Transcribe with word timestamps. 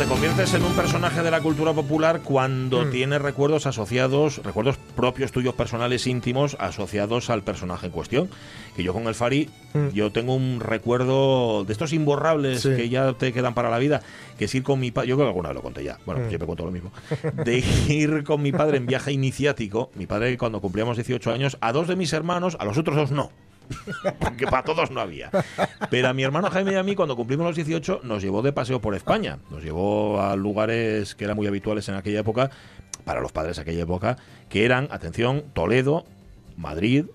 Te 0.00 0.06
conviertes 0.06 0.54
en 0.54 0.64
un 0.64 0.72
personaje 0.72 1.22
de 1.22 1.30
la 1.30 1.42
cultura 1.42 1.74
popular 1.74 2.22
cuando 2.22 2.86
Mm. 2.86 2.90
tienes 2.90 3.20
recuerdos 3.20 3.66
asociados, 3.66 4.38
recuerdos 4.42 4.78
propios 4.96 5.30
tuyos 5.30 5.52
personales 5.54 6.06
íntimos 6.06 6.56
asociados 6.58 7.28
al 7.28 7.42
personaje 7.42 7.86
en 7.86 7.92
cuestión. 7.92 8.30
Que 8.74 8.82
yo 8.82 8.94
con 8.94 9.06
el 9.08 9.14
Fari, 9.14 9.50
Mm. 9.74 9.88
yo 9.92 10.10
tengo 10.10 10.34
un 10.34 10.60
recuerdo 10.60 11.64
de 11.64 11.72
estos 11.74 11.92
imborrables 11.92 12.62
Sí. 12.62 12.70
que 12.76 12.88
ya 12.88 13.12
te 13.12 13.34
quedan 13.34 13.52
para 13.52 13.68
la 13.68 13.78
vida, 13.78 14.00
que 14.38 14.46
es 14.46 14.54
ir 14.54 14.62
con 14.62 14.80
mi 14.80 14.90
padre, 14.90 15.08
yo 15.10 15.16
creo 15.16 15.26
que 15.26 15.30
alguna 15.30 15.50
vez 15.50 15.56
lo 15.56 15.62
conté 15.62 15.84
ya, 15.84 15.98
bueno, 16.06 16.22
Mm. 16.24 16.28
siempre 16.28 16.46
cuento 16.46 16.64
lo 16.64 16.70
mismo, 16.72 16.92
de 17.44 17.62
ir 17.88 18.24
con 18.24 18.40
mi 18.40 18.52
padre 18.52 18.78
en 18.78 18.86
viaje 18.86 19.12
iniciático, 19.12 19.90
mi 19.96 20.06
padre 20.06 20.38
cuando 20.38 20.60
cumplíamos 20.62 20.96
18 20.96 21.30
años, 21.30 21.58
a 21.60 21.72
dos 21.72 21.88
de 21.88 21.96
mis 21.96 22.12
hermanos, 22.14 22.56
a 22.58 22.64
los 22.64 22.78
otros 22.78 22.96
dos 22.96 23.10
no. 23.10 23.30
Porque 24.18 24.46
para 24.46 24.64
todos 24.64 24.90
no 24.90 25.00
había. 25.00 25.30
Pero 25.90 26.08
a 26.08 26.12
mi 26.12 26.22
hermano 26.22 26.50
Jaime 26.50 26.72
y 26.72 26.76
a 26.76 26.82
mí, 26.82 26.94
cuando 26.94 27.16
cumplimos 27.16 27.46
los 27.46 27.56
18, 27.56 28.00
nos 28.04 28.22
llevó 28.22 28.42
de 28.42 28.52
paseo 28.52 28.80
por 28.80 28.94
España. 28.94 29.38
Nos 29.50 29.62
llevó 29.62 30.20
a 30.20 30.36
lugares 30.36 31.14
que 31.14 31.24
eran 31.24 31.36
muy 31.36 31.46
habituales 31.46 31.88
en 31.88 31.94
aquella 31.94 32.20
época, 32.20 32.50
para 33.04 33.20
los 33.20 33.32
padres 33.32 33.56
de 33.56 33.62
aquella 33.62 33.82
época, 33.82 34.16
que 34.48 34.64
eran, 34.64 34.88
atención, 34.90 35.44
Toledo, 35.52 36.04
Madrid, 36.56 37.06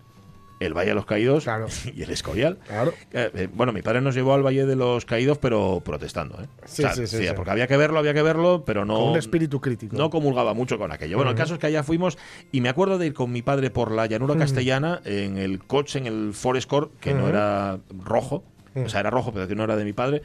el 0.65 0.73
Valle 0.73 0.89
de 0.89 0.95
los 0.95 1.05
Caídos 1.05 1.43
Claro. 1.43 1.67
y 1.95 2.03
el 2.03 2.09
Escorial. 2.09 2.57
Claro. 2.67 2.93
Eh, 3.11 3.31
eh, 3.33 3.47
bueno, 3.53 3.71
mi 3.73 3.81
padre 3.81 4.01
nos 4.01 4.15
llevó 4.15 4.33
al 4.33 4.43
Valle 4.45 4.65
de 4.65 4.75
los 4.75 5.05
Caídos, 5.05 5.37
pero 5.37 5.81
protestando. 5.83 6.41
¿eh? 6.41 6.47
Sí, 6.65 6.83
sí, 6.93 7.07
sí, 7.07 7.17
sí. 7.17 7.27
Porque 7.35 7.51
había 7.51 7.67
que 7.67 7.77
verlo, 7.77 7.99
había 7.99 8.13
que 8.13 8.21
verlo, 8.21 8.63
pero 8.65 8.85
no. 8.85 8.95
Con 8.95 9.09
un 9.09 9.17
espíritu 9.17 9.61
crítico. 9.61 9.95
No 9.95 10.09
comulgaba 10.09 10.53
mucho 10.53 10.77
con 10.77 10.91
aquello. 10.91 11.17
Bueno, 11.17 11.31
el 11.31 11.37
caso 11.37 11.53
es 11.53 11.59
que 11.59 11.67
allá 11.67 11.83
fuimos 11.83 12.17
y 12.51 12.61
me 12.61 12.69
acuerdo 12.69 12.97
de 12.97 13.07
ir 13.07 13.13
con 13.13 13.31
mi 13.31 13.41
padre 13.41 13.69
por 13.69 13.91
la 13.91 14.05
llanura 14.05 14.35
castellana 14.35 15.01
en 15.05 15.37
el 15.37 15.59
coche, 15.63 15.99
en 15.99 16.07
el 16.07 16.33
Forest 16.33 16.69
Core, 16.69 16.87
que 16.99 17.13
no 17.13 17.27
era 17.27 17.79
rojo, 18.03 18.43
o 18.75 18.89
sea, 18.89 18.99
era 18.99 19.09
rojo, 19.09 19.31
pero 19.33 19.47
que 19.47 19.55
no 19.55 19.63
era 19.63 19.75
de 19.75 19.85
mi 19.85 19.93
padre, 19.93 20.21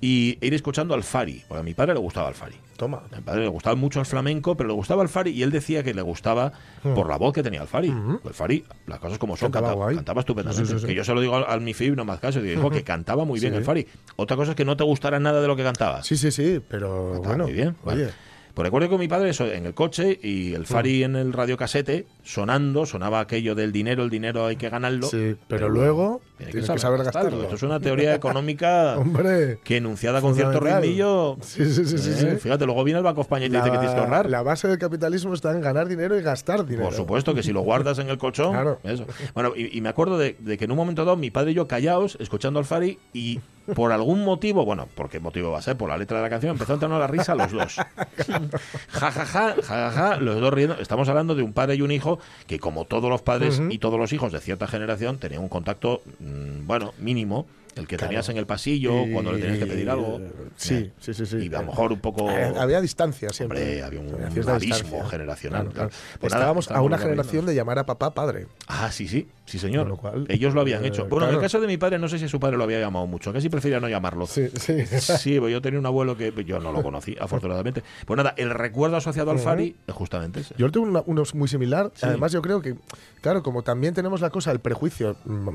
y 0.00 0.38
ir 0.40 0.52
escuchando 0.54 0.94
al 0.94 1.02
Fari, 1.02 1.42
porque 1.48 1.60
a 1.60 1.64
mi 1.64 1.74
padre 1.74 1.94
le 1.94 2.00
gustaba 2.00 2.28
el 2.28 2.34
Fari. 2.34 2.56
Toma. 2.76 3.02
A 3.10 3.16
mi 3.16 3.22
padre 3.22 3.42
le 3.42 3.48
gustaba 3.48 3.76
mucho 3.76 4.00
el 4.00 4.06
flamenco, 4.06 4.56
pero 4.56 4.68
le 4.68 4.74
gustaba 4.74 5.02
el 5.02 5.08
Fari 5.08 5.30
y 5.30 5.42
él 5.42 5.50
decía 5.50 5.82
que 5.82 5.94
le 5.94 6.02
gustaba 6.02 6.52
por 6.82 7.08
la 7.08 7.16
voz 7.16 7.32
que 7.32 7.42
tenía 7.42 7.62
el 7.62 7.68
Fari. 7.68 7.88
Ujú. 7.90 8.20
El 8.24 8.34
Fari, 8.34 8.64
las 8.86 8.98
cosas 8.98 9.18
como 9.18 9.36
son, 9.36 9.50
Cantaba 9.52 9.94
cantaba, 9.94 10.20
estupendamente. 10.20 10.66
Sí, 10.66 10.74
sí, 10.74 10.80
sí. 10.80 10.86
Que 10.86 10.94
yo 10.94 11.04
se 11.04 11.14
lo 11.14 11.20
digo 11.20 11.36
al, 11.36 11.44
al 11.48 11.60
mi 11.60 11.72
no 11.94 12.04
más 12.04 12.18
caso, 12.20 12.40
digo, 12.42 12.70
que 12.70 12.82
cantaba 12.84 13.24
muy 13.24 13.40
bien 13.40 13.54
el 13.54 13.64
Fari. 13.64 13.86
Otra 14.16 14.36
cosa 14.36 14.50
es 14.50 14.56
que 14.56 14.64
no 14.64 14.76
te 14.76 14.84
gustara 14.84 15.18
nada 15.20 15.40
de 15.40 15.46
lo 15.46 15.56
que 15.56 15.62
cantaba. 15.62 16.02
Sí, 16.02 16.16
sí, 16.16 16.30
sí, 16.30 16.60
pero 16.68 17.12
Cantaba 17.12 17.28
bueno. 17.34 17.44
muy 17.44 17.52
bien. 17.52 17.76
Oye, 17.84 18.04
Vale. 18.04 18.12
Pues 18.54 18.64
recuerdo 18.66 18.88
con 18.88 19.00
mi 19.00 19.08
padre 19.08 19.30
eso 19.30 19.46
en 19.50 19.66
el 19.66 19.74
coche 19.74 20.18
y 20.22 20.54
el 20.54 20.64
Fari 20.64 21.02
en 21.02 21.16
el 21.16 21.32
radiocasete 21.32 22.06
sonando, 22.22 22.86
sonaba 22.86 23.18
aquello 23.18 23.56
del 23.56 23.72
dinero, 23.72 24.04
el 24.04 24.10
dinero 24.10 24.46
hay 24.46 24.54
que 24.54 24.68
ganarlo. 24.68 25.08
sí, 25.08 25.34
pero 25.48 25.68
luego 25.68 26.20
tiene 26.36 26.52
tienes 26.52 26.70
que 26.70 26.78
saber 26.78 27.02
gastarlo. 27.02 27.42
Esto 27.42 27.56
es 27.56 27.62
una 27.64 27.80
teoría 27.80 28.14
económica 28.14 28.96
Hombre. 28.96 29.58
que 29.64 29.78
enunciada 29.78 30.20
con 30.20 30.36
cierto 30.36 30.60
rimillo. 30.60 31.36
Sí, 31.40 31.64
sí, 31.64 31.84
sí, 31.84 31.96
eh, 31.96 31.98
sí. 31.98 32.26
Fíjate, 32.38 32.64
luego 32.64 32.84
viene 32.84 32.98
el 32.98 33.04
Banco 33.04 33.22
España 33.22 33.46
y 33.46 33.50
te 33.50 33.56
dice 33.56 33.70
que 33.70 33.78
tienes 33.78 33.94
que 33.94 34.00
ahorrar. 34.00 34.30
la 34.30 34.42
base 34.42 34.68
del 34.68 34.78
capitalismo 34.78 35.34
está 35.34 35.50
en 35.50 35.60
ganar 35.60 35.88
dinero 35.88 36.16
y 36.16 36.22
gastar 36.22 36.64
dinero. 36.64 36.84
Por 36.84 36.94
supuesto 36.94 37.34
que 37.34 37.42
si 37.42 37.52
lo 37.52 37.62
guardas 37.62 37.98
en 37.98 38.08
el 38.08 38.18
colchón. 38.18 38.52
Claro. 38.64 38.78
Eso. 38.84 39.04
Bueno, 39.34 39.52
y, 39.56 39.76
y 39.76 39.80
me 39.80 39.88
acuerdo 39.88 40.16
de, 40.16 40.36
de 40.38 40.56
que 40.56 40.66
en 40.66 40.70
un 40.70 40.76
momento 40.76 41.04
dado 41.04 41.16
mi 41.16 41.30
padre 41.32 41.50
y 41.50 41.54
yo 41.54 41.66
callaos, 41.66 42.16
escuchando 42.20 42.60
al 42.60 42.64
Fari, 42.64 42.98
y 43.12 43.40
por 43.74 43.92
algún 43.92 44.24
motivo, 44.24 44.64
bueno, 44.64 44.88
¿por 44.94 45.08
qué 45.08 45.20
motivo 45.20 45.50
va 45.50 45.58
a 45.58 45.62
ser? 45.62 45.76
Por 45.76 45.88
la 45.88 45.96
letra 45.96 46.18
de 46.18 46.22
la 46.22 46.30
canción, 46.30 46.52
empezó 46.52 46.72
a 46.72 46.74
entrar 46.74 46.90
la 46.90 47.06
risa 47.06 47.34
los 47.34 47.50
dos. 47.52 47.76
ja, 47.76 49.10
ja, 49.10 49.10
ja, 49.10 49.26
ja, 49.26 49.54
ja, 49.62 49.90
ja, 49.90 50.16
los 50.16 50.40
dos 50.40 50.52
riendo. 50.52 50.76
Estamos 50.78 51.08
hablando 51.08 51.34
de 51.34 51.42
un 51.42 51.52
padre 51.52 51.76
y 51.76 51.82
un 51.82 51.90
hijo 51.90 52.18
que, 52.46 52.58
como 52.58 52.84
todos 52.84 53.08
los 53.08 53.22
padres 53.22 53.60
y 53.70 53.78
todos 53.78 53.98
los 53.98 54.12
hijos 54.12 54.32
de 54.32 54.40
cierta 54.40 54.66
generación, 54.66 55.18
tenían 55.18 55.42
un 55.42 55.48
contacto, 55.48 56.02
mm, 56.18 56.66
bueno, 56.66 56.92
mínimo. 56.98 57.46
El 57.76 57.86
que 57.88 57.96
Claro. 57.96 58.10
tenías 58.10 58.28
en 58.28 58.36
el 58.36 58.46
pasillo, 58.46 59.04
Y- 59.06 59.12
cuando 59.12 59.32
le 59.32 59.40
tenías 59.40 59.58
que 59.58 59.66
pedir 59.66 59.90
algo. 59.90 60.20
Sí, 60.56 60.74
Eh, 60.74 60.92
sí, 61.00 61.12
sí, 61.14 61.26
sí. 61.26 61.36
Y 61.50 61.54
a 61.54 61.60
lo 61.60 61.66
mejor 61.66 61.92
un 61.92 62.00
poco. 62.00 62.30
Eh, 62.30 62.52
había 62.56 62.80
distancia 62.80 63.30
siempre. 63.30 63.58
Hombre, 63.60 63.82
había 63.82 64.00
un 64.00 64.14
Había 64.24 64.54
abismo 64.54 65.04
generacional. 65.06 65.62
Claro, 65.62 65.72
claro. 65.74 65.88
claro. 65.90 66.18
Pues 66.20 66.32
nada, 66.32 66.42
Estábamos 66.44 66.70
a 66.70 66.80
una 66.82 66.98
generación 66.98 67.46
de 67.46 67.54
llamar 67.54 67.78
a 67.80 67.86
papá 67.86 68.14
padre. 68.14 68.46
Ah, 68.68 68.90
sí, 68.92 69.08
sí, 69.08 69.28
sí, 69.44 69.58
señor. 69.58 69.88
Lo 69.88 69.96
cual, 69.96 70.26
Ellos 70.28 70.54
lo 70.54 70.60
habían 70.60 70.84
eh, 70.84 70.88
hecho. 70.88 71.06
Bueno, 71.06 71.28
en 71.28 71.34
el 71.34 71.40
caso 71.40 71.60
de 71.60 71.66
mi 71.66 71.76
padre, 71.76 71.98
no 71.98 72.08
sé 72.08 72.18
si 72.18 72.28
su 72.28 72.38
padre 72.38 72.56
lo 72.56 72.64
había 72.64 72.78
llamado 72.80 73.06
mucho, 73.06 73.32
casi 73.32 73.48
prefería 73.48 73.80
no 73.80 73.88
llamarlo. 73.88 74.26
Sí, 74.26 74.48
sí. 74.54 74.74
Sí, 75.24 75.40
pues 75.40 75.52
yo 75.52 75.60
tenía 75.60 75.80
un 75.80 75.86
abuelo 75.86 76.16
que 76.16 76.32
yo 76.44 76.60
no 76.60 76.70
lo 76.72 76.82
conocí, 76.82 77.16
afortunadamente. 77.20 77.82
Pues 78.06 78.16
nada, 78.16 78.34
el 78.36 78.50
recuerdo 78.50 78.96
asociado 78.96 79.30
al 79.32 79.36
Ujú. 79.38 79.44
Fari 79.46 79.76
es 79.86 79.94
justamente 79.94 80.40
ese. 80.40 80.54
Yo 80.58 80.70
tengo 80.70 81.02
uno 81.06 81.22
muy 81.34 81.48
similar. 81.48 81.90
Sí. 81.94 82.06
Además, 82.06 82.30
yo 82.32 82.40
creo 82.42 82.60
que, 82.62 82.76
claro, 83.20 83.42
como 83.42 83.62
también 83.62 83.94
tenemos 83.94 84.20
la 84.20 84.30
cosa 84.30 84.50
del 84.50 84.60
prejuicio, 84.60 85.16
mm, 85.24 85.48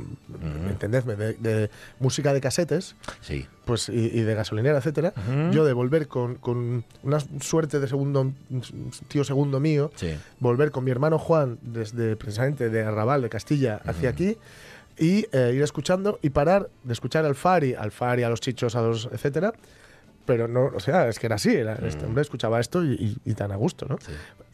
entendedme, 0.69 1.15
de, 1.15 1.33
de 1.33 1.69
música 2.09 2.33
de 2.33 2.41
casetes, 2.41 2.95
Sí. 3.21 3.45
pues 3.65 3.89
y, 3.89 3.93
y 4.19 4.21
de 4.21 4.33
gasolinera, 4.35 4.77
etcétera, 4.79 5.13
Ujú. 5.15 5.51
yo 5.51 5.63
de 5.65 5.73
volver 5.73 6.07
con, 6.07 6.35
con 6.35 6.83
una 7.03 7.19
suerte 7.39 7.79
de 7.79 7.87
segundo 7.87 8.31
tío 9.07 9.23
segundo 9.23 9.59
mío, 9.59 9.91
Sí. 9.95 10.15
volver 10.39 10.71
con 10.71 10.83
mi 10.83 10.91
hermano 10.91 11.17
Juan 11.19 11.57
desde 11.61 12.15
precisamente 12.15 12.69
de 12.69 12.83
Arrabal, 12.83 13.21
de 13.21 13.29
Castilla, 13.29 13.81
hacia 13.85 14.09
aquí 14.09 14.37
y 14.97 15.25
eh, 15.31 15.53
ir 15.55 15.61
escuchando 15.61 16.19
y 16.21 16.29
parar 16.31 16.69
de 16.83 16.93
escuchar 16.93 17.25
al 17.25 17.35
Fari, 17.35 17.73
al 17.73 17.91
Fari, 17.91 18.23
a 18.23 18.29
los 18.29 18.41
chichos, 18.41 18.75
a 18.75 18.81
los 18.81 19.07
etcétera. 19.11 19.53
Pero 20.25 20.47
no, 20.47 20.65
o 20.75 20.79
sea, 20.79 21.07
es 21.07 21.17
que 21.17 21.25
era 21.27 21.35
así, 21.37 21.49
era, 21.55 21.75
este 21.87 22.05
hombre 22.05 22.21
escuchaba 22.21 22.59
esto 22.59 22.83
y, 22.83 22.93
y- 23.25 23.31
y 23.31 23.33
tan 23.33 23.51
a 23.51 23.55
gusto, 23.55 23.85
¿no? 23.87 23.97
Sí. 24.05 24.11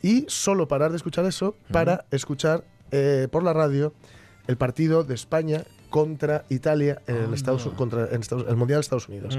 Y 0.08 0.26
solo 0.30 0.68
parar 0.68 0.92
de 0.92 0.98
escuchar 0.98 1.26
eso 1.26 1.56
para 1.72 2.06
escuchar 2.12 2.64
eh, 2.92 3.28
por 3.32 3.44
la 3.44 3.52
radio 3.54 3.94
el 4.48 4.56
partido 4.58 5.04
de 5.04 5.16
España 5.16 5.64
contra 5.90 6.46
Italia 6.50 7.02
en 7.08 7.16
el, 7.16 7.34
Estados, 7.34 7.68
contra, 7.76 8.08
en 8.12 8.22
Estados- 8.22 8.46
el 8.48 8.56
Mundial 8.56 8.78
de 8.78 8.82
Estados 8.82 9.08
Unidos. 9.10 9.38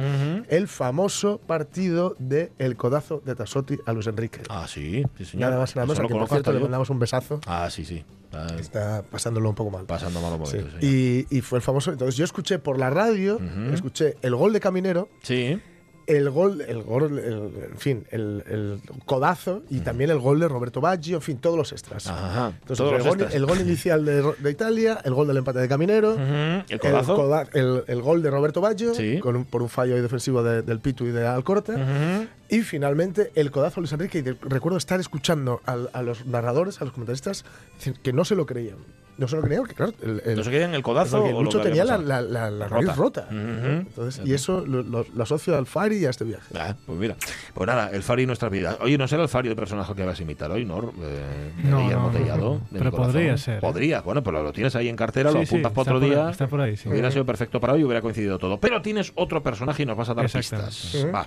El 0.48 0.68
famoso 0.68 1.38
partido 1.46 2.16
de 2.18 2.52
el 2.58 2.76
codazo 2.76 3.22
de 3.24 3.34
Tasotti 3.34 3.78
a 3.86 3.92
Luis 3.92 4.06
Enrique. 4.06 4.40
Ah, 4.48 4.66
sí, 4.68 5.04
sí, 5.18 5.24
señor. 5.24 5.50
Nada 5.50 5.60
más 5.60 5.76
nada 5.76 5.86
quien 5.94 6.08
por 6.18 6.28
cierto 6.28 6.52
le 6.52 6.60
mandamos 6.60 6.90
un 6.90 6.98
besazo. 6.98 7.40
Ah, 7.46 7.68
sí, 7.70 7.84
sí. 7.84 8.04
Ah, 8.32 8.48
Está 8.58 9.02
pasándolo 9.02 9.48
un 9.48 9.54
poco 9.54 9.70
mal. 9.70 9.86
pasando 9.86 10.20
malos 10.20 10.50
Sí. 10.50 10.56
momentos. 10.56 10.80
señor. 10.80 10.94
Y, 10.94 11.26
y 11.30 11.40
fue 11.40 11.58
el 11.58 11.62
famoso. 11.62 11.92
Entonces 11.92 12.16
yo 12.16 12.24
escuché 12.24 12.58
por 12.58 12.78
la 12.78 12.90
radio, 12.90 13.38
escuché 13.72 14.16
el 14.22 14.34
gol 14.34 14.52
de 14.52 14.60
Caminero, 14.60 15.08
Sí. 15.22 15.58
El 16.06 16.30
gol, 16.30 16.60
el 16.60 16.82
gol, 16.82 17.18
el- 17.18 17.50
en 17.72 17.78
fin, 17.78 18.06
el, 18.10 18.42
el 18.48 18.80
codazo 19.06 19.62
y 19.70 19.80
también 19.80 20.10
el 20.10 20.18
gol 20.18 20.38
de 20.40 20.48
Roberto 20.48 20.80
Baggio, 20.80 21.16
en 21.16 21.22
fin, 21.22 21.38
todos 21.38 21.56
los 21.56 21.72
extras. 21.72 22.06
Ajá. 22.06 22.52
Entonces, 22.60 22.78
Todos 22.78 22.92
el, 22.92 22.98
los 22.98 23.06
gol, 23.06 23.20
extras. 23.20 23.34
el 23.34 23.46
gol 23.46 23.60
inicial 23.66 24.04
de, 24.04 24.22
de 24.38 24.50
Italia, 24.50 25.00
el 25.04 25.14
gol 25.14 25.26
del 25.26 25.36
empate 25.38 25.58
de 25.58 25.68
Caminero, 25.68 26.12
Ujú. 26.14 26.22
El 26.22 26.64
el, 26.68 26.78
codazo. 26.80 27.16
coda- 27.16 27.46
el- 27.54 27.84
el 27.86 28.02
gol 28.02 28.22
de 28.22 28.30
Roberto 28.30 28.60
Baggio, 28.60 28.94
Sí. 28.94 29.18
con 29.18 29.36
un- 29.36 29.44
por 29.44 29.62
un 29.62 29.68
fallo 29.68 30.00
defensivo 30.00 30.42
de- 30.42 30.62
del 30.62 30.80
Pitu 30.80 31.04
y 31.06 31.10
de 31.10 31.26
Alcorta. 31.26 31.72
Ujú. 31.72 32.26
Y 32.48 32.60
finalmente 32.60 33.32
el 33.34 33.50
codazo 33.50 33.80
a 33.80 33.82
Luis 33.82 33.92
Enrique. 33.92 34.18
Y 34.18 34.22
de- 34.22 34.36
recuerdo 34.40 34.78
estar 34.78 35.00
escuchando 35.00 35.60
al- 35.66 35.90
a, 35.92 36.02
los 36.02 36.26
narradores, 36.26 36.80
a 36.80 36.84
los 36.84 36.92
comentaristas, 36.92 37.44
decir 37.76 37.94
que 38.02 38.12
no 38.12 38.24
se 38.24 38.34
lo 38.36 38.46
creían. 38.46 38.76
No 39.18 39.26
se 39.28 39.34
lo 39.36 39.40
creían 39.40 39.62
porque, 39.62 39.74
claro, 39.74 39.94
el, 40.02 40.20
el- 40.26 40.36
¿No 40.36 40.44
se 40.44 40.50
quedan 40.50 40.74
el 40.74 40.82
codazo 40.82 41.22
porque 41.22 41.32
Lucho 41.32 41.58
había 41.60 41.70
tenía 41.70 41.84
la, 41.86 41.96
la, 41.96 42.20
la, 42.20 42.50
la 42.50 42.68
Rota. 42.68 42.82
nariz 42.84 42.96
rota. 42.98 43.28
Ujú. 43.30 43.66
Entonces, 43.88 44.26
y 44.26 44.34
eso 44.34 44.66
lo, 44.66 44.82
lo- 44.82 45.06
lo 45.12 45.22
asocio 45.22 45.56
al 45.56 45.64
Fari 45.64 45.96
y 45.96 46.04
a 46.04 46.10
este 46.10 46.24
viaje. 46.24 46.44
Ah, 46.54 46.76
pues 46.84 46.98
mira, 46.98 47.16
pues 47.54 47.66
nada, 47.66 47.88
el 47.92 48.02
Fari 48.02 48.26
nuestra 48.26 48.50
vida. 48.50 48.76
Oye, 48.82 48.98
no 48.98 49.08
será 49.08 49.22
el 49.22 49.30
Fari 49.30 49.48
el 49.48 49.56
personaje 49.56 49.94
que 49.94 50.04
vas 50.04 50.20
a 50.20 50.22
imitar 50.22 50.50
hoy, 50.50 50.66
¿no? 50.66 50.92
Eh, 51.02 51.50
No, 51.64 51.90
no, 51.90 52.00
no, 52.02 52.10
Tellado, 52.10 52.44
no. 52.60 52.66
de 52.70 52.78
Pero 52.78 52.90
podría 52.92 53.38
ser, 53.38 53.56
¿eh? 53.56 53.60
Podría, 53.62 54.02
bueno, 54.02 54.22
pero 54.22 54.42
lo 54.42 54.52
tienes 54.52 54.76
ahí 54.76 54.90
en 54.90 54.96
cartera, 54.96 55.30
lo 55.32 55.40
Sí, 55.40 55.46
sí, 55.46 55.54
apuntas 55.54 55.72
para 55.72 55.82
otro 55.96 56.00
día. 56.00 56.26
ahí, 56.26 56.30
está 56.32 56.46
por 56.46 56.60
ahí, 56.60 56.76
sí. 56.76 56.86
Hubiera 56.90 57.10
sido 57.10 57.24
perfecto 57.24 57.58
para 57.58 57.72
hoy 57.72 57.80
y 57.80 57.84
hubiera 57.84 58.02
coincidido 58.02 58.38
todo. 58.38 58.60
Pero 58.60 58.82
tienes 58.82 59.12
otro 59.14 59.42
personaje 59.42 59.84
y 59.84 59.86
nos 59.86 59.96
vas 59.96 60.10
a 60.10 60.14
dar 60.14 60.30
pistas. 60.30 60.94
Va, 61.14 61.26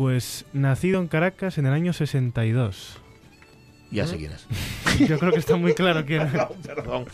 Pues 0.00 0.46
nacido 0.54 0.98
en 0.98 1.08
Caracas 1.08 1.58
en 1.58 1.66
el 1.66 1.74
año 1.74 1.92
62. 1.92 2.96
ya 3.90 4.06
sé 4.06 4.16
quién 4.16 4.32
es. 4.32 4.46
Yo 5.06 5.18
creo 5.18 5.30
que 5.30 5.40
está 5.40 5.56
muy 5.56 5.74
claro 5.74 6.06
quién 6.06 6.22
es. 6.22 6.32
perdón, 6.66 7.04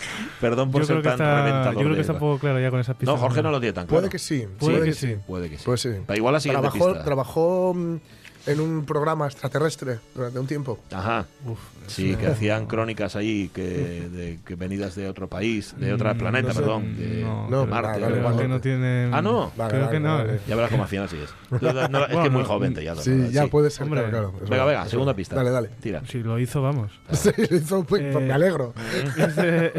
perdón 0.40 0.70
por 0.70 0.82
Yo 0.82 0.86
ser 0.86 1.00
creo 1.00 1.02
que 1.02 1.08
tan 1.18 1.26
está, 1.26 1.44
reventador. 1.44 1.74
yo 1.74 1.80
creo 1.80 1.94
que 1.96 2.00
está 2.02 2.12
un 2.12 2.18
poco 2.20 2.38
claro 2.38 2.60
ya 2.60 2.70
con 2.70 2.78
esa 2.78 2.94
pista. 2.94 3.10
No, 3.12 3.18
Jorge 3.18 3.42
no 3.42 3.50
lo 3.50 3.58
tiene 3.58 3.72
tan 3.72 3.86
claro. 3.88 4.02
Puede 4.02 4.08
que 4.08 4.20
sí. 4.20 4.46
Puede 4.56 4.84
que 4.84 4.92
sí. 4.92 5.16
Puede 5.26 5.50
que 5.50 5.58
sí. 5.58 5.64
Pues 5.66 5.80
sí. 5.80 5.88
Pero 6.06 6.16
igual 6.16 6.34
la 6.34 6.38
siguiente 6.38 6.68
Trabajó, 6.68 6.86
pista. 6.92 7.04
trabajó 7.04 7.74
mm, 7.74 7.96
en 8.46 8.60
un 8.60 8.84
programa 8.84 9.26
extraterrestre 9.26 9.98
durante 10.14 10.38
un 10.38 10.46
tiempo. 10.46 10.78
Ajá. 10.92 11.26
Uf, 11.46 11.58
Sí, 11.86 12.16
que 12.16 12.26
hacían 12.26 12.66
crónicas 12.66 13.14
ahí 13.14 13.48
que, 13.54 13.62
de, 13.62 14.38
que 14.44 14.56
venidas 14.56 14.96
de 14.96 15.08
otro 15.08 15.28
país, 15.28 15.72
de 15.78 15.92
otro 15.92 16.12
Mm, 16.12 16.18
planeta, 16.18 16.48
no 16.48 16.54
sé. 16.54 16.60
perdón, 16.60 16.96
de, 16.96 17.22
No, 17.22 17.60
de 17.60 17.66
Marte. 17.68 18.00
vale, 18.00 18.20
vale, 18.20 18.28
así. 18.28 18.38
que 18.38 18.48
no 18.48 18.60
tiene. 18.60 19.10
Ah, 19.12 19.22
no. 19.22 19.52
Vale, 19.56 19.70
Creo 19.70 19.84
vale, 19.86 19.92
que 19.96 20.00
no. 20.00 20.16
vale. 20.16 20.34
eh. 20.34 20.40
Ya 20.48 20.56
verás 20.56 20.70
cómo 20.72 20.82
al 20.82 20.88
final 20.88 21.08
sí 21.08 21.16
es. 21.22 21.30
No, 21.90 22.04
es 22.06 22.16
que 22.16 22.26
es 22.26 22.32
muy 22.32 22.42
joven, 22.44 22.74
ya. 22.74 22.96
Sí, 22.96 23.28
ya 23.30 23.44
sí. 23.44 23.48
puede 23.50 23.70
ser, 23.70 23.84
Hombre. 23.84 24.08
claro, 24.10 24.32
Venga, 24.50 24.64
venga, 24.64 24.86
segunda 24.88 25.14
pista. 25.14 25.36
Dale, 25.36 25.50
dale. 25.50 25.68
Tira. 25.80 26.02
Si 26.08 26.18
lo 26.24 26.38
hizo, 26.40 26.60
vamos. 26.60 26.90
Sí, 27.12 27.30
lo 27.36 27.56
hizo, 27.56 27.84
pues, 27.84 28.02
Eh, 28.02 28.18
me 28.20 28.32
alegro. 28.32 28.74
es, 29.16 29.36
de, 29.36 29.72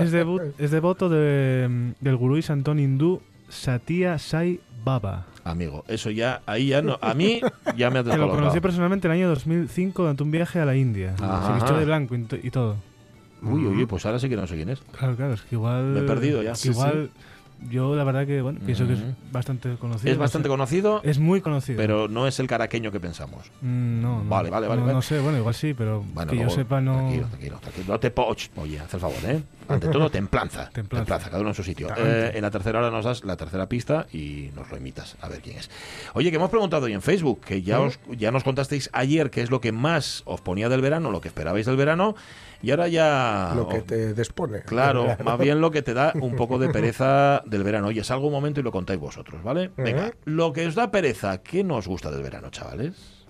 es 0.58 0.72
devoto 0.72 1.10
de, 1.10 1.94
del 2.00 2.16
gurú 2.16 2.38
y 2.38 2.42
santón 2.42 2.80
hindú 2.80 3.22
Satya 3.50 4.18
Sai 4.20 4.60
Baba. 4.88 5.26
Amigo, 5.44 5.84
eso 5.88 6.10
ya, 6.10 6.42
ahí 6.46 6.68
ya 6.68 6.82
no. 6.82 6.98
A 7.02 7.14
mí 7.14 7.42
ya 7.76 7.90
me 7.90 8.00
ha 8.00 8.04
Que 8.06 8.18
lo 8.18 8.30
conocí 8.30 8.60
personalmente 8.60 9.08
en 9.08 9.14
el 9.14 9.20
año 9.20 9.30
2005 9.30 10.02
durante 10.02 10.24
un 10.24 10.32
viaje 10.32 10.60
a 10.60 10.66
la 10.66 10.76
India. 10.76 11.16
Ajá. 11.22 11.48
Se 11.48 11.54
vistió 11.54 11.78
de 11.78 11.86
blanco 11.86 12.16
y, 12.16 12.24
to- 12.24 12.36
y 12.42 12.50
todo. 12.52 12.76
Uy, 13.42 13.66
uy, 13.66 13.78
uy, 13.78 13.86
pues 13.86 14.06
ahora 14.06 14.18
sí 14.20 14.28
que 14.30 14.36
no 14.36 14.48
sé 14.48 14.56
quién 14.56 14.70
es. 14.70 14.80
Claro, 14.98 15.16
claro, 15.16 15.34
es 15.34 15.42
que 15.42 15.56
igual. 15.56 15.84
Me 15.86 16.00
he 16.00 16.04
perdido 16.04 16.42
ya. 16.42 16.52
que 16.52 16.58
Sí, 16.58 16.70
igual, 16.70 17.12
yo 17.70 17.96
la 17.96 18.04
verdad 18.04 18.26
que, 18.26 18.42
bueno, 18.42 18.60
pienso 18.66 18.88
que 18.88 18.94
es 18.94 19.00
bastante 19.32 19.76
conocido. 19.78 20.12
Es 20.12 20.18
no 20.18 20.22
bastante 20.22 20.48
sé. 20.48 20.50
conocido, 20.50 21.02
Es 21.04 21.20
muy 21.20 21.42
conocido. 21.42 21.78
pero 21.78 22.08
no 22.08 22.28
es 22.28 22.40
el 22.40 22.48
caraqueño 22.48 22.92
que 22.92 23.00
pensamos. 23.00 23.52
Mm, 23.62 24.02
No, 24.02 24.24
no. 24.24 24.30
Vale, 24.30 24.50
vale, 24.50 24.68
vale, 24.68 24.80
No, 24.82 24.86
vale. 24.88 24.96
no 24.96 25.02
sé, 25.02 25.20
bueno, 25.20 25.38
igual 25.38 25.54
sí, 25.54 25.74
pero 25.74 26.04
Bueno, 26.14 26.30
que 26.32 26.38
yo 26.38 26.44
luego- 26.44 26.56
sepa 26.56 26.80
no. 26.82 26.94
Tranquilo, 26.98 27.28
tranquilo, 27.28 27.58
tranquilo. 27.60 27.86
No 27.88 28.00
te 28.00 28.12
po- 28.12 28.34
ch, 28.36 28.50
Oye, 28.58 28.80
haz 28.80 28.94
el 28.94 29.00
favor, 29.00 29.18
¿eh? 29.26 29.42
Ante 29.70 29.88
todo, 29.90 30.10
templanza. 30.10 30.70
Templanza. 30.74 31.04
templanza, 31.06 31.30
cada 31.30 31.42
uno 31.42 31.50
en 31.50 31.56
su 31.56 31.64
sitio. 31.64 31.90
Eh, 31.98 32.32
en 32.36 32.42
la 32.42 32.52
tercera 32.52 32.80
hora 32.80 32.90
nos 32.90 33.04
das 33.04 33.24
la 33.26 33.36
tercera 33.36 33.68
pista 33.68 34.08
y 34.14 34.50
nos 34.56 34.70
lo 34.72 34.78
imitas, 34.78 35.18
a 35.22 35.28
ver 35.28 35.42
quién 35.42 35.58
es. 35.58 35.70
Oye, 36.14 36.30
que 36.30 36.38
hemos 36.38 36.50
preguntado 36.50 36.86
hoy 36.86 36.94
en 36.94 37.02
Facebook, 37.02 37.42
que 37.42 37.62
ya, 37.62 37.82
os, 37.82 38.00
ya 38.18 38.32
nos 38.32 38.44
contasteis 38.44 38.90
ayer 38.94 39.30
qué 39.30 39.42
es 39.42 39.50
lo 39.52 39.60
que 39.60 39.72
más 39.74 40.22
os 40.26 40.40
ponía 40.42 40.70
del 40.70 40.82
verano, 40.82 41.12
lo 41.12 41.20
que 41.20 41.28
esperabais 41.28 41.66
del 41.66 41.76
verano, 41.76 42.16
y 42.62 42.72
ahora 42.72 42.88
ya... 42.88 43.54
Lo 43.56 43.68
que 43.68 43.82
te 43.82 44.14
dispone. 44.14 44.62
Claro, 44.62 45.16
más 45.24 45.40
bien 45.40 45.62
lo 45.62 45.72
que 45.72 45.82
te 45.82 45.94
da 45.94 46.14
un 46.16 46.36
poco 46.36 46.60
de 46.60 46.70
pereza 46.70 47.42
del 47.46 47.64
verano. 47.64 47.88
Oye, 47.88 48.04
salgo 48.04 48.28
un 48.28 48.34
momento 48.34 48.60
y 48.60 48.64
lo 48.64 48.72
contáis 48.72 49.00
vosotros, 49.00 49.44
¿vale? 49.44 49.72
Venga, 49.78 50.12
lo 50.26 50.54
que 50.54 50.68
os 50.68 50.76
da 50.76 50.92
pereza, 50.92 51.42
¿qué 51.42 51.64
nos 51.64 51.88
gusta 51.88 52.12
del 52.12 52.24
verano, 52.24 52.50
chavales? 52.50 53.28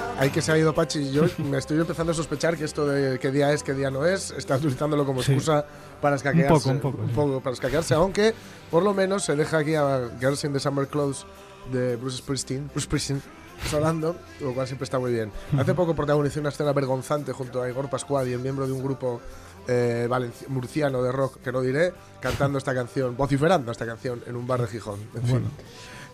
Pues 0.00 0.20
hay 0.20 0.30
que 0.30 0.42
se 0.42 0.52
ha 0.52 0.58
ido 0.58 0.74
Pachi. 0.74 1.12
Yo 1.12 1.24
me 1.38 1.58
estoy 1.58 1.78
empezando 1.78 2.12
a 2.12 2.14
sospechar 2.14 2.56
que 2.56 2.64
esto 2.64 2.86
de 2.86 3.18
qué 3.18 3.30
día 3.30 3.52
es, 3.52 3.62
qué 3.62 3.74
día 3.74 3.90
no 3.90 4.04
es, 4.06 4.30
está 4.32 4.56
utilizándolo 4.56 5.04
como 5.06 5.22
Sí. 5.22 5.32
excusa 5.32 5.64
para 6.00 6.16
escaquearse. 6.16 6.70
Un 6.70 6.80
poco, 6.80 7.02
un 7.02 7.10
poco, 7.10 7.34
sí. 7.36 7.40
para 7.44 7.54
escaquearse, 7.54 7.94
aunque 7.94 8.34
por 8.70 8.82
lo 8.82 8.94
menos 8.94 9.24
se 9.24 9.36
deja 9.36 9.58
aquí 9.58 9.74
a 9.74 10.10
Girls 10.20 10.44
in 10.44 10.52
the 10.52 10.60
Summer 10.60 10.86
Clothes 10.88 11.26
de 11.72 11.96
Bruce 11.96 12.18
Springsteen, 12.18 12.68
Bruce 12.68 12.84
Springsteen 12.86 13.22
sonando, 13.70 14.16
lo 14.40 14.54
cual 14.54 14.66
siempre 14.66 14.84
está 14.84 14.98
muy 14.98 15.12
bien. 15.12 15.30
Hace 15.58 15.74
poco 15.74 15.94
protagonizó 15.94 16.40
una 16.40 16.48
escena 16.48 16.72
vergonzante 16.72 17.32
junto 17.32 17.62
a 17.62 17.68
Igor 17.68 17.90
Pascual 17.90 18.26
y 18.28 18.32
el 18.32 18.40
miembro 18.40 18.66
de 18.66 18.72
un 18.72 18.82
grupo 18.82 19.20
eh, 19.68 20.08
murciano 20.48 21.02
de 21.02 21.12
rock, 21.12 21.36
que 21.42 21.52
no 21.52 21.60
diré, 21.60 21.92
cantando 22.20 22.56
esta 22.56 22.72
canción, 22.74 23.16
vociferando 23.18 23.70
esta 23.70 23.84
canción 23.84 24.22
en 24.26 24.36
un 24.36 24.46
bar 24.46 24.62
de 24.62 24.66
Gijón. 24.68 24.98
En 25.14 25.22
fin. 25.24 25.44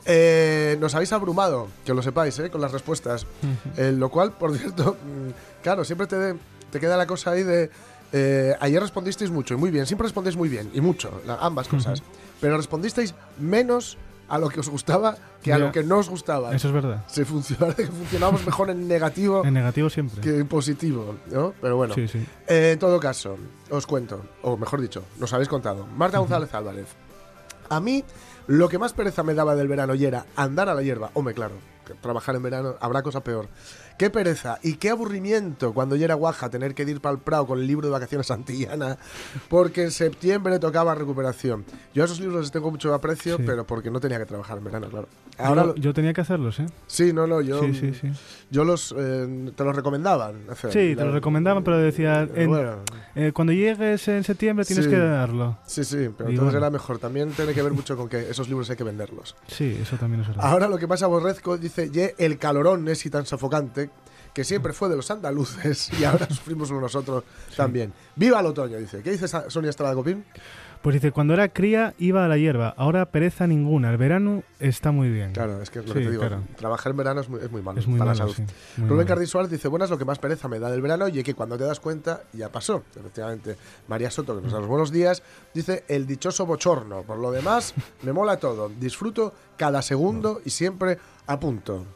Eh, 0.07 0.77
nos 0.81 0.95
habéis 0.95 1.13
abrumado, 1.13 1.69
que 1.85 1.93
lo 1.93 2.03
sepáis, 2.03 2.39
eh, 2.39 2.49
con 2.51 2.61
las 2.61 2.73
respuestas. 2.73 3.27
Eh, 3.77 3.93
lo 3.93 4.09
cual, 4.09 4.33
por 4.33 4.55
cierto, 4.59 4.93
mm, 5.05 5.63
claro, 5.63 5.85
siempre 5.85 6.07
te, 6.07 6.35
te 6.71 6.81
queda 6.81 6.97
la 6.97 7.07
cosa 7.07 7.33
ahí 7.33 7.43
de. 7.43 7.71
eh, 8.13 8.55
ayer 8.61 8.81
respondisteis 8.81 9.31
mucho 9.31 9.55
y 9.55 9.57
muy 9.57 9.71
bien, 9.71 9.85
siempre 9.87 10.05
respondéis 10.05 10.37
muy 10.37 10.49
bien 10.49 10.71
y 10.73 10.81
mucho, 10.81 11.21
la- 11.27 11.37
ambas 11.37 11.67
cosas. 11.69 12.03
Pero 12.41 12.57
respondisteis 12.57 13.15
menos 13.39 13.99
a 14.29 14.39
lo 14.39 14.49
que 14.49 14.59
os 14.61 14.69
gustaba 14.69 15.17
que 15.43 15.53
a 15.53 15.59
lo 15.59 15.71
que 15.73 15.83
no 15.85 15.99
os 15.99 16.09
gustaba. 16.09 16.55
Eso 16.55 16.69
es 16.69 16.75
verdad. 16.75 17.05
Que 17.15 17.25
funcionamos 17.25 18.45
mejor 18.45 18.71
en 18.71 18.87
negativo 18.89 19.45
En 19.45 19.55
negativo 19.55 19.89
siempre. 19.91 20.21
que 20.21 20.39
en 20.39 20.49
positivo, 20.49 21.17
¿no? 21.33 21.53
Pero 21.61 21.77
bueno, 21.77 21.95
Sí, 21.95 22.07
sí. 22.09 22.25
eh, 22.49 22.71
en 22.73 22.79
todo 22.79 22.99
caso, 23.01 23.37
os 23.71 23.87
cuento, 23.87 24.25
o 24.43 24.57
mejor 24.57 24.81
dicho, 24.81 25.03
nos 25.19 25.33
habéis 25.33 25.49
contado. 25.49 25.87
Marta 25.97 26.19
González 26.19 26.53
Álvarez. 26.55 26.87
A 27.69 27.81
mí, 27.81 28.05
lo 28.47 28.69
que 28.69 28.79
más 28.79 28.93
pereza 28.93 29.23
me 29.23 29.35
daba 29.35 29.55
del 29.57 29.69
verano 29.69 29.95
y 29.95 30.05
era 30.05 30.27
andar 30.37 30.69
a 30.69 30.75
la 30.75 30.83
hierba. 30.83 31.11
Hombre, 31.15 31.35
claro, 31.35 31.55
que 31.85 31.95
trabajar 31.95 32.37
en 32.37 32.43
verano 32.43 32.77
habrá 32.81 33.03
cosa 33.03 33.23
peor. 33.23 33.49
Qué 33.99 34.11
pereza 34.11 34.59
y 34.63 34.75
qué 34.75 34.91
aburrimiento 34.91 35.73
cuando 35.73 35.97
yo 35.97 36.05
era 36.05 36.15
guaja 36.15 36.51
tener 36.51 36.75
que 36.75 36.83
ir 36.83 37.01
para 37.01 37.15
el 37.15 37.19
Prado 37.21 37.47
con 37.47 37.59
el 37.61 37.67
libro 37.67 37.87
de 37.87 37.93
vacaciones 37.93 38.27
Santillana, 38.27 38.99
porque 39.49 39.85
en 39.85 39.91
septiembre 39.91 40.59
tocaba 40.59 40.95
recuperación. 40.95 41.65
Yo 41.95 42.03
a 42.03 42.07
esos 42.07 42.21
libros 42.21 42.43
les 42.43 42.51
tengo 42.53 42.71
mucho 42.71 42.93
aprecio, 42.93 43.39
Sí. 43.39 43.43
pero 43.47 43.67
porque 43.67 43.91
no 43.91 43.99
tenía 43.99 44.19
que 44.19 44.27
trabajar 44.27 44.59
en 44.59 44.65
verano, 44.65 44.89
claro. 44.91 45.09
Ahora, 45.39 45.63
yo, 45.63 45.67
lo- 45.69 45.75
yo 45.77 45.95
tenía 45.95 46.13
que 46.13 46.21
hacerlos, 46.21 46.61
¿eh? 46.61 46.67
sí, 46.87 47.13
no, 47.15 47.27
no, 47.27 47.41
yo, 47.41 47.61
Sí, 47.63 47.75
sí, 47.75 47.95
sí. 47.95 48.11
yo 48.51 48.65
los, 48.65 48.95
eh, 48.99 49.51
te 49.57 49.65
los 49.65 49.75
recomendaban. 49.75 50.37
hacer. 50.51 50.73
Sí, 50.73 50.95
te 50.95 50.97
La- 50.97 51.05
lo 51.07 51.13
recomendaban, 51.13 51.65
pero 51.65 51.79
decía, 51.79 52.29
en- 52.35 52.49
Bueno, 52.51 52.77
eh, 53.15 53.33
cuando 53.35 53.53
llegues 53.55 54.07
en 54.09 54.25
septiembre 54.25 54.65
tienes 54.67 54.85
Sí. 54.85 54.91
que 54.91 54.99
darlo. 54.99 55.59
Sí, 55.67 55.85
sí, 55.85 56.11
pero 56.17 56.29
Y 56.31 56.35
entonces 56.35 56.41
bueno. 56.55 56.59
era 56.59 56.71
mejor. 56.71 56.99
También 56.99 57.31
tiene 57.31 57.55
que 57.55 57.63
ver 57.63 57.73
mucho 57.73 57.97
con 57.97 58.09
que 58.11 58.29
esos 58.31 58.49
libros 58.49 58.69
hay 58.71 58.77
que 58.77 58.85
venderlos. 58.85 59.37
Sí, 59.47 59.79
eso 59.81 59.97
también 59.97 60.21
es 60.23 60.29
verdad. 60.29 60.45
Ahora 60.45 60.69
lo 60.69 60.77
que 60.79 60.87
más 60.87 61.03
aborrezco, 61.03 61.57
dice, 61.59 61.91
ye, 61.91 62.15
el 62.19 62.39
calorón 62.39 62.87
es 62.89 63.05
y 63.07 63.11
tan 63.11 63.25
sofocante, 63.27 63.86
que 64.37 64.45
siempre 64.45 64.75
fue 64.75 64.91
de 64.91 64.97
los 64.97 65.11
andaluces 65.11 65.91
y 65.99 66.05
ahora 66.05 66.29
sufrimos 66.29 66.71
nosotros 66.71 67.25
también. 67.57 67.95
¡Viva 68.17 68.39
el 68.41 68.45
otoño! 68.45 68.77
Dice. 68.77 69.01
¿Qué 69.03 69.11
dice 69.13 69.27
Sonia 69.49 69.71
Estrada 69.71 69.95
Copín? 69.95 70.27
Pues 70.83 70.93
dice, 70.93 71.11
cuando 71.11 71.33
era 71.33 71.49
cría 71.49 71.95
iba 71.99 72.23
a 72.23 72.29
la 72.29 72.37
hierba, 72.37 72.75
ahora 72.77 73.07
pereza 73.07 73.47
ninguna. 73.47 73.91
El 73.91 73.97
verano 73.97 74.43
está 74.61 74.93
muy 74.93 75.09
bien. 75.11 75.33
Claro, 75.33 75.63
es 75.63 75.71
que 75.71 75.79
es 75.79 75.87
lo 75.87 75.95
Sí, 75.95 76.01
que 76.01 76.05
te 76.05 76.11
digo. 76.11 76.21
claro. 76.21 76.43
Trabajar 76.59 76.91
en 76.91 76.97
verano 76.99 77.23
es 77.23 77.31
muy, 77.31 77.41
es 77.41 77.51
muy 77.51 77.63
malo 77.63 77.81
Es 77.81 77.87
muy 77.87 77.99
para 77.99 78.13
malo, 78.13 78.27
la 78.27 78.35
salud. 78.35 78.49
sí, 78.77 78.83
Rubén. 78.87 79.07
Cardí 79.07 79.25
Suárez 79.27 79.51
dice, 79.51 79.69
buenas, 79.69 79.89
lo 79.89 79.97
que 79.97 80.05
más 80.05 80.19
pereza 80.19 80.49
me 80.49 80.59
da 80.59 80.71
del 80.71 80.83
verano 80.83 81.09
y 81.09 81.23
que 81.23 81.33
cuando 81.33 81.57
te 81.57 81.65
das 81.65 81.81
cuenta 81.81 82.21
ya 82.35 82.53
pasó. 82.53 82.85
Efectivamente, 82.95 83.57
María 83.89 84.11
Soto, 84.11 84.37
que 84.37 84.43
nos 84.43 84.53
da 84.53 84.59
los 84.59 84.69
buenos 84.69 84.93
días, 84.93 85.23
dice, 85.55 85.83
el 85.89 86.07
dichoso 86.07 86.45
bochorno. 86.45 87.05
Por 87.05 87.17
lo 87.19 87.31
demás, 87.33 87.73
me 88.03 88.13
mola 88.13 88.37
todo. 88.37 88.69
Disfruto 88.69 89.33
cada 89.57 89.81
segundo 89.81 90.43
y 90.45 90.51
siempre 90.51 90.99
a 91.27 91.41
punto. 91.41 91.87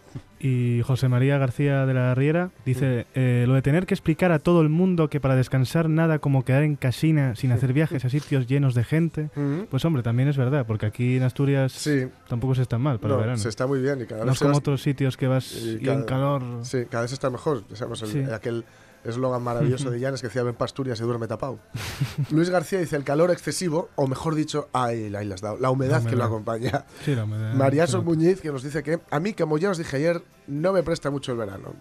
Y 0.43 0.81
José 0.87 1.09
María 1.09 1.37
García 1.37 1.85
de 1.85 1.93
la 1.93 2.15
Riera 2.15 2.51
dice, 2.65 3.07
eh, 3.15 3.45
lo 3.47 3.53
de 3.55 3.61
tener 3.61 3.85
que 3.85 3.93
explicar 3.93 4.33
a 4.33 4.39
todo 4.39 4.63
el 4.63 4.71
mundo 4.71 5.11
que 5.11 5.21
para 5.21 5.37
descansar 5.37 5.91
nada 5.91 6.19
como 6.19 6.47
quedar 6.47 6.63
en 6.63 6.77
casina 6.77 7.35
sin 7.37 7.53
hacer 7.53 7.75
viajes 7.75 8.07
a 8.07 8.09
sitios 8.09 8.47
llenos 8.47 8.75
de 8.75 8.85
gente. 8.85 9.29
Pues 9.71 9.85
hombre, 9.85 10.03
también 10.03 10.29
es 10.31 10.39
verdad, 10.39 10.65
porque 10.67 10.87
aquí 10.87 11.17
en 11.19 11.25
Asturias 11.25 11.73
Sí, 11.73 12.07
tampoco 12.27 12.55
se 12.55 12.63
está 12.63 12.79
mal 12.79 12.99
para 12.99 13.11
no, 13.15 13.15
el 13.17 13.21
verano. 13.27 13.39
se 13.39 13.51
está 13.51 13.67
muy 13.67 13.81
bien 13.83 14.01
y 14.01 14.07
cada 14.07 14.21
No 14.21 14.27
vez 14.29 14.33
es 14.33 14.39
se 14.39 14.45
como 14.47 14.57
otros 14.57 14.81
sitios 14.81 15.17
que 15.19 15.27
vas 15.27 15.53
y 15.63 15.87
en 15.87 16.05
calor. 16.05 16.43
Sí, 16.63 16.85
cada 16.89 17.03
vez 17.03 17.13
está 17.13 17.29
mejor. 17.29 17.63
El- 17.69 17.97
Sí. 17.97 18.21
aquel 18.33 18.65
eslogan 19.05 19.43
maravilloso 19.43 19.91
de 19.91 20.01
Llanes 20.01 20.21
que 20.21 20.29
decía 20.29 20.43
ven 20.43 20.55
Pasturias 20.55 21.01
y 21.01 21.03
duerme 21.03 21.27
tapado. 21.27 21.59
Luis 22.31 22.51
García 22.51 22.79
dice 22.79 22.97
el 22.97 23.05
calor 23.05 23.31
excesivo, 23.31 23.89
o 23.97 24.07
mejor 24.07 24.35
dicho, 24.35 24.69
ay, 24.73 25.15
ahí 25.15 25.33
has 25.33 25.41
dado, 25.41 25.59
la 25.59 25.71
humedad, 25.71 26.03
La 26.03 26.11
que 26.11 26.17
lo 26.17 26.25
acompaña. 26.25 26.85
Sí, 27.05 27.15
la 27.15 27.25
humedad, 27.25 27.55
María 27.55 27.87
Muñiz 28.03 28.41
que 28.41 28.51
nos 28.51 28.63
dice 28.63 28.83
que 28.83 29.01
a 29.11 29.21
mí, 29.21 29.33
como 29.35 29.59
ya 29.59 29.71
os 29.71 29.79
dije 29.79 29.97
ayer, 29.97 30.23
no 30.47 30.73
me 30.73 30.83
presta 30.83 31.11
mucho 31.11 31.33
el 31.33 31.39
verano. 31.39 31.75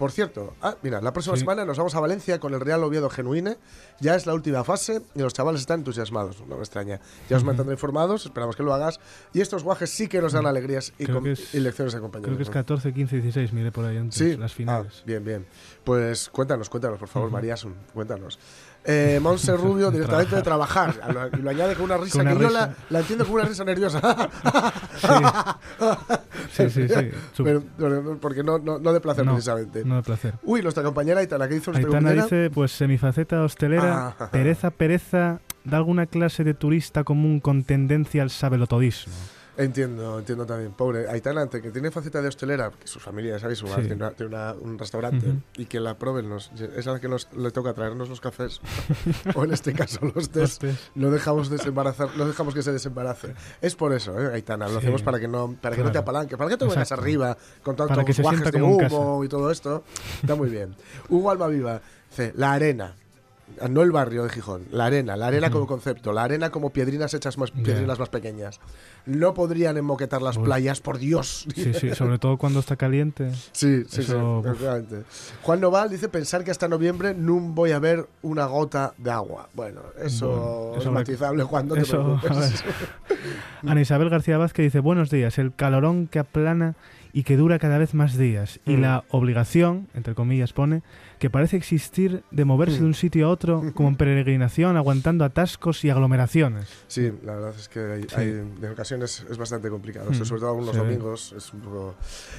Por 0.00 0.12
cierto, 0.12 0.54
ah, 0.62 0.76
mira, 0.82 1.02
la 1.02 1.12
próxima 1.12 1.36
Sí. 1.36 1.40
semana 1.40 1.66
nos 1.66 1.76
vamos 1.76 1.94
a 1.94 2.00
Valencia 2.00 2.40
con 2.40 2.54
el 2.54 2.60
Real 2.60 2.82
Oviedo 2.82 3.10
Genuine. 3.10 3.58
Ya 4.00 4.14
es 4.14 4.24
la 4.24 4.32
última 4.32 4.64
fase 4.64 5.02
y 5.14 5.20
los 5.20 5.34
chavales 5.34 5.60
están 5.60 5.80
entusiasmados, 5.80 6.40
no 6.48 6.54
me 6.56 6.62
extraña. 6.62 7.00
Ya 7.28 7.36
os 7.36 7.44
mantendré 7.44 7.74
informados, 7.74 8.24
esperamos 8.24 8.56
que 8.56 8.62
lo 8.62 8.72
hagas. 8.72 8.98
Y 9.34 9.42
estos 9.42 9.62
guajes 9.62 9.90
sí 9.90 10.08
que 10.08 10.22
nos 10.22 10.32
dan 10.32 10.46
alegrías 10.46 10.94
y, 10.98 11.02
es- 11.28 11.54
y 11.54 11.60
lecciones. 11.60 11.94
Creo 11.94 12.10
que 12.38 12.42
es 12.44 12.48
¿no? 12.48 12.54
14, 12.54 12.94
15, 12.94 13.16
16, 13.20 13.52
mire 13.52 13.70
por 13.72 13.84
ahí 13.84 13.98
antes, 13.98 14.18
Sí, 14.18 14.38
las 14.38 14.52
Ah, 14.52 14.54
finales. 14.54 15.02
bien, 15.04 15.22
bien. 15.22 15.46
Pues 15.84 16.30
cuéntanos, 16.30 16.70
cuéntanos, 16.70 16.98
por 16.98 17.08
favor, 17.08 17.30
María 17.30 17.54
cuéntanos. 17.92 18.38
Eh, 18.82 19.18
Monse 19.20 19.54
Rubio, 19.58 19.90
directamente 19.90 20.34
de 20.36 20.40
trabajar. 20.42 20.98
Lo- 21.12 21.28
Y 21.38 21.42
lo 21.42 21.50
añade 21.50 21.74
con 21.74 21.84
una 21.84 21.98
risa 21.98 22.16
Con 22.20 22.26
una 22.28 22.36
que 22.38 22.42
yo 22.42 22.48
la, 22.50 22.74
la 22.88 23.00
entiendo 23.00 23.26
como 23.26 23.36
una 23.36 23.44
risa 23.44 23.64
nerviosa. 23.64 24.00
Sí, 26.50 26.68
sí, 26.70 26.88
sí. 26.88 27.10
Pero- 27.44 27.62
pero- 27.78 28.18
porque 28.20 28.42
no, 28.42 28.58
no, 28.58 28.78
no 28.78 28.92
de 28.92 29.00
placer 29.00 29.24
no, 29.24 29.32
precisamente. 29.32 29.84
no 29.84 29.96
de 29.96 30.02
placer. 30.02 30.34
Uy, 30.42 30.62
nuestra 30.62 30.82
compañera 30.82 31.20
Aitana, 31.20 31.48
¿qué 31.48 31.56
hizo 31.56 31.70
nuestra 31.70 31.88
Aitana 31.88 32.08
compañera? 32.14 32.24
dice, 32.24 32.50
pues 32.50 32.72
semifaceta 32.72 33.42
hostelera, 33.42 34.14
Ah. 34.18 34.28
pereza, 34.30 34.70
pereza, 34.70 35.40
da 35.64 35.76
alguna 35.76 36.06
clase 36.06 36.42
de 36.44 36.54
turista 36.54 37.04
común 37.04 37.40
con 37.40 37.62
tendencia 37.64 38.22
al 38.22 38.30
sabelotodismo. 38.30 39.12
Entiendo, 39.64 40.18
entiendo 40.18 40.46
también. 40.46 40.72
Pobre 40.72 41.06
Aitana, 41.08 41.46
que 41.48 41.70
tiene 41.70 41.90
faceta 41.90 42.22
de 42.22 42.28
hostelera, 42.28 42.70
que 42.70 42.86
su 42.86 42.98
familia, 42.98 43.38
¿sabéis? 43.38 43.58
Su 43.58 43.66
Sí. 43.66 43.74
tiene, 43.76 43.94
una- 43.96 44.10
tiene 44.12 44.34
una- 44.34 44.54
un 44.54 44.78
restaurante 44.78 45.34
y 45.56 45.66
que 45.66 45.80
la 45.80 45.98
prueben, 45.98 46.28
nos, 46.30 46.50
es 46.52 46.86
a 46.86 46.92
la 46.92 47.00
que 47.00 47.08
nos, 47.08 47.28
le 47.36 47.50
toca 47.50 47.74
traernos 47.74 48.08
los 48.08 48.20
cafés, 48.20 48.60
o 49.34 49.44
en 49.44 49.52
este 49.52 49.74
caso 49.74 50.00
los 50.14 50.30
test. 50.30 50.64
No 50.94 51.10
dejamos 51.10 51.50
desembarazar, 51.50 52.08
no 52.16 52.26
dejamos 52.26 52.54
que 52.54 52.62
se 52.62 52.72
desembarace. 52.72 53.34
Es 53.60 53.74
por 53.76 53.92
eso, 53.92 54.18
¿eh, 54.18 54.32
Aitana, 54.34 54.64
lo 54.66 54.72
Sí. 54.72 54.78
hacemos 54.78 55.02
para 55.02 55.20
que 55.20 55.28
no, 55.28 55.54
para 55.60 55.76
que 55.76 55.82
no 55.82 55.88
te 55.88 55.92
Claro. 55.92 56.02
apalanque, 56.04 56.36
para 56.38 56.48
que 56.50 56.56
te 56.56 56.64
Exacto. 56.64 56.94
arriba 56.94 57.36
con 57.62 57.76
tantos 57.76 58.18
guajes 58.18 58.52
de 58.52 58.62
humo 58.62 59.24
y 59.24 59.28
todo 59.28 59.50
esto. 59.50 59.84
Está 60.22 60.34
muy 60.36 60.48
bien. 60.48 60.74
Hugo 61.10 61.30
Almaviva 61.30 61.82
dice, 62.08 62.32
la 62.34 62.52
arena. 62.52 62.94
No 63.68 63.82
el 63.82 63.92
barrio 63.92 64.24
de 64.24 64.30
Gijón, 64.30 64.64
la 64.70 64.86
arena, 64.86 65.16
la 65.16 65.26
arena 65.26 65.50
como 65.50 65.66
concepto, 65.66 66.12
la 66.12 66.22
arena 66.22 66.50
como 66.50 66.70
piedrinas 66.70 67.12
hechas 67.14 67.36
más, 67.36 67.50
piedrinas 67.50 67.98
más 67.98 68.08
pequeñas. 68.08 68.60
No 69.06 69.34
podrían 69.34 69.76
emmoquetar 69.76 70.22
las 70.22 70.36
Uy. 70.36 70.44
playas, 70.44 70.80
por 70.80 70.98
Dios. 70.98 71.46
Sí, 71.54 71.74
sí, 71.74 71.94
sobre 71.94 72.18
todo 72.18 72.38
cuando 72.38 72.60
está 72.60 72.76
caliente. 72.76 73.30
Sí, 73.52 73.84
sí, 73.88 74.00
Eso, 74.00 74.42
sí. 74.44 74.96
Juan 75.42 75.60
Noval 75.60 75.90
dice 75.90 76.08
pensar 76.08 76.44
que 76.44 76.50
hasta 76.50 76.68
noviembre 76.68 77.14
no 77.14 77.38
voy 77.40 77.72
a 77.72 77.78
ver 77.78 78.06
una 78.22 78.46
gota 78.46 78.94
de 78.98 79.10
agua. 79.10 79.48
Bueno, 79.54 79.80
eso, 80.02 80.74
es 80.78 80.86
matizable, 80.86 81.44
Juan, 81.44 81.68
no 81.68 81.74
te 81.74 81.82
preocupes. 81.82 82.64
Ana 83.66 83.80
Isabel 83.80 84.08
García 84.10 84.38
Vázquez 84.38 84.64
dice, 84.64 84.80
buenos 84.80 85.10
días, 85.10 85.38
el 85.38 85.54
calorón 85.54 86.06
que 86.06 86.18
aplana 86.18 86.76
y 87.12 87.22
que 87.24 87.36
dura 87.36 87.58
cada 87.58 87.78
vez 87.78 87.94
más 87.94 88.16
días. 88.16 88.60
Y 88.66 88.76
Mm. 88.76 88.80
la 88.80 89.04
obligación, 89.10 89.88
entre 89.94 90.14
comillas 90.14 90.52
pone, 90.52 90.82
que 91.18 91.28
parece 91.30 91.56
existir 91.56 92.22
de 92.30 92.44
moverse 92.44 92.76
Mm. 92.78 92.80
de 92.80 92.86
un 92.86 92.94
sitio 92.94 93.26
a 93.26 93.30
otro 93.30 93.62
como 93.74 93.88
en 93.88 93.96
peregrinación, 93.96 94.76
aguantando 94.76 95.24
atascos 95.24 95.84
y 95.84 95.90
aglomeraciones. 95.90 96.68
Sí, 96.88 97.12
la 97.24 97.34
verdad 97.34 97.54
es 97.58 97.68
que 97.68 97.80
hay, 97.80 98.02
Sí. 98.04 98.08
hay- 98.16 98.30
de 98.60 98.70
ocasiones 98.70 99.24
es 99.30 99.36
bastante 99.38 99.68
complicado, 99.70 100.10
Mm, 100.10 100.24
sobre 100.24 100.40
todo 100.40 100.50
algunos 100.50 100.72
ve. 100.72 100.78
domingos. 100.78 101.32
Es 101.36 101.52
un 101.52 101.60
poco... 101.60 101.94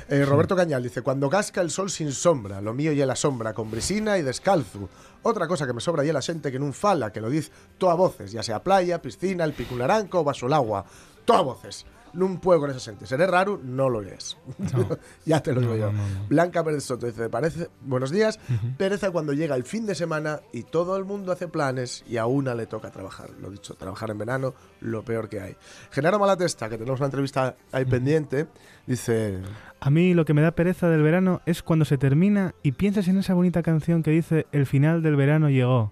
Eh, 0.10 0.25
Roberto 0.25 0.56
Cañal 0.56 0.82
dice, 0.84 1.01
cuando 1.01 1.30
casca 1.30 1.62
el 1.62 1.70
sol 1.70 1.90
sin 1.90 2.12
sombra, 2.12 2.62
lo 2.62 2.74
mío 2.74 2.92
y 2.92 2.98
la 2.98 3.16
sombra, 3.16 3.54
con 3.54 3.70
brisina 3.70 4.18
y 4.18 4.22
descalzo. 4.24 4.90
Otra 5.24 5.48
cosa 5.48 5.68
que 5.68 5.74
me 5.74 5.82
sobra 5.82 6.04
y 6.04 6.12
la 6.12 6.22
gente 6.22 6.51
que 6.51 6.58
nun 6.58 6.74
fala, 6.74 7.12
que 7.12 7.22
lo 7.22 7.30
diz 7.30 7.51
toda 7.78 7.94
voces, 7.94 8.32
ya 8.32 8.42
sea 8.42 8.63
playa, 8.63 9.01
piscina, 9.01 9.44
el 9.44 9.54
pico 9.54 9.75
naranco 9.75 10.22
o 10.22 10.24
bajo 10.24 10.48
el 10.48 10.54
agua. 10.54 10.86
Toda 11.25 11.42
voces. 11.42 11.86
Nun 12.13 12.39
puedo 12.39 12.60
con 12.60 12.70
esa 12.72 12.80
gente. 12.80 13.06
Seré 13.06 13.25
raro, 13.27 13.60
no 13.63 13.89
lo 13.89 14.01
es. 14.01 14.38
No. 14.74 14.88
ya 15.25 15.41
te 15.41 15.53
lo 15.53 15.62
digo 15.62 15.74
No, 15.74 15.80
yo. 15.80 15.91
no, 15.91 15.98
no, 16.08 16.20
no. 16.22 16.27
Blanca 16.27 16.63
Pérez 16.63 16.84
Soto 16.84 17.06
dice, 17.06 17.30
parece, 17.30 17.70
buenos 17.82 18.12
días, 18.12 18.39
pereza 18.77 19.12
cuando 19.12 19.34
llega 19.34 19.56
el 19.56 19.63
fin 19.63 19.86
de 19.86 19.96
semana 19.96 20.41
y 20.51 20.63
todo 20.63 20.98
el 20.98 21.06
mundo 21.06 21.32
hace 21.32 21.48
planes 21.48 22.03
y 22.08 22.18
a 22.18 22.25
una 22.25 22.56
le 22.56 22.65
toca 22.68 22.91
trabajar. 22.91 23.30
Lo 23.41 23.50
dicho, 23.50 23.75
trabajar 23.75 24.10
en 24.12 24.18
verano, 24.18 24.53
lo 24.82 25.03
peor 25.03 25.30
que 25.30 25.39
hay. 25.41 25.56
Genaro 25.91 26.20
Malatesta, 26.20 26.70
que 26.70 26.77
tenemos 26.77 27.00
una 27.00 27.08
entrevista 27.08 27.56
ahí 27.72 27.86
pendiente, 27.86 28.48
dice, 28.88 29.39
A 29.80 29.89
mí 29.89 30.13
lo 30.13 30.25
que 30.25 30.34
me 30.34 30.41
da 30.41 30.51
pereza 30.51 30.89
del 30.89 31.01
verano 31.03 31.41
es 31.46 31.63
cuando 31.63 31.86
se 31.86 31.98
termina 31.98 32.53
y 32.63 32.74
piensas 32.74 33.08
en 33.08 33.18
esa 33.18 33.34
bonita 33.34 33.62
canción 33.63 34.03
que 34.03 34.12
dice 34.12 34.48
el 34.51 34.65
final 34.65 35.01
del 35.01 35.15
verano 35.15 35.50
llegó 35.50 35.91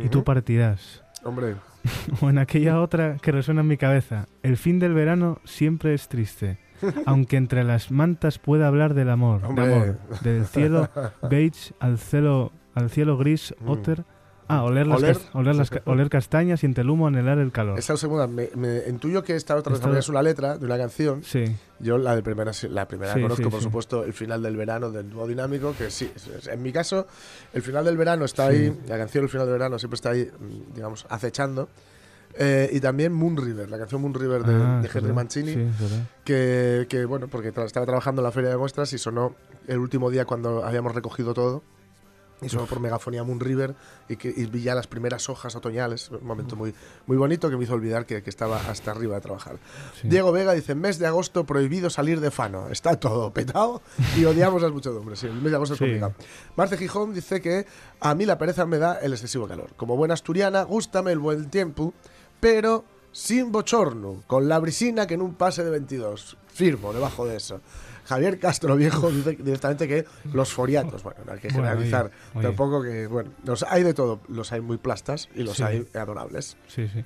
y 0.00 0.08
tú 0.08 0.24
partirás. 0.24 1.02
hombre, 1.24 1.56
O 2.20 2.30
en 2.30 2.38
aquella 2.38 2.80
otra 2.80 3.16
que 3.20 3.32
resuena 3.32 3.60
en 3.62 3.68
mi 3.68 3.76
cabeza, 3.76 4.26
el 4.42 4.56
fin 4.56 4.78
del 4.78 4.94
verano 4.94 5.40
siempre 5.44 5.94
es 5.94 6.08
triste. 6.08 6.58
Aunque 7.06 7.36
entre 7.36 7.64
las 7.64 7.90
mantas 7.90 8.38
pueda 8.38 8.68
hablar 8.68 8.94
del 8.94 9.10
amor, 9.10 9.42
de 9.54 9.62
amor, 9.74 9.98
del 10.22 10.46
cielo 10.46 10.88
beige 11.30 11.72
al 11.80 11.98
cielo, 11.98 12.52
al 12.74 12.90
cielo 12.90 13.16
gris, 13.18 13.54
Mm. 13.60 13.68
otter. 13.68 14.04
Ah, 14.50 14.62
oler, 14.64 14.86
las 14.86 14.98
Oler. 15.02 15.16
cas- 15.16 15.28
oler, 15.34 15.54
las 15.56 15.68
ca- 15.70 15.82
oler 15.84 16.08
castañas 16.08 16.62
y 16.62 16.66
entre 16.66 16.82
el 16.82 16.88
humo 16.90 17.06
anhelar 17.06 17.38
el 17.38 17.52
calor. 17.52 17.78
esa 17.78 17.96
segunda, 17.98 18.26
me, 18.26 18.48
me 18.56 18.82
intuyo 18.88 19.22
que 19.22 19.36
esta 19.36 19.54
otra 19.56 19.74
Esta- 19.74 19.98
es 19.98 20.08
una 20.08 20.22
letra 20.22 20.56
de 20.56 20.64
una 20.64 20.78
canción. 20.78 21.22
Sí, 21.22 21.44
Yo 21.80 21.96
la 21.98 22.16
de 22.16 22.22
primera, 22.22 22.50
la 22.70 22.88
primera 22.88 23.12
Sí, 23.14 23.20
conozco, 23.22 23.44
sí, 23.44 23.50
por 23.50 23.60
sí. 23.60 23.64
supuesto, 23.64 24.04
el 24.04 24.12
final 24.14 24.42
del 24.42 24.56
verano 24.56 24.90
del 24.90 25.10
dúo 25.10 25.26
dinámico, 25.28 25.74
que 25.76 25.90
sí, 25.90 26.10
es- 26.16 26.26
es- 26.28 26.46
en 26.48 26.62
mi 26.62 26.72
caso, 26.72 27.06
el 27.52 27.62
final 27.62 27.84
del 27.84 27.96
verano 27.96 28.24
está 28.24 28.46
ahí, 28.48 28.76
la 28.88 28.96
canción 28.98 29.24
El 29.24 29.30
final 29.30 29.46
del 29.46 29.52
verano 29.52 29.78
siempre 29.78 29.94
está 29.96 30.10
ahí, 30.10 30.24
mm, 30.24 30.74
digamos, 30.74 31.06
acechando. 31.10 31.68
Eh, 32.40 32.70
y 32.72 32.80
también 32.80 33.12
Moon 33.12 33.36
River, 33.36 33.68
la 33.70 33.78
canción 33.78 34.00
Moon 34.00 34.14
River 34.14 34.42
de, 34.44 34.54
Ah, 34.54 34.78
de 34.80 34.88
es 34.88 34.94
Henry. 34.94 35.12
Mancini, 35.12 35.52
Sí, 35.54 35.60
es 35.60 35.92
que, 36.24 36.86
que, 36.88 37.04
bueno, 37.04 37.26
porque 37.28 37.52
tra- 37.52 37.64
estaba 37.64 37.84
trabajando 37.86 38.22
en 38.22 38.24
la 38.24 38.32
feria 38.32 38.50
de 38.50 38.56
muestras 38.56 38.92
y 38.92 38.98
sonó 38.98 39.34
el 39.66 39.78
último 39.78 40.10
día 40.10 40.24
cuando 40.24 40.64
habíamos 40.64 40.94
recogido 40.94 41.34
todo. 41.34 41.62
Y 42.40 42.48
sonó 42.48 42.66
por 42.66 42.78
megafonía 42.78 43.24
Moon 43.24 43.40
River 43.40 43.74
y, 44.08 44.16
que, 44.16 44.28
y 44.34 44.46
vi 44.46 44.62
ya 44.62 44.74
las 44.76 44.86
primeras 44.86 45.28
hojas 45.28 45.56
otoñales, 45.56 46.10
un 46.10 46.24
momento 46.26 46.54
muy, 46.54 46.72
muy 47.06 47.16
bonito 47.16 47.50
que 47.50 47.56
me 47.56 47.64
hizo 47.64 47.74
olvidar 47.74 48.06
que, 48.06 48.22
que 48.22 48.30
estaba 48.30 48.58
hasta 48.68 48.92
arriba 48.92 49.16
de 49.16 49.20
trabajar. 49.22 49.58
Sí. 50.00 50.08
Diego 50.08 50.30
Vega 50.30 50.52
dice, 50.52 50.74
mes 50.76 50.98
de 51.00 51.06
agosto 51.08 51.44
prohibido 51.44 51.90
salir 51.90 52.20
de 52.20 52.30
Fano. 52.30 52.68
Está 52.70 52.98
todo 53.00 53.32
petado 53.32 53.82
y 54.16 54.24
odiamos 54.24 54.62
las 54.62 54.70
muchedumbres. 54.70 55.18
Sí, 55.18 55.26
el 55.26 55.34
mes 55.34 55.50
de 55.50 55.56
agosto 55.56 55.74
es 55.74 55.78
Sí. 55.78 55.84
complicado. 55.84 56.14
Marce 56.56 56.76
Gijón 56.76 57.12
dice 57.12 57.40
que 57.40 57.66
a 58.00 58.14
mí 58.14 58.24
la 58.24 58.38
pereza 58.38 58.66
me 58.66 58.78
da 58.78 58.94
el 59.00 59.12
excesivo 59.12 59.48
calor. 59.48 59.70
Como 59.76 59.96
buena 59.96 60.14
asturiana, 60.14 60.62
gústame 60.62 61.10
el 61.12 61.18
buen 61.18 61.50
tiempo, 61.50 61.92
pero 62.40 62.84
sin 63.10 63.50
bochorno, 63.50 64.22
con 64.28 64.48
la 64.48 64.58
brisina 64.60 65.06
que 65.08 65.14
en 65.14 65.22
un 65.22 65.34
pase 65.34 65.64
de 65.64 65.70
22. 65.70 66.36
Firmo 66.46 66.92
debajo 66.92 67.26
de 67.26 67.36
eso. 67.36 67.60
Javier 68.08 68.38
Castro 68.38 68.74
Viejo 68.76 69.10
dice 69.10 69.36
directamente 69.36 69.86
que 69.86 70.04
los 70.32 70.52
foriatos, 70.52 71.02
bueno, 71.02 71.20
no 71.26 71.32
hay 71.32 71.38
que 71.40 71.48
Bueno, 71.48 71.64
generalizar 71.68 72.06
oye, 72.06 72.14
oye. 72.34 72.46
tampoco 72.46 72.82
que, 72.82 73.06
bueno, 73.06 73.30
los 73.44 73.62
hay 73.64 73.82
de 73.82 73.92
todo, 73.92 74.20
los 74.28 74.50
hay 74.52 74.60
muy 74.62 74.78
plastas 74.78 75.28
y 75.34 75.42
los 75.42 75.56
Sí. 75.58 75.62
hay 75.62 75.86
adorables. 75.94 76.56
Sí, 76.68 76.88
sí. 76.88 77.04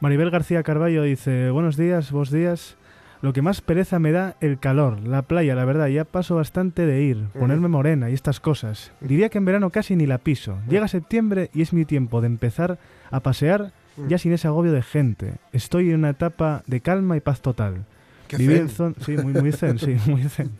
Maribel 0.00 0.30
García 0.30 0.62
Carballo 0.64 1.04
dice, 1.04 1.50
buenos 1.50 1.76
días, 1.76 2.10
vos 2.10 2.30
días. 2.30 2.76
Lo 3.20 3.32
que 3.32 3.40
más 3.40 3.60
pereza 3.60 4.00
me 4.00 4.10
da 4.10 4.34
el 4.40 4.58
calor, 4.58 4.98
la 5.06 5.22
playa, 5.22 5.54
la 5.54 5.64
verdad, 5.64 5.86
ya 5.86 6.04
paso 6.04 6.34
bastante 6.34 6.86
de 6.86 7.02
ir, 7.02 7.28
ponerme 7.38 7.68
morena 7.68 8.10
y 8.10 8.14
estas 8.14 8.40
cosas. 8.40 8.90
Diría 9.00 9.28
que 9.28 9.38
en 9.38 9.44
verano 9.44 9.70
casi 9.70 9.94
ni 9.94 10.06
la 10.06 10.18
piso. 10.18 10.58
Llega 10.68 10.88
septiembre 10.88 11.48
y 11.54 11.62
es 11.62 11.72
mi 11.72 11.84
tiempo 11.84 12.20
de 12.20 12.26
empezar 12.26 12.80
a 13.12 13.20
pasear 13.20 13.70
ya 14.08 14.18
sin 14.18 14.32
ese 14.32 14.48
agobio 14.48 14.72
de 14.72 14.82
gente. 14.82 15.34
Estoy 15.52 15.90
en 15.90 16.00
una 16.00 16.10
etapa 16.10 16.64
de 16.66 16.80
calma 16.80 17.16
y 17.16 17.20
paz 17.20 17.40
total. 17.42 17.84
Qué 18.32 18.38
Viví 18.38 18.54
zen. 18.54 18.62
en 18.62 18.68
zon- 18.70 18.94
sí, 19.04 19.16
muy, 19.16 19.32
muy 19.34 19.52
zen, 19.52 19.78
sí, 19.78 19.96
muy 20.10 20.22
zen. 20.24 20.50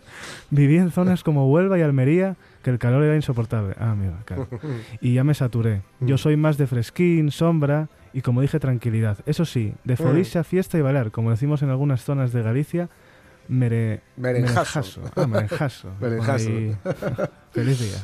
Viví 0.50 0.76
en 0.76 0.91
zonas 0.91 1.23
como 1.25 1.50
Huelva 1.50 1.79
y 1.79 1.83
Almería, 1.83 2.37
que 2.62 2.71
el 2.71 2.79
calor 2.79 3.02
era 3.02 3.17
insoportable. 3.17 3.75
Ah, 3.79 3.95
mira, 3.99 4.19
claro. 4.25 4.47
Y 5.00 5.14
ya 5.14 5.25
me 5.25 5.35
saturé. 5.35 5.83
Yo 6.00 6.19
soy 6.19 6.37
más 6.37 6.59
de 6.59 6.67
fresquín, 6.67 7.31
sombra 7.31 7.88
y, 8.12 8.21
como 8.21 8.41
dije, 8.43 8.61
tranquilidad. 8.61 9.19
Eso 9.26 9.45
sí, 9.47 9.73
de 9.85 9.97
folixa, 9.97 10.45
fiesta 10.45 10.76
y 10.76 10.83
bailar, 10.83 11.11
como 11.11 11.31
decimos 11.31 11.62
en 11.62 11.71
algunas 11.71 12.05
zonas 12.05 12.33
de 12.33 12.43
Galicia, 12.43 12.88
mere... 13.49 14.02
Merenjazo. 14.17 15.00
Ah, 15.17 15.26
merenjazo. 15.26 15.88
Merenjazo. 16.00 16.49
Ahí. 16.50 16.76
Feliz 17.52 17.81
día. 17.81 17.99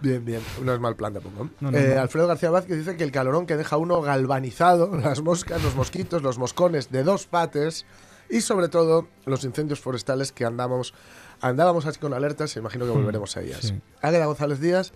Bien, 0.00 0.24
bien. 0.24 0.40
No 0.64 0.74
es 0.74 0.80
mal 0.80 0.96
plan 0.96 1.12
tampoco. 1.12 1.48
No, 1.60 1.70
no, 1.70 1.78
Eh, 1.78 1.92
no. 1.94 2.00
Alfredo 2.02 2.26
García 2.26 2.50
Vázquez 2.50 2.76
dice 2.76 2.96
que 2.96 3.04
el 3.04 3.12
calorón 3.12 3.46
que 3.46 3.56
deja 3.56 3.76
uno 3.76 4.00
galvanizado, 4.02 4.96
las 4.98 5.22
moscas, 5.22 5.62
los 5.62 5.76
mosquitos, 5.76 6.22
los 6.22 6.38
moscones 6.38 6.90
de 6.90 7.04
dos 7.04 7.26
pates 7.28 7.86
y 8.32 8.40
sobre 8.40 8.68
todo 8.68 9.06
los 9.26 9.44
incendios 9.44 9.78
forestales 9.78 10.32
que 10.32 10.44
andamos, 10.44 10.92
andábamos 11.40 11.86
así 11.86 12.00
con 12.00 12.14
alertas 12.14 12.56
y 12.56 12.58
imagino 12.58 12.84
que 12.86 12.90
volveremos 12.90 13.36
a 13.36 13.42
ellas. 13.42 13.60
sí. 13.60 13.80
Águeda 14.00 14.26
González 14.26 14.58
Díaz, 14.60 14.92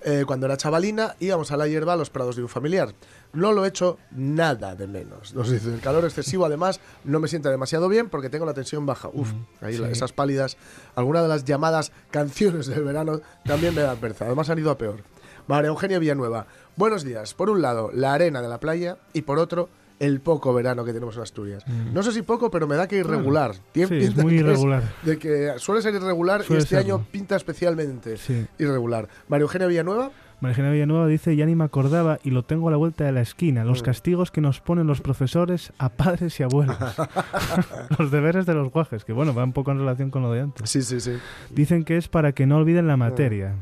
eh, 0.00 0.24
cuando 0.26 0.46
era 0.46 0.56
chavalina 0.56 1.16
íbamos 1.20 1.50
a 1.52 1.56
la 1.56 1.66
hierba 1.68 1.92
a 1.92 1.96
los 1.96 2.08
prados 2.10 2.36
de 2.36 2.42
un 2.42 2.48
familiar. 2.48 2.94
No 3.32 3.52
lo 3.52 3.64
he 3.64 3.68
hecho 3.68 3.98
nada 4.12 4.74
de 4.76 4.86
menos. 4.86 5.34
Nos 5.34 5.50
dice, 5.50 5.72
el 5.74 5.80
calor 5.80 6.04
excesivo 6.04 6.44
además 6.46 6.80
no 7.04 7.18
me 7.20 7.28
sienta 7.28 7.50
demasiado 7.50 7.88
bien 7.88 8.08
porque 8.08 8.30
tengo 8.30 8.46
la 8.46 8.54
tensión 8.54 8.86
baja. 8.86 9.08
Uf, 9.12 9.32
ahí 9.60 9.76
la- 9.76 9.90
esas 9.90 10.12
pálidas, 10.12 10.56
alguna 10.94 11.20
de 11.22 11.28
las 11.28 11.44
llamadas 11.44 11.92
canciones 12.10 12.66
del 12.68 12.84
verano 12.84 13.20
también 13.44 13.74
me 13.74 13.82
dan 13.82 13.98
pereza. 13.98 14.24
Además 14.26 14.48
han 14.50 14.58
ido 14.60 14.70
a 14.70 14.78
peor. 14.78 15.02
María 15.48 15.68
Eugenia 15.68 15.98
Villanueva, 15.98 16.46
buenos 16.76 17.04
días. 17.04 17.34
Por 17.34 17.50
un 17.50 17.60
lado, 17.62 17.90
la 17.92 18.12
arena 18.14 18.40
de 18.40 18.48
la 18.48 18.60
playa 18.60 18.98
y 19.14 19.22
por 19.22 19.38
otro, 19.38 19.68
el 20.00 20.20
poco 20.20 20.54
verano 20.54 20.84
que 20.84 20.92
tenemos 20.92 21.16
en 21.16 21.22
Asturias. 21.22 21.64
No 21.92 22.02
sé 22.02 22.12
si 22.12 22.22
poco, 22.22 22.50
pero 22.50 22.66
me 22.66 22.76
da 22.76 22.86
que 22.86 22.96
irregular. 22.96 23.54
Tiene 23.72 23.96
Mm. 23.96 24.00
Sí, 24.00 24.06
es 24.06 24.16
muy 24.16 24.34
irregular. 24.34 24.82
de 25.02 25.18
que 25.18 25.52
suele 25.58 25.82
ser 25.82 25.94
irregular 25.94 26.42
Suele 26.42 26.60
y 26.60 26.62
este 26.64 26.76
serlo. 26.76 26.96
año 26.96 27.06
pinta 27.10 27.36
especialmente 27.36 28.16
Sí. 28.16 28.46
irregular. 28.58 29.08
María 29.28 29.42
Eugenia 29.42 29.66
Villanueva, 29.66 30.10
Marigena 30.40 30.70
Villanueva 30.70 31.08
dice, 31.08 31.34
ya 31.34 31.46
ni 31.46 31.56
me 31.56 31.64
acordaba 31.64 32.20
y 32.22 32.30
lo 32.30 32.44
tengo 32.44 32.68
a 32.68 32.70
la 32.70 32.76
vuelta 32.76 33.02
de 33.02 33.10
la 33.10 33.20
esquina, 33.22 33.64
Mm. 33.64 33.66
los 33.66 33.82
castigos 33.82 34.30
que 34.30 34.40
nos 34.40 34.60
ponen 34.60 34.86
los 34.86 35.00
profesores 35.00 35.72
a 35.78 35.88
padres 35.88 36.38
y 36.38 36.44
abuelos. 36.44 36.76
los 37.98 38.12
deberes 38.12 38.46
de 38.46 38.54
los 38.54 38.70
guajes, 38.70 39.04
que 39.04 39.12
bueno, 39.12 39.34
va 39.34 39.42
un 39.42 39.52
poco 39.52 39.72
en 39.72 39.78
relación 39.78 40.10
con 40.12 40.22
lo 40.22 40.30
de 40.30 40.42
antes. 40.42 40.70
sí, 40.70 40.82
sí, 40.82 41.00
sí. 41.00 41.14
Dicen 41.50 41.82
que 41.84 41.96
es 41.96 42.06
para 42.06 42.30
que 42.32 42.46
no 42.46 42.56
olviden 42.58 42.86
la 42.86 42.96
materia. 42.96 43.56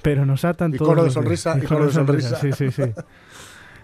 Pero 0.00 0.24
nos 0.24 0.46
atan 0.46 0.72
Y 0.74 0.78
todos 0.78 0.88
coro 0.88 1.04
de 1.04 1.10
sonrisa, 1.10 1.58
y 1.62 1.66
coro 1.66 1.84
de 1.84 1.92
sonrisa. 1.92 2.36
Sí, 2.36 2.50
sí, 2.52 2.70
sí. 2.70 2.82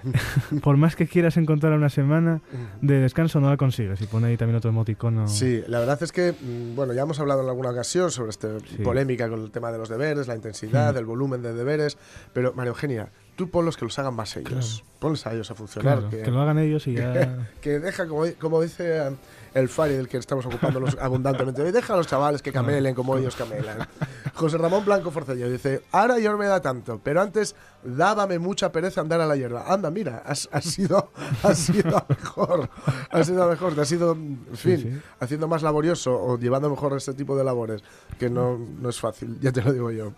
Por 0.62 0.76
más 0.76 0.97
que 0.97 1.07
quieras 1.07 1.37
encontrar 1.37 1.73
una 1.73 1.88
semana 1.88 2.41
de 2.81 3.00
descanso, 3.00 3.41
no 3.41 3.50
la 3.50 3.57
consigues. 3.57 4.00
Y 4.00 4.07
pone 4.07 4.29
ahí 4.29 4.37
también 4.37 4.57
otro 4.57 4.71
emoticono. 4.71 5.29
Sí, 5.29 5.62
la 5.67 5.79
verdad 5.81 6.03
es 6.03 6.12
que, 6.12 6.33
mm, 6.33 6.75
bueno, 6.76 6.93
ya 6.93 7.03
hemos 7.03 7.19
hablado 7.21 7.43
en 7.43 7.49
alguna 7.49 7.71
ocasión 7.71 8.11
sobre 8.11 8.31
esta 8.31 8.49
Sí. 8.61 8.79
polémica 8.83 9.29
con 9.29 9.43
el 9.43 9.50
tema 9.50 9.73
de 9.73 9.79
los 9.79 9.88
deberes, 9.88 10.29
la 10.29 10.35
intensidad, 10.37 10.95
Mm. 10.95 10.99
el 10.99 11.05
volumen 11.05 11.43
de 11.43 11.53
deberes, 11.53 11.99
pero 12.33 12.53
María 12.55 12.69
Eugenia, 12.71 13.09
tú 13.37 13.50
ponlos 13.50 13.76
que 13.76 13.85
los 13.85 13.99
hagan 13.99 14.15
más 14.15 14.37
ellos. 14.37 14.85
Ponles 14.99 15.26
a 15.26 15.33
ellos 15.35 15.50
a 15.50 15.55
funcionar. 15.55 15.99
Claro, 15.99 16.11
que, 16.11 16.23
que 16.23 16.31
lo 16.31 16.41
hagan 16.41 16.59
ellos 16.59 16.87
y 16.87 16.95
ya. 16.95 17.49
que 17.61 17.79
deja, 17.81 18.07
como, 18.07 18.25
como 18.38 18.62
dice 18.62 19.03
el 19.57 19.71
Fari 19.71 19.95
del 19.95 20.07
que 20.07 20.19
estamos 20.19 20.45
ocupándonos 20.45 20.99
abundantemente 21.01 21.63
hoy, 21.63 21.73
deja 21.73 21.95
a 21.95 21.97
los 21.97 22.07
chavales 22.07 22.43
que 22.43 22.53
camelen 22.53 22.95
como 22.95 23.17
ellos 23.17 23.35
camelan. 23.35 23.89
José 24.35 24.59
Ramón 24.59 24.85
Blanco 24.85 25.11
Forcello 25.11 25.49
dice, 25.51 25.83
ahora 25.93 26.19
yo 26.19 26.31
no 26.31 26.37
me 26.37 26.47
da 26.47 26.61
tanto, 26.61 27.01
pero 27.03 27.23
antes 27.23 27.55
dábame 27.83 28.39
mucha 28.39 28.71
pereza 28.71 29.01
andar 29.01 29.21
a 29.23 29.27
la 29.27 29.35
hierba. 29.35 29.65
Anda, 29.67 29.91
mira, 29.91 30.23
has, 30.27 30.47
has 30.53 30.65
sido, 30.65 31.11
has 31.43 31.59
sido 31.59 32.05
mejor, 32.07 32.69
has 33.11 33.27
sido 33.27 33.49
mejor, 33.49 33.75
te 33.75 33.81
has 33.81 33.93
ido, 33.93 34.13
en 34.13 34.57
fin, 34.57 34.79
sí. 34.79 35.01
haciendo 35.21 35.49
más 35.49 35.63
laborioso 35.63 36.15
o 36.15 36.39
llevando 36.39 36.69
mejor 36.69 36.95
este 36.95 37.15
tipo 37.15 37.35
de 37.35 37.45
labores, 37.45 37.83
que 38.19 38.29
no, 38.29 38.59
no 38.59 38.91
es 38.91 39.01
fácil, 39.01 39.39
ya 39.41 39.53
te 39.53 39.63
lo 39.63 39.73
digo 39.73 39.91
yo. 39.91 40.13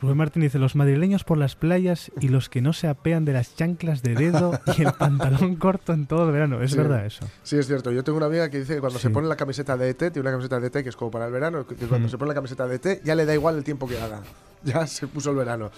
Rubén 0.00 0.16
Martín 0.16 0.42
dice: 0.42 0.58
Los 0.58 0.76
madrileños 0.76 1.24
por 1.24 1.36
las 1.38 1.56
playas 1.56 2.10
y 2.20 2.28
los 2.28 2.48
que 2.48 2.62
no 2.62 2.72
se 2.72 2.88
apean 2.88 3.24
de 3.24 3.32
las 3.34 3.54
chanclas 3.54 4.02
de 4.02 4.14
dedo 4.14 4.58
y 4.78 4.82
el 4.82 4.92
pantalón 4.94 5.56
corto 5.56 5.92
en 5.92 6.06
todo 6.06 6.26
el 6.26 6.32
verano. 6.32 6.62
Es 6.62 6.70
Sí. 6.72 6.78
verdad 6.78 7.04
eso. 7.04 7.26
Sí, 7.42 7.56
es 7.58 7.66
cierto. 7.66 7.90
Yo 7.92 8.02
tengo 8.02 8.16
una 8.16 8.26
amiga 8.26 8.48
que 8.50 8.58
dice 8.60 8.74
que 8.76 8.80
cuando 8.80 8.98
Sí. 8.98 9.02
se 9.08 9.10
pone 9.10 9.28
la 9.28 9.36
camiseta 9.36 9.76
de 9.76 9.90
ET, 9.90 9.98
tiene 9.98 10.20
una 10.20 10.30
camiseta 10.30 10.58
de 10.58 10.66
ET 10.68 10.82
que 10.82 10.88
es 10.88 10.96
como 10.96 11.10
para 11.10 11.26
el 11.26 11.32
verano, 11.32 11.66
que 11.66 11.74
cuando 11.74 12.08
Mm. 12.08 12.10
se 12.10 12.18
pone 12.18 12.28
la 12.30 12.34
camiseta 12.34 12.66
de 12.66 12.76
ET 12.76 13.02
ya 13.04 13.14
le 13.14 13.26
da 13.26 13.34
igual 13.34 13.56
el 13.56 13.64
tiempo 13.64 13.86
que 13.86 13.98
haga. 14.00 14.20
Ya 14.62 14.86
se 14.86 15.06
puso 15.06 15.30
el 15.30 15.36
verano. 15.36 15.70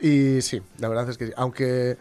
Y 0.00 0.40
sí, 0.40 0.60
la 0.78 0.88
verdad 0.88 1.08
es 1.08 1.16
que 1.18 1.26
sí. 1.28 1.32
Aunque 1.36 1.96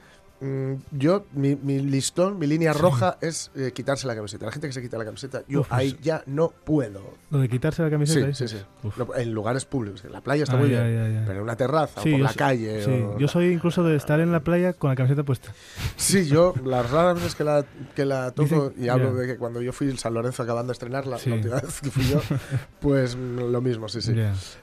yo, 0.92 1.26
mi, 1.34 1.56
mi 1.56 1.80
listón, 1.80 2.38
mi 2.40 2.48
línea 2.48 2.74
roja 2.74 3.18
es 3.22 3.52
eh, 3.56 3.72
quitarse 3.74 4.08
la 4.08 4.16
camiseta. 4.16 4.46
La 4.46 4.52
gente 4.52 4.68
que 4.68 4.74
se 4.74 4.82
quita 4.82 4.98
la 4.98 5.06
camiseta, 5.06 5.44
yo 5.48 5.62
Uf, 5.62 5.72
ahí 5.72 5.98
ya 6.02 6.24
no 6.26 6.50
puedo. 6.50 7.14
Lo 7.30 7.40
de 7.40 7.50
quitarse 7.50 7.82
la 7.82 7.90
camiseta. 7.90 8.34
Sí, 8.34 8.48
sí, 8.48 8.58
sí. 8.58 8.64
Uf. 8.84 8.98
No, 8.98 9.16
en 9.16 9.34
lugares 9.34 9.66
públicos. 9.66 10.04
En 10.06 10.12
la 10.12 10.22
playa 10.22 10.44
está 10.44 10.56
Ah, 10.56 10.60
muy 10.60 10.70
ya, 10.70 10.84
bien. 10.84 10.96
ya, 11.14 11.20
ya. 11.20 11.26
Pero 11.26 11.38
en 11.40 11.44
una 11.44 11.56
terraza 11.56 12.02
Sí, 12.02 12.10
o 12.10 12.18
por 12.18 12.22
la 12.22 12.34
calle. 12.34 12.84
Sí, 12.84 12.92
o- 12.92 13.18
yo 13.18 13.28
soy 13.28 13.52
incluso 13.54 13.84
de 13.84 13.96
estar 13.96 14.20
en 14.20 14.32
la 14.32 14.42
playa 14.42 14.74
con 14.74 14.90
la 14.90 14.96
camiseta 14.96 15.24
puesta. 15.24 15.52
Sí, 15.96 16.26
yo 16.28 16.54
las 16.66 16.90
raras 16.92 17.16
veces 17.16 17.36
que 17.36 17.44
la, 17.44 17.66
que 17.96 18.06
la 18.06 18.32
toco, 18.32 18.70
Dicen- 18.72 18.84
y 18.86 18.90
hablo 18.90 19.14
de 19.14 19.28
que 19.28 19.38
cuando 19.38 19.62
yo 19.62 19.72
fui 19.74 19.90
en 19.90 19.98
San 19.98 20.14
Lorenzo 20.14 20.44
acabando 20.44 20.72
de 20.72 20.74
estrenarla, 20.74 21.18
la 21.26 21.34
última 21.36 21.56
vez 21.62 21.82
que 21.82 21.90
fui 21.90 22.04
yo, 22.10 22.22
pues 22.82 23.16
mm, 23.16 23.52
lo 23.52 23.62
mismo, 23.62 23.88
sí, 23.90 24.02
sí. 24.02 24.14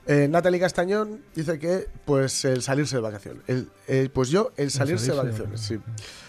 Eh, 0.06 0.28
Natalie 0.30 0.60
Castañón 0.60 1.20
dice 1.34 1.58
que 1.58 1.86
pues 2.04 2.44
el 2.44 2.62
salirse 2.62 2.96
de 2.96 3.02
vacaciones. 3.02 3.42
El, 3.46 3.68
el- 3.88 4.10
pues 4.10 4.28
yo, 4.30 4.52
el 4.56 4.70
salirse 4.70 5.10
de 5.12 5.16
vacaciones, 5.18 5.60
sí. 5.76 5.80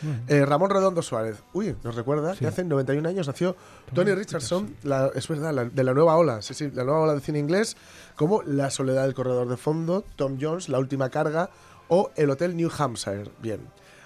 Bueno. 0.01 0.19
Eh, 0.27 0.45
Ramón 0.45 0.69
Redondo 0.69 1.01
Suárez. 1.01 1.37
Uy, 1.53 1.75
nos 1.83 1.95
recuerda 1.95 2.33
Sí. 2.33 2.39
que 2.39 2.47
hace 2.47 2.63
91 2.63 3.05
años 3.07 3.27
nació 3.27 3.55
Tony 3.93 4.13
Richardson, 4.13 4.75
la- 4.83 5.11
es 5.15 5.27
verdad, 5.27 5.53
la- 5.53 5.65
de 5.65 5.83
la 5.83 5.93
nueva 5.93 6.15
ola, 6.17 6.41
sí, 6.41 6.53
sí, 6.53 6.71
la 6.73 6.83
nueva 6.83 7.01
ola 7.01 7.13
de 7.15 7.21
cine 7.21 7.39
inglés, 7.39 7.75
como 8.15 8.41
La 8.43 8.69
soledad 8.69 9.03
del 9.03 9.13
corredor 9.13 9.47
de 9.49 9.57
fondo, 9.57 10.03
Tom 10.15 10.37
Jones, 10.39 10.69
La 10.69 10.79
última 10.79 11.09
carga 11.09 11.49
o 11.87 12.11
El 12.15 12.29
Hotel 12.29 12.55
New 12.55 12.69
Hampshire. 12.77 13.29
Bien. 13.41 13.59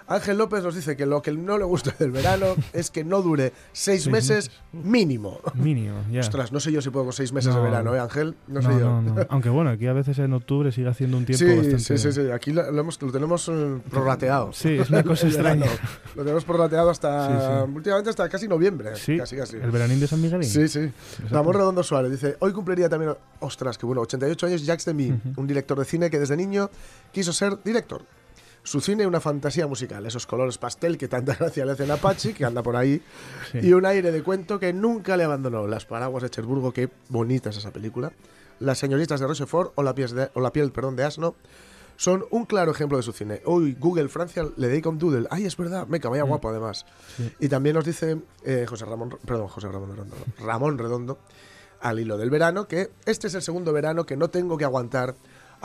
Ángel 0.08 0.38
López 0.38 0.64
nos 0.64 0.76
dice 0.76 0.96
que 0.96 1.06
lo 1.06 1.22
que 1.22 1.32
no 1.32 1.58
le 1.58 1.64
gusta 1.66 1.94
del 1.98 2.12
verano 2.12 2.48
es 2.74 2.92
que 2.92 3.04
no 3.04 3.22
dure 3.22 3.54
seis 3.74 4.04
Seis 4.04 4.12
meses 4.12 4.52
mínimo. 4.72 5.40
Mínimo, 5.56 5.96
ya. 6.12 6.20
Ostras, 6.20 6.52
no 6.52 6.60
sé 6.60 6.72
yo 6.72 6.82
si 6.82 6.90
puedo 6.92 7.06
con 7.06 7.14
seis 7.14 7.32
meses 7.34 7.54
No. 7.54 7.62
de 7.64 7.70
verano, 7.70 7.96
¿eh, 7.96 8.00
Ángel? 8.00 8.36
No, 8.48 8.62
no, 8.62 8.72
sé 8.74 8.80
yo. 8.80 9.02
no. 9.02 9.16
Aunque 9.30 9.50
bueno, 9.50 9.70
aquí 9.72 9.88
a 9.88 9.94
veces 9.94 10.20
en 10.20 10.34
octubre 10.34 10.72
sigue 10.72 10.90
haciendo 10.90 11.18
un 11.18 11.26
tiempo 11.26 11.44
Sí, 11.46 11.56
bastante. 11.56 11.80
sí, 11.80 11.98
sí, 11.98 12.12
sí, 12.12 12.32
aquí 12.32 12.52
lo, 12.52 12.72
lo 12.72 12.82
hemos- 12.82 13.02
lo 13.02 13.12
tenemos 13.12 13.50
eh, 13.50 13.80
prorrateado. 13.90 14.52
Sí, 14.54 14.78
es 14.78 14.90
una 14.90 15.02
cosa 15.04 15.28
extraña. 15.28 15.66
Lo 16.16 16.22
tenemos 16.24 16.44
prorrateado 16.46 16.90
hasta, 16.90 17.28
Sí, 17.28 17.46
sí. 17.68 17.72
últimamente 17.76 18.10
hasta 18.12 18.30
casi 18.30 18.48
noviembre. 18.48 18.96
Sí, 18.96 19.18
Casi, 19.18 19.36
casi. 19.36 19.58
el 19.58 19.72
veranín 19.72 20.00
de 20.00 20.08
San 20.08 20.22
Miguelín. 20.22 20.48
Sí, 20.50 20.68
sí. 20.68 20.92
Ramón 21.30 21.54
Redondo 21.56 21.82
Suárez 21.84 22.12
dice, 22.12 22.36
hoy 22.40 22.52
cumpliría 22.52 22.90
también, 22.90 23.14
ostras, 23.40 23.78
que 23.78 23.86
bueno, 23.86 24.02
88 24.02 24.46
años 24.48 24.66
Jacques 24.66 24.86
Demy, 24.86 25.12
Ujú. 25.14 25.42
un 25.42 25.48
director 25.48 25.80
de 25.80 25.86
cine 25.86 26.10
que 26.10 26.20
desde 26.20 26.36
niño 26.38 26.70
quiso 27.12 27.34
ser 27.34 27.58
director. 27.64 28.04
Su 28.66 28.82
cine 28.82 29.06
una 29.06 29.20
fantasía 29.22 29.68
musical, 29.68 30.06
esos 30.08 30.26
colores 30.26 30.58
pastel 30.58 30.98
que 30.98 31.08
tanta 31.08 31.36
gracia 31.40 31.66
le 31.66 31.72
hacen 31.74 31.90
a 31.92 31.98
Pachi, 31.98 32.34
que 32.34 32.46
anda 32.46 32.64
por 32.64 32.76
ahí, 32.76 33.02
Sí. 33.52 33.60
y 33.62 33.74
un 33.74 33.86
aire 33.86 34.12
de 34.12 34.24
cuento 34.24 34.60
que 34.60 34.74
nunca 34.74 35.16
le 35.18 35.24
abandonó. 35.24 35.68
Las 35.68 35.86
paraguas 35.86 36.24
de 36.24 36.30
Cherburgo, 36.32 36.74
qué 36.74 36.90
bonita 37.10 37.52
es 37.52 37.58
esa 37.58 37.72
película. 37.72 38.12
Las 38.60 38.80
señoritas 38.80 39.20
de 39.20 39.28
Rochefort 39.28 39.72
o 39.76 39.84
la 39.84 39.94
piel 39.94 40.16
de, 40.16 40.30
o 40.34 40.42
la 40.42 40.52
piel, 40.52 40.72
perdón, 40.72 40.96
de 40.96 41.04
asno 41.04 41.36
son 41.98 42.26
un 42.32 42.46
claro 42.46 42.72
ejemplo 42.72 42.98
de 42.98 43.04
su 43.04 43.14
cine. 43.14 43.42
Hoy 43.46 43.78
Google 43.80 44.10
Francia 44.10 44.44
le 44.58 44.68
dedica 44.68 44.90
un 44.90 44.98
doodle. 44.98 45.28
Ay, 45.30 45.46
es 45.46 45.56
verdad, 45.56 45.86
meca, 45.88 46.10
vaya 46.10 46.24
guapo 46.24 46.50
además. 46.50 46.86
Mm. 47.18 47.22
Sí. 47.22 47.34
Y 47.42 47.48
también 47.50 47.76
nos 47.76 47.86
dice 47.86 48.18
eh, 48.44 48.66
José 48.68 48.84
Ramón, 48.86 49.18
perdón, 49.26 49.48
José 49.48 49.68
Ramón 49.70 49.92
Redondo, 49.92 50.16
no, 50.40 50.46
Ramón 50.46 50.78
Redondo, 50.78 51.20
al 51.82 52.00
hilo 52.00 52.18
del 52.18 52.30
verano, 52.32 52.68
que 52.68 52.90
este 53.06 53.28
es 53.28 53.36
el 53.36 53.44
segundo 53.44 53.72
verano 53.72 54.06
que 54.06 54.18
no 54.18 54.30
tengo 54.30 54.58
que 54.58 54.66
aguantar 54.66 55.16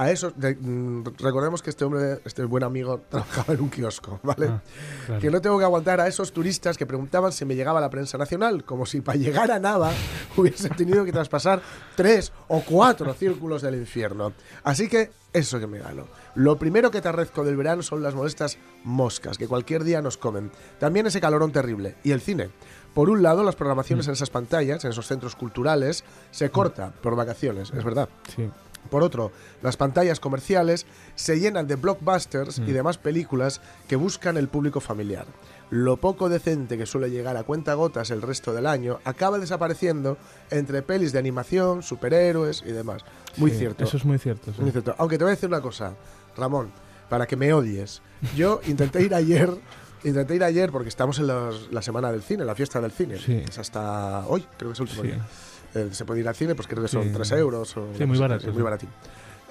a 0.01 0.11
esos. 0.11 0.33
de- 0.39 0.55
mm, 0.55 1.05
recordemos 1.19 1.63
que 1.63 1.71
este 1.71 1.85
hombre, 1.85 2.21
este 2.25 2.45
buen 2.45 2.65
amigo, 2.65 3.01
trabajaba 3.11 3.55
en 3.55 3.61
un 3.61 3.69
kiosco, 3.71 4.19
¿vale? 4.23 4.47
Ah, 4.49 4.63
claro. 5.07 5.21
Que 5.21 5.31
no 5.31 5.41
tengo 5.41 5.59
que 5.59 5.65
aguantar 5.65 6.01
a 6.01 6.09
esos 6.09 6.33
turistas 6.33 6.79
que 6.79 6.87
preguntaban 6.87 7.33
si 7.33 7.45
me 7.45 7.55
llegaba 7.55 7.81
la 7.81 7.91
prensa 7.91 8.17
nacional, 8.19 8.65
como 8.65 8.87
si 8.87 9.01
para 9.01 9.19
llegar 9.19 9.51
a 9.51 9.59
Nava 9.59 9.91
hubiese 10.37 10.71
tenido 10.71 11.05
que 11.05 11.13
traspasar 11.13 11.61
tres 11.97 12.33
o 12.49 12.63
cuatro 12.63 13.13
círculos 13.15 13.63
del 13.63 13.75
infierno. 13.75 14.33
Así 14.65 14.89
que 14.89 15.11
eso 15.33 15.61
que 15.61 15.67
me 15.67 15.79
gano. 15.79 16.07
Lo 16.35 16.57
primero 16.59 16.91
que 16.91 17.01
te 17.01 17.09
arrezco 17.09 17.45
del 17.45 17.57
verano 17.57 17.83
son 17.83 18.03
las 18.03 18.15
molestas 18.15 18.59
moscas, 18.85 19.37
que 19.39 19.47
cualquier 19.47 19.85
día 19.85 20.01
nos 20.03 20.17
comen. 20.17 20.51
También 20.79 21.07
ese 21.07 21.21
calorón 21.21 21.53
terrible. 21.53 21.97
Y 22.03 22.13
el 22.13 22.21
cine. 22.21 22.51
Por 22.95 23.09
un 23.11 23.23
lado, 23.23 23.45
las 23.45 23.55
programaciones 23.55 24.09
en 24.09 24.15
esas 24.15 24.31
pantallas, 24.31 24.85
en 24.85 24.91
esos 24.91 25.07
centros 25.07 25.37
culturales, 25.37 26.03
se 26.33 26.51
corta 26.51 26.93
por 27.01 27.15
vacaciones, 27.15 27.71
es 27.77 27.85
verdad. 27.85 28.09
Sí. 28.35 28.51
Por 28.89 29.03
otro, 29.03 29.31
las 29.63 29.77
pantallas 29.77 30.21
comerciales 30.21 30.87
se 31.15 31.39
llenan 31.39 31.67
de 31.67 31.77
blockbusters 31.77 32.59
Mm. 32.61 32.69
y 32.69 32.73
demás 32.73 32.99
películas 32.99 33.61
que 33.89 33.97
buscan 33.97 34.37
el 34.37 34.49
público 34.49 34.81
familiar. 34.81 35.27
Lo 35.71 35.99
poco 35.99 36.29
decente 36.29 36.77
que 36.77 36.87
suele 36.87 37.11
llegar 37.11 37.37
a 37.37 37.45
cuenta 37.45 37.75
gotas 37.75 38.11
el 38.11 38.23
resto 38.23 38.53
del 38.53 38.67
año 38.67 38.99
acaba 39.05 39.39
desapareciendo 39.39 40.17
entre 40.51 40.83
pelis 40.83 41.13
de 41.13 41.21
animación, 41.21 41.83
superhéroes 41.85 42.63
y 42.67 42.73
demás. 42.73 43.05
Muy 43.37 43.53
Sí, 43.53 43.59
cierto. 43.59 43.85
Eso 43.85 43.97
es 43.97 44.05
muy 44.05 44.19
cierto. 44.19 44.53
sí. 44.53 44.61
Muy 44.63 44.73
cierto. 44.73 44.95
Aunque 44.99 45.17
te 45.19 45.25
voy 45.25 45.31
a 45.33 45.35
decir 45.37 45.49
una 45.49 45.61
cosa, 45.61 45.95
Ramón, 46.37 46.73
para 47.09 47.27
que 47.27 47.37
me 47.37 47.53
odies. 47.53 48.03
Yo 48.35 48.61
intenté 48.67 49.03
ir 49.03 49.15
ayer, 49.15 49.51
intenté 50.05 50.35
ir 50.35 50.43
ayer 50.43 50.73
porque 50.73 50.89
estamos 50.89 51.19
en 51.21 51.29
los- 51.29 51.71
la 51.73 51.83
semana 51.83 52.11
del 52.11 52.23
cine, 52.23 52.45
la 52.45 52.55
fiesta 52.57 52.81
del 52.81 52.91
cine. 52.91 53.19
Sí. 53.19 53.45
Es 53.49 53.59
hasta 53.59 54.27
hoy, 54.27 54.45
creo 54.57 54.71
que 54.71 54.73
es 54.73 54.79
el 54.81 54.83
último 54.85 55.03
Sí. 55.03 55.09
día. 55.09 55.27
Eh, 55.75 55.89
se 55.93 56.05
puede 56.05 56.21
ir 56.21 56.29
al 56.29 56.35
cine, 56.35 56.55
pues 56.55 56.67
creo 56.69 56.83
que 56.83 56.89
son 56.89 57.05
Sí. 57.05 57.11
3 57.13 57.33
euros. 57.33 57.77
O 57.77 57.89
Sí, 57.97 58.05
muy 58.07 58.19
barato, 58.19 58.53
muy 58.53 58.63
baratín. 58.63 58.89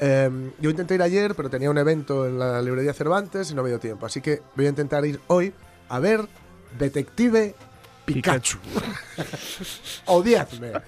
Eh, 0.01 0.29
yo 0.59 0.69
intenté 0.69 0.95
ir 0.95 1.01
ayer, 1.01 1.35
pero 1.35 1.49
tenía 1.49 1.69
un 1.69 1.77
evento 1.77 2.25
en 2.25 2.39
la 2.39 2.61
librería 2.61 2.93
Cervantes 2.93 3.51
y 3.51 3.55
no 3.55 3.63
me 3.63 3.69
dio 3.69 3.79
tiempo. 3.79 4.05
Así 4.05 4.21
que 4.21 4.41
voy 4.55 4.65
a 4.65 4.69
intentar 4.69 5.05
ir 5.05 5.19
hoy 5.27 5.53
a 5.89 5.99
ver 5.99 6.21
Detective 6.77 7.55
Pikachu. 8.05 8.57
Odiadme. 10.05 10.71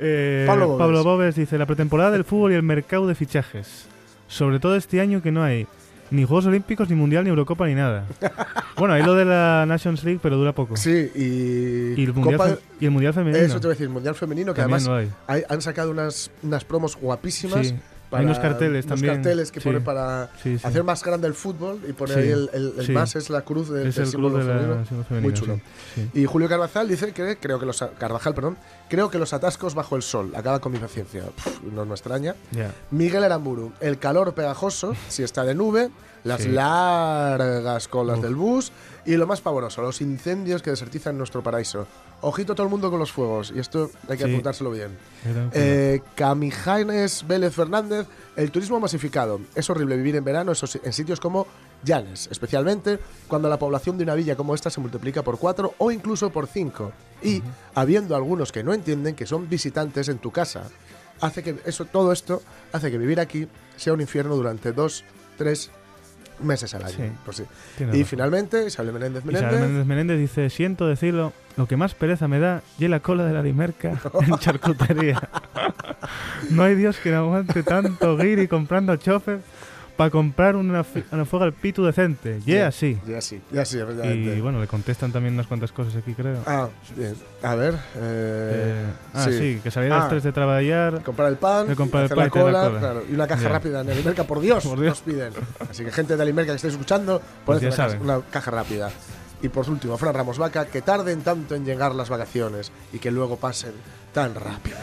Eh, 0.00 0.44
Pablo 0.46 0.66
Bóves. 0.68 0.78
Pablo 0.78 1.04
Bóves 1.04 1.34
dice 1.36 1.58
la 1.58 1.66
pretemporada 1.66 2.10
del 2.10 2.24
fútbol 2.24 2.52
y 2.52 2.54
el 2.54 2.62
mercado 2.62 3.06
de 3.06 3.14
fichajes. 3.14 3.86
Sobre 4.26 4.58
todo 4.58 4.76
este 4.76 5.00
año 5.00 5.20
que 5.22 5.30
no 5.30 5.42
hay 5.42 5.66
ni 6.12 6.24
Juegos 6.24 6.46
Olímpicos, 6.46 6.88
ni 6.88 6.94
Mundial, 6.94 7.24
ni 7.24 7.30
Eurocopa, 7.30 7.66
ni 7.66 7.74
nada. 7.74 8.04
bueno, 8.76 8.94
hay 8.94 9.02
lo 9.02 9.14
de 9.14 9.24
la 9.24 9.64
Nations 9.66 10.04
League, 10.04 10.20
pero 10.22 10.36
dura 10.36 10.52
poco. 10.52 10.76
Sí, 10.76 11.10
y, 11.14 12.00
y, 12.00 12.04
el 12.04 12.12
mundial 12.14 12.36
Copa- 12.38 12.50
fe- 12.50 12.58
y 12.80 12.84
el 12.84 12.90
Mundial 12.90 13.14
Femenino. 13.14 13.44
Eso 13.44 13.60
te 13.60 13.66
voy 13.66 13.72
a 13.72 13.74
decir, 13.74 13.88
Mundial 13.88 14.14
Femenino, 14.14 14.54
que 14.54 14.60
También 14.60 14.80
además 14.80 14.88
lo 14.88 14.96
hay. 14.96 15.38
hay- 15.38 15.42
han 15.48 15.60
sacado 15.62 15.90
unas, 15.90 16.30
unas 16.42 16.64
promos 16.64 16.96
guapísimas. 16.96 17.68
Sí. 17.68 17.74
Para 18.12 18.20
Hay 18.20 18.26
unos 18.26 18.38
carteles 18.40 18.84
unos 18.84 18.96
también. 19.00 19.14
carteles 19.14 19.50
que 19.50 19.60
Sí. 19.60 19.64
ponen 19.68 19.82
para 19.82 20.28
Sí, 20.42 20.58
sí. 20.58 20.66
hacer 20.66 20.84
más 20.84 21.02
grande 21.02 21.26
el 21.26 21.32
fútbol 21.32 21.80
y 21.88 21.94
poner 21.94 22.18
ahí 22.18 22.28
el, 22.28 22.50
el- 22.52 22.74
el 22.78 22.86
Sí. 22.86 22.92
más 22.92 23.16
es 23.16 23.30
la 23.30 23.40
cruz 23.40 23.70
de, 23.70 23.88
es 23.88 23.94
del 23.94 24.04
el 24.04 24.10
símbolo 24.10 24.36
de 24.36 24.44
la 24.44 24.52
femenino. 24.52 24.84
Femenina, 24.84 25.20
Muy 25.22 25.32
chulo. 25.32 25.60
Y 26.12 26.26
Julio 26.26 26.46
Carvajal 26.46 26.86
dice 26.88 27.10
que 27.14 27.38
creo 27.38 27.58
que 27.58 27.64
los 27.64 27.82
Carvajal, 27.98 28.34
perdón, 28.34 28.58
creo 28.90 29.08
que 29.10 29.18
los 29.18 29.32
atascos 29.32 29.74
bajo 29.74 29.96
el 29.96 30.02
sol 30.02 30.30
acaba 30.36 30.60
con 30.60 30.72
mi 30.72 30.78
paciencia. 30.78 31.22
Pff, 31.24 31.62
no 31.72 31.86
me 31.86 31.92
extraña. 31.92 32.34
Ya. 32.50 32.70
Miguel 32.90 33.24
Aramburu, 33.24 33.72
el 33.80 33.98
calor 33.98 34.34
pegajoso, 34.34 34.94
si 35.08 35.22
está 35.22 35.44
de 35.44 35.54
nube, 35.54 35.88
las 36.24 36.42
Sí. 36.42 36.48
largas 36.50 37.88
colas 37.88 38.18
Uf. 38.18 38.22
del 38.24 38.34
bus 38.36 38.72
y 39.04 39.16
lo 39.16 39.26
más 39.26 39.40
pavoroso, 39.40 39.82
los 39.82 40.00
incendios 40.00 40.62
que 40.62 40.70
desertizan 40.70 41.18
nuestro 41.18 41.42
paraíso. 41.42 41.86
Ojito 42.20 42.54
todo 42.54 42.64
el 42.66 42.70
mundo 42.70 42.88
con 42.88 43.00
los 43.00 43.10
fuegos 43.10 43.52
y 43.54 43.58
esto 43.58 43.90
hay 44.08 44.16
que 44.16 44.24
Sí. 44.24 44.30
apuntárselo 44.30 44.70
bien. 44.70 44.96
Eh, 45.52 46.00
Camijanes 46.14 47.26
Vélez 47.26 47.52
Fernández, 47.54 48.06
el 48.36 48.50
turismo 48.52 48.78
masificado. 48.78 49.40
Es 49.56 49.68
horrible 49.70 49.96
vivir 49.96 50.14
en 50.16 50.24
verano 50.24 50.52
en 50.84 50.92
sitios 50.92 51.18
como 51.18 51.46
Llanes, 51.84 52.28
especialmente 52.30 53.00
cuando 53.26 53.48
la 53.48 53.58
población 53.58 53.98
de 53.98 54.04
una 54.04 54.14
villa 54.14 54.36
como 54.36 54.54
esta 54.54 54.70
se 54.70 54.80
multiplica 54.80 55.22
por 55.22 55.38
cuatro 55.38 55.74
o 55.78 55.90
incluso 55.90 56.30
por 56.30 56.46
cinco. 56.46 56.92
Y 57.22 57.42
habiendo 57.74 58.14
algunos 58.14 58.52
que 58.52 58.62
no 58.62 58.72
entienden 58.72 59.16
que 59.16 59.26
son 59.26 59.48
visitantes 59.48 60.08
en 60.08 60.18
tu 60.18 60.30
casa, 60.30 60.62
hace 61.20 61.42
que 61.42 61.56
eso, 61.66 61.84
todo 61.86 62.12
esto 62.12 62.40
hace 62.72 62.90
que 62.92 62.98
vivir 62.98 63.18
aquí 63.18 63.48
sea 63.76 63.92
un 63.94 64.00
infierno 64.00 64.36
durante 64.36 64.70
dos, 64.72 65.02
tres 65.36 65.70
meses 66.42 66.74
al 66.74 66.84
año. 66.84 66.94
Sí. 66.96 67.12
Pues 67.24 67.36
sí. 67.38 67.44
Y 67.78 67.84
razón. 67.84 68.04
finalmente, 68.04 68.66
Isabel 68.66 68.92
Menéndez 68.92 69.24
Isabel 69.24 69.60
Menéndez. 69.60 69.86
Menéndez 69.86 70.18
dice, 70.18 70.50
siento 70.50 70.86
decirlo, 70.86 71.32
lo 71.56 71.66
que 71.66 71.76
más 71.76 71.94
pereza 71.94 72.28
me 72.28 72.38
da 72.38 72.62
y 72.78 72.88
la 72.88 73.00
cola 73.00 73.24
de 73.24 73.32
la 73.32 73.42
limerca 73.42 74.00
en 74.20 74.36
charcutería. 74.38 75.28
no 76.50 76.62
hay 76.64 76.74
Dios 76.74 76.96
que 76.98 77.10
no 77.10 77.18
aguante 77.18 77.62
tanto 77.62 78.16
guiri 78.16 78.48
comprando 78.48 78.96
chofer 78.96 79.40
para 79.96 80.10
comprar 80.10 80.56
una, 80.56 80.84
una 81.12 81.24
fuga 81.24 81.44
al 81.44 81.52
pitu 81.52 81.84
decente. 81.84 82.40
Yeah, 82.44 82.72
sí. 82.72 82.98
Ya 83.06 83.20
sí, 83.20 83.40
ya 83.52 83.64
sí. 83.64 83.78
Y 83.78 84.40
bueno, 84.40 84.60
le 84.60 84.66
contestan 84.66 85.12
también 85.12 85.34
unas 85.34 85.46
cuantas 85.46 85.70
cosas 85.72 85.94
aquí, 85.96 86.14
creo. 86.14 86.38
Ah, 86.46 86.68
bien. 86.96 87.14
A 87.42 87.54
ver. 87.54 87.74
Eh, 87.96 88.74
Eh, 88.74 88.84
ah, 89.14 89.26
sí. 89.30 89.60
que 89.62 89.70
salía 89.70 89.92
a 89.94 89.96
las 89.98 90.06
Ah. 90.06 90.08
3 90.10 90.22
de 90.22 90.32
trabajar. 90.32 91.02
Comprar 91.02 91.28
el 91.28 91.36
pan, 91.36 91.74
comprar 91.74 92.02
el 92.02 92.06
hacer 92.06 92.16
pan 92.16 92.24
la 92.26 92.30
cola, 92.30 92.78
claro, 92.78 93.02
y 93.10 93.14
una 93.14 93.26
caja 93.26 93.42
Ya. 93.42 93.48
rápida 93.48 93.80
en 93.82 93.90
Alimerca, 93.90 94.24
por 94.24 94.40
Dios, 94.40 94.64
Por 94.64 94.80
Dios. 94.80 94.90
nos 94.92 95.00
piden. 95.14 95.32
Así 95.70 95.84
que 95.84 95.92
gente 95.92 96.16
de 96.16 96.22
Alimerca 96.22 96.52
que 96.52 96.56
estáis 96.56 96.74
escuchando, 96.74 97.20
Pues 97.44 97.58
poned 97.58 97.60
ya 97.60 97.68
una, 97.68 97.76
caja, 97.76 97.88
saben. 97.90 98.02
una 98.02 98.20
caja 98.30 98.50
rápida. 98.50 98.90
Y 99.42 99.48
por 99.48 99.68
último, 99.68 99.98
Fran 99.98 100.14
Ramos 100.14 100.38
Vaca, 100.38 100.66
que 100.66 100.82
tarden 100.82 101.22
tanto 101.22 101.54
en 101.54 101.64
llegar 101.64 101.94
las 101.94 102.08
vacaciones 102.08 102.70
y 102.92 102.98
que 102.98 103.10
luego 103.10 103.36
pasen 103.36 103.72
tan 104.12 104.34
rápido. 104.34 104.76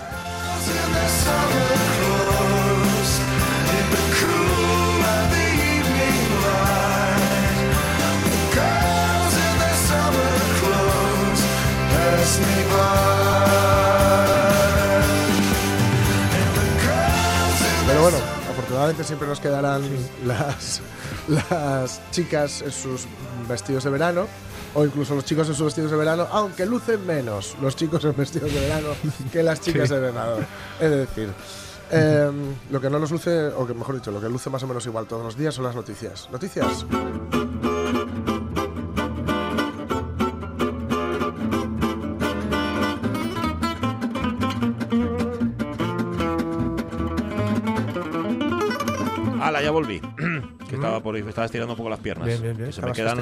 Pero 17.88 18.02
bueno, 18.02 18.18
afortunadamente 18.50 19.04
siempre 19.04 19.28
nos 19.28 19.40
quedarán 19.40 19.82
las, 20.26 20.82
las 21.28 22.02
chicas 22.12 22.62
en 22.62 22.72
sus 22.72 23.08
vestidos 23.48 23.84
de 23.84 23.90
verano 23.90 24.28
o 24.74 24.86
incluso 24.86 25.16
los 25.16 25.26
chicos 25.26 25.48
en 25.50 25.56
sus 25.56 25.66
vestidos 25.66 25.92
de 25.92 25.98
verano, 25.98 26.28
aunque 26.32 26.66
lucen 26.66 27.06
menos 27.06 27.56
los 27.62 27.76
chicos 27.76 28.04
en 28.06 28.16
vestidos 28.16 28.54
de 28.54 28.60
verano 28.60 28.90
que 29.32 29.44
las 29.44 29.62
chicas 29.62 29.90
de 29.90 30.00
verano. 30.00 30.38
Es 30.80 30.90
decir, 30.92 31.30
eh, 31.92 32.32
lo 32.70 32.80
que 32.80 32.90
no 32.90 33.00
nos 33.00 33.12
luce, 33.12 33.48
o 33.48 33.66
que 33.66 33.74
mejor 33.74 33.96
dicho, 33.96 34.12
lo 34.12 34.22
que 34.22 34.30
luce 34.30 34.50
más 34.50 34.62
o 34.64 34.68
menos 34.68 34.86
igual 34.86 35.08
todos 35.08 35.24
los 35.24 35.36
días 35.36 35.56
son 35.56 35.66
las 35.66 35.76
noticias. 35.76 36.30
Noticias. 36.32 36.86
Ya 49.62 49.72
volví. 49.72 50.00
que 50.70 50.76
estaba 50.76 51.02
por 51.02 51.16
ahí, 51.16 51.24
me 51.24 51.30
estaba 51.30 51.46
estirando 51.46 51.74
un 51.74 51.78
poco 51.78 51.90
las 51.90 52.00
piernas. 52.00 52.28
Se 52.76 52.82
me 52.82 52.92
quedan. 52.94 53.18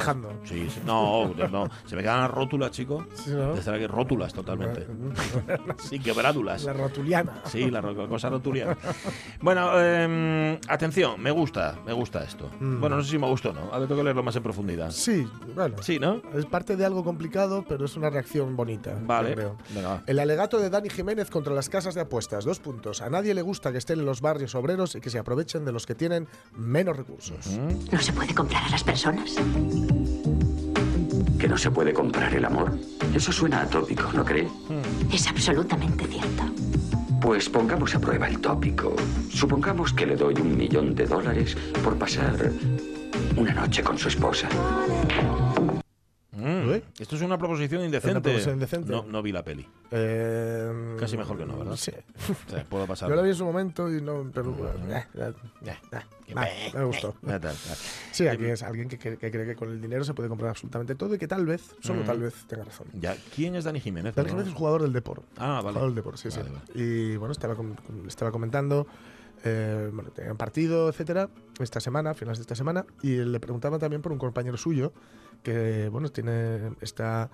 Sí, 0.48 0.70
sí. 0.70 0.82
No, 0.86 1.34
no. 1.52 1.68
Se 1.86 1.96
me 1.96 2.02
quedan 2.02 2.22
las 2.22 2.32
rótulas, 2.32 2.72
chico. 2.72 3.06
Sí, 3.16 3.32
¿no? 3.32 3.54
Desde 3.54 3.78
que 3.80 3.88
rótulas 3.88 4.34
totalmente. 4.34 4.88
Sí, 5.90 6.00
quebrádulas. 6.00 6.64
La 6.64 6.74
rotuliana. 6.74 7.42
Sí, 7.46 7.70
la 7.70 7.82
ro- 7.82 8.08
cosa 8.08 8.30
rotuliana. 8.30 8.78
Bueno, 9.42 9.70
eh, 9.76 10.60
atención, 10.68 11.22
me 11.22 11.32
gusta, 11.32 11.76
me 11.86 11.94
gusta 11.94 12.24
esto. 12.24 12.50
Mm. 12.60 12.80
Bueno, 12.80 12.96
no 12.98 13.04
sé 13.04 13.12
si 13.12 13.18
me 13.18 13.28
gustó 13.28 13.50
o 13.50 13.54
no. 13.54 13.62
Ahora 13.72 13.82
tengo 13.88 13.98
que 13.98 14.04
leerlo 14.04 14.24
más 14.24 14.36
en 14.36 14.44
profundidad. 14.44 14.92
Sí, 14.92 15.28
bueno. 15.56 15.76
Sí, 15.82 16.00
¿no? 16.00 16.22
Es 16.34 16.46
parte 16.46 16.76
de 16.76 16.86
algo 16.86 17.04
complicado, 17.04 17.66
pero 17.68 17.86
es 17.86 17.96
una 17.98 18.10
reacción 18.10 18.56
bonita. 18.56 18.98
Vale. 19.02 19.34
creo. 19.36 19.58
Venga. 19.74 20.04
El 20.08 20.20
alegato 20.20 20.60
de 20.60 20.70
Dani 20.70 20.90
Jiménez 20.90 21.30
contra 21.30 21.54
las 21.54 21.70
casas 21.70 21.94
de 21.96 22.02
apuestas. 22.02 22.46
Dos 22.46 22.60
puntos. 22.60 23.02
A 23.02 23.10
nadie 23.10 23.34
le 23.34 23.42
gusta 23.42 23.72
que 23.72 23.78
estén 23.78 24.00
en 24.00 24.06
los 24.06 24.22
barrios 24.22 24.56
obreros 24.56 24.96
y 24.96 25.02
que 25.02 25.10
se 25.10 25.20
aprovechen 25.20 25.66
de 25.66 25.72
los 25.72 25.86
que 25.86 25.96
tienen 25.96 26.28
menos 26.56 26.96
recursos. 26.96 27.48
¿No 27.92 28.00
se 28.00 28.14
puede 28.14 28.34
comprar 28.34 28.64
a 28.64 28.70
las 28.70 28.84
personas? 28.84 29.36
¿Que 31.40 31.48
no 31.48 31.58
se 31.58 31.70
puede 31.70 31.94
comprar 31.94 32.34
el 32.34 32.46
amor? 32.46 32.78
Eso 33.14 33.32
suena 33.32 33.62
atópico, 33.62 34.12
¿no 34.14 34.26
cree? 34.26 34.48
Es 35.14 35.28
absolutamente 35.28 36.06
cierto. 36.06 36.44
Pues 37.22 37.50
pongamos 37.50 37.94
a 37.96 38.00
prueba 38.00 38.28
el 38.28 38.40
tópico. 38.40 38.96
Supongamos 39.32 39.94
que 39.94 40.06
le 40.06 40.16
doy 40.16 40.36
un 40.36 40.58
millón 40.58 40.96
de 40.96 41.06
dólares 41.06 41.56
por 41.84 41.96
pasar 41.98 42.52
una 43.36 43.54
noche 43.54 43.84
con 43.84 43.98
su 43.98 44.08
esposa. 44.08 44.48
Mm. 46.38 46.70
Uy. 46.70 46.84
Esto 47.00 47.16
es 47.16 47.22
una 47.24 47.38
proposición 47.38 47.84
indecente. 47.84 48.22
proposición 48.22 48.54
indecente. 48.56 48.92
No, 48.92 49.04
no 49.04 49.22
vi 49.24 49.32
la 49.32 49.44
peli. 49.44 49.68
Eh, 49.90 50.96
Casi 51.00 51.18
mejor 51.18 51.38
que 51.38 51.46
no, 51.46 51.58
¿verdad? 51.58 51.76
Sí. 51.76 51.92
O 52.48 52.50
sea, 52.52 52.64
puedo 52.66 52.86
pasar. 52.86 53.10
Yo 53.10 53.16
la 53.16 53.22
vi 53.24 53.30
en 53.30 53.36
su 53.36 53.44
momento 53.46 53.92
y 53.92 54.02
no. 54.02 54.30
Pero, 54.34 54.56
eh, 54.90 55.04
eh, 55.16 55.34
eh, 55.66 55.74
eh, 56.28 56.72
no 56.74 56.80
me 56.80 56.86
gustó. 56.86 57.16
Sí, 58.12 58.28
aquí 58.28 58.46
es 58.46 58.62
alguien 58.64 58.88
que, 58.88 58.98
que- 59.00 59.18
cree 59.18 59.46
que 59.46 59.56
con 59.56 59.70
el 59.70 59.82
dinero 59.82 60.04
se 60.04 60.14
puede 60.14 60.30
comprar 60.30 60.52
absolutamente 60.52 60.96
todo 60.96 61.16
y 61.16 61.18
que 61.18 61.28
tal 61.28 61.46
vez, 61.46 61.76
solo 61.82 62.02
Mm. 62.04 62.06
tal 62.06 62.20
vez, 62.20 62.34
tenga 62.48 62.64
razón. 62.66 62.88
Ya, 62.94 63.16
¿quién 63.36 63.56
es 63.56 63.64
Dani 63.64 63.80
Jiménez? 63.80 64.14
Dani. 64.16 64.30
Jiménez 64.30 64.50
es 64.52 64.56
jugador 64.58 64.84
del 64.84 64.94
Depor. 64.94 65.24
Ah, 65.38 65.62
vale. 65.64 65.70
Jugador 65.70 65.88
del 65.90 65.96
Depor, 65.96 66.18
sí, 66.18 66.30
Vale, 66.30 66.44
sí. 66.44 66.50
vale. 66.50 66.84
Y 66.86 67.16
bueno, 67.18 67.32
estaba, 67.32 67.56
estaba 68.08 68.32
comentando, 68.32 68.86
eh, 69.44 69.90
bueno, 69.94 70.12
tenían 70.12 70.38
partido, 70.38 70.90
etcétera, 70.90 71.30
esta 71.60 71.80
semana, 71.80 72.12
a 72.12 72.14
finales 72.14 72.38
de 72.40 72.42
esta 72.44 72.56
semana, 72.56 72.86
y 73.02 73.16
le 73.18 73.40
preguntaban 73.40 73.80
también 73.80 74.02
por 74.02 74.12
un 74.12 74.18
compañero 74.20 74.58
suyo 74.58 74.92
que, 75.44 75.90
bueno, 75.90 76.10
tiene, 76.10 76.72
está 76.82 77.30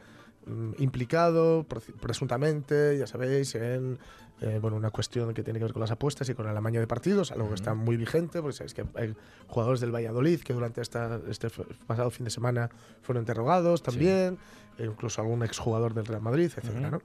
mm, 0.45 0.71
implicado 0.79 1.63
pre- 1.63 1.81
presuntamente, 2.01 2.97
ya 2.97 3.07
sabéis, 3.07 3.55
en 3.55 3.99
eh, 4.41 4.59
bueno, 4.61 4.75
una 4.75 4.89
cuestión 4.89 5.33
que 5.33 5.41
tiene 5.43 5.59
que 5.59 5.65
ver 5.65 5.73
con 5.73 5.79
las 5.79 5.91
apuestas 5.91 6.27
y 6.27 6.33
con 6.33 6.47
el 6.49 6.57
amaño 6.57 6.79
de 6.81 6.87
partidos, 6.87 7.31
algo 7.31 7.47
que 7.49 7.55
está 7.55 7.75
muy 7.75 7.95
vigente, 7.95 8.41
porque 8.41 8.57
sabéis 8.57 8.73
que 8.73 8.83
hay 8.95 9.15
jugadores 9.47 9.79
del 9.79 9.91
Valladolid 9.95 10.41
que 10.41 10.53
durante 10.53 10.81
esta, 10.81 11.19
este 11.29 11.49
pasado 11.87 12.09
fin 12.11 12.25
de 12.25 12.29
semana 12.31 12.69
fueron 13.03 13.21
interrogados 13.21 13.83
también, 13.83 14.37
e 14.77 14.85
incluso 14.85 15.21
algún 15.21 15.43
exjugador 15.43 15.93
del 15.93 16.05
Real 16.05 16.21
Madrid, 16.21 16.51
etcétera, 16.55 16.89
¿no? 16.91 17.01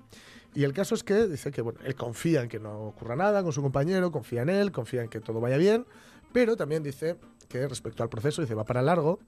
Y 0.55 0.65
el 0.65 0.73
caso 0.73 0.95
es 0.95 1.05
que 1.05 1.27
dice 1.29 1.51
que 1.53 1.61
bueno, 1.61 1.79
él 1.85 1.95
confía 1.95 2.43
en 2.43 2.49
que 2.49 2.59
no 2.59 2.81
ocurra 2.89 3.15
nada 3.15 3.43
con 3.43 3.53
su 3.53 3.61
compañero, 3.63 4.11
confía 4.11 4.43
en 4.43 4.49
él, 4.49 4.73
confía 4.73 5.03
en 5.03 5.09
que 5.11 5.21
todo 5.21 5.39
vaya 5.41 5.59
bien, 5.59 5.85
pero 6.33 6.57
también 6.57 6.83
dice 6.83 7.17
que 7.49 7.69
respecto 7.69 8.03
al 8.03 8.09
proceso, 8.09 8.41
dice 8.43 8.55
va 8.55 8.65
para 8.65 8.81
largo, 8.83 9.21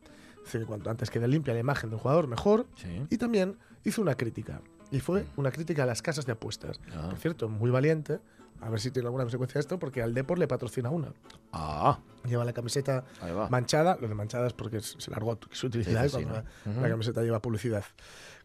que 0.50 0.64
cuanto 0.64 0.90
antes 0.90 1.10
quede 1.10 1.28
limpia 1.28 1.54
la 1.54 1.60
imagen 1.60 1.90
de 1.90 1.96
un 1.96 2.02
jugador, 2.02 2.26
mejor, 2.26 2.66
Sí. 2.76 3.06
y 3.10 3.16
también 3.18 3.56
hizo 3.84 4.02
una 4.02 4.14
crítica, 4.16 4.60
y 4.90 5.00
fue 5.00 5.24
una 5.36 5.50
crítica 5.50 5.84
a 5.84 5.86
las 5.86 6.02
casas 6.02 6.26
de 6.26 6.32
apuestas. 6.32 6.80
Ah. 6.94 7.08
Por 7.10 7.18
cierto, 7.18 7.48
muy 7.48 7.70
valiente, 7.70 8.18
a 8.60 8.68
ver 8.68 8.80
si 8.80 8.90
tiene 8.90 9.06
alguna 9.06 9.24
consecuencia 9.24 9.58
esto, 9.58 9.78
porque 9.78 10.02
al 10.02 10.12
Depor 10.12 10.38
le 10.38 10.46
patrocina 10.48 10.90
una. 10.90 11.12
Ah, 11.52 11.98
Lleva 12.26 12.44
la 12.44 12.52
camiseta 12.52 13.04
manchada, 13.48 13.96
lo 14.00 14.06
de 14.08 14.14
manchada 14.14 14.46
es 14.46 14.52
porque 14.52 14.80
se 14.80 15.10
largó 15.10 15.38
su 15.50 15.68
utilidad 15.68 16.02
Sí, 16.08 16.18
sí, 16.18 16.24
sí, 16.64 16.70
la 16.80 16.88
camiseta 16.90 17.22
lleva 17.22 17.40
publicidad. 17.40 17.84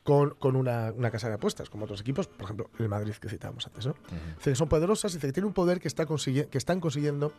Con, 0.06 0.36
con 0.36 0.56
una, 0.56 0.94
una 0.96 1.10
casa 1.10 1.30
de 1.30 1.34
apuestas, 1.34 1.68
como 1.72 1.86
otros 1.86 2.00
equipos, 2.00 2.28
por 2.28 2.44
ejemplo, 2.44 2.70
el 2.78 2.88
Madrid 2.88 3.14
que 3.20 3.28
citábamos 3.28 3.66
antes. 3.66 3.88
¿no? 3.88 3.96
Dice 4.38 4.52
que 4.52 4.56
son 4.56 4.70
poderosas, 4.70 5.12
dice 5.14 5.26
que 5.26 5.34
tienen 5.34 5.48
un 5.48 5.54
poder 5.54 5.80
que, 5.80 5.88
está 5.88 6.06
que 6.06 6.58
están 6.60 6.80
consiguiendo 6.80 7.34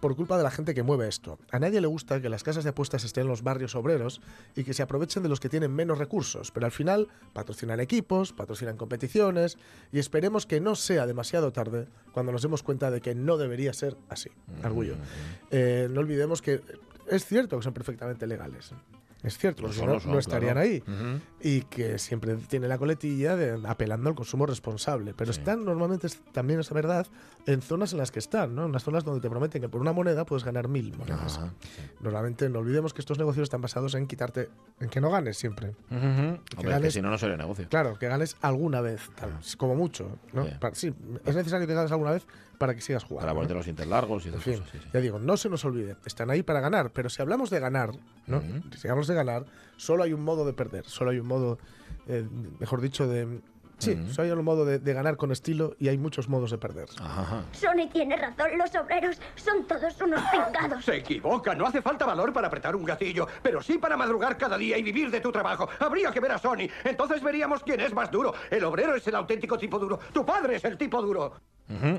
por 0.00 0.16
culpa 0.16 0.36
de 0.36 0.42
la 0.42 0.50
gente 0.50 0.74
que 0.74 0.82
mueve 0.82 1.06
esto. 1.08 1.38
A 1.52 1.58
nadie 1.58 1.80
le 1.80 1.86
gusta 1.86 2.20
que 2.20 2.28
las 2.28 2.42
casas 2.42 2.64
de 2.64 2.70
apuestas 2.70 3.04
estén 3.04 3.22
en 3.22 3.28
los 3.28 3.42
barrios 3.42 3.74
obreros 3.74 4.20
y 4.56 4.64
que 4.64 4.74
se 4.74 4.82
aprovechen 4.82 5.22
de 5.22 5.28
los 5.28 5.40
que 5.40 5.48
tienen 5.48 5.72
menos 5.72 5.98
recursos, 5.98 6.50
pero 6.50 6.66
al 6.66 6.72
final 6.72 7.08
patrocinan 7.32 7.80
equipos, 7.80 8.32
patrocinan 8.32 8.76
competiciones 8.76 9.58
y 9.92 9.98
esperemos 9.98 10.46
que 10.46 10.60
no 10.60 10.74
sea 10.74 11.06
demasiado 11.06 11.52
tarde 11.52 11.86
cuando 12.12 12.32
nos 12.32 12.42
demos 12.42 12.62
cuenta 12.62 12.90
de 12.90 13.00
que 13.00 13.14
no 13.14 13.36
debería 13.36 13.72
ser 13.72 13.96
así. 14.08 14.30
Argullo. 14.62 14.96
Eh, 15.50 15.88
no 15.90 16.00
olvidemos 16.00 16.42
que 16.42 16.62
es 17.08 17.26
cierto 17.26 17.58
que 17.58 17.62
son 17.62 17.74
perfectamente 17.74 18.26
legales. 18.26 18.72
Es 19.22 19.36
cierto, 19.36 19.62
porque 19.62 19.76
son, 19.76 19.86
no, 19.86 19.94
lo 19.94 20.00
son, 20.00 20.12
no 20.12 20.18
estarían 20.18 20.54
claro. 20.54 20.60
ahí. 20.68 20.82
Y 21.42 21.62
que 21.62 21.98
siempre 21.98 22.36
tiene 22.36 22.68
la 22.68 22.78
coletilla 22.78 23.36
de 23.36 23.60
apelando 23.68 24.08
al 24.08 24.14
consumo 24.16 24.46
responsable. 24.46 25.12
Pero 25.14 25.30
están 25.30 25.64
normalmente, 25.64 26.08
también 26.32 26.60
es 26.60 26.70
verdad, 26.72 27.06
en 27.46 27.60
zonas 27.60 27.92
en 27.92 27.98
las 27.98 28.10
que 28.10 28.18
están, 28.18 28.54
¿no? 28.54 28.64
En 28.66 28.72
las 28.72 28.82
zonas 28.82 29.04
donde 29.04 29.20
te 29.20 29.28
prometen 29.28 29.60
que 29.60 29.68
por 29.68 29.80
una 29.80 29.92
moneda 29.92 30.24
puedes 30.24 30.44
ganar 30.44 30.68
mil 30.68 30.96
monedas. 30.96 31.38
Normalmente 32.00 32.48
no 32.48 32.60
olvidemos 32.60 32.94
que 32.94 33.00
estos 33.02 33.18
negocios 33.18 33.44
están 33.44 33.60
basados 33.60 33.94
en 33.94 34.06
quitarte, 34.06 34.48
en 34.80 34.88
que 34.88 35.00
no 35.00 35.10
ganes 35.10 35.36
siempre. 35.36 35.74
Hombre, 35.90 36.40
que 36.58 36.66
ganes- 36.68 36.94
si 36.94 37.02
no, 37.02 37.10
no 37.10 37.18
sería 37.18 37.36
negocio. 37.36 37.68
Claro, 37.68 37.98
que 37.98 38.08
ganes 38.08 38.36
alguna 38.40 38.80
vez, 38.80 39.02
tal, 39.16 39.38
como 39.58 39.74
mucho. 39.74 40.18
¿no? 40.32 40.46
Sí, 40.72 40.94
es 41.26 41.34
necesario 41.36 41.66
que 41.66 41.74
ganes 41.74 41.92
alguna 41.92 42.12
vez 42.12 42.26
para 42.60 42.74
que 42.74 42.82
sigas 42.82 43.04
jugando. 43.04 43.22
Para 43.22 43.32
¿no? 43.32 43.36
ponerte 43.36 43.54
los 43.54 43.64
dientes 43.64 43.86
largos 43.86 44.26
y 44.26 44.28
En 44.28 44.38
fin, 44.38 44.58
cosas. 44.58 44.68
sí, 44.70 44.78
sí. 44.82 44.88
ya 44.92 45.00
digo, 45.00 45.18
no 45.18 45.38
se 45.38 45.48
nos 45.48 45.64
olvide, 45.64 45.96
están 46.04 46.28
ahí 46.28 46.42
para 46.42 46.60
ganar, 46.60 46.90
pero 46.92 47.08
si 47.08 47.22
hablamos 47.22 47.48
de 47.48 47.58
ganar, 47.58 47.92
¿no? 48.26 48.42
Si 48.76 48.86
hablamos 48.86 49.06
de 49.08 49.14
ganar, 49.14 49.46
solo 49.78 50.02
hay 50.02 50.12
un 50.12 50.20
modo 50.22 50.44
de 50.44 50.52
perder, 50.52 50.84
solo 50.84 51.10
hay 51.10 51.18
un 51.20 51.26
modo, 51.26 51.58
eh, 52.06 52.28
mejor 52.58 52.82
dicho, 52.82 53.08
de... 53.08 53.40
Sí, 53.78 53.98
solo 54.12 54.26
hay 54.26 54.30
un 54.32 54.44
modo 54.44 54.66
de, 54.66 54.78
de 54.78 54.92
ganar 54.92 55.16
con 55.16 55.32
estilo 55.32 55.74
y 55.78 55.88
hay 55.88 55.96
muchos 55.96 56.28
modos 56.28 56.50
de 56.50 56.58
perder. 56.58 56.86
Ajá. 57.00 57.44
Sony 57.52 57.88
tiene 57.90 58.14
razón, 58.14 58.58
los 58.58 58.74
obreros 58.74 59.18
son 59.36 59.66
todos 59.66 59.98
unos 60.02 60.20
pingados. 60.30 60.84
Se 60.84 60.96
equivoca, 60.96 61.54
no 61.54 61.66
hace 61.66 61.80
falta 61.80 62.04
valor 62.04 62.30
para 62.30 62.48
apretar 62.48 62.76
un 62.76 62.84
gatillo, 62.84 63.26
pero 63.42 63.62
sí 63.62 63.78
para 63.78 63.96
madrugar 63.96 64.36
cada 64.36 64.58
día 64.58 64.76
y 64.76 64.82
vivir 64.82 65.10
de 65.10 65.22
tu 65.22 65.32
trabajo. 65.32 65.66
Habría 65.78 66.10
que 66.10 66.20
ver 66.20 66.32
a 66.32 66.36
Sony, 66.36 66.68
entonces 66.84 67.22
veríamos 67.22 67.62
quién 67.62 67.80
es 67.80 67.94
más 67.94 68.10
duro. 68.10 68.34
El 68.50 68.62
obrero 68.64 68.94
es 68.96 69.06
el 69.06 69.14
auténtico 69.14 69.56
tipo 69.56 69.78
duro, 69.78 69.98
tu 70.12 70.26
padre 70.26 70.56
es 70.56 70.64
el 70.66 70.76
tipo 70.76 71.00
duro. 71.00 71.32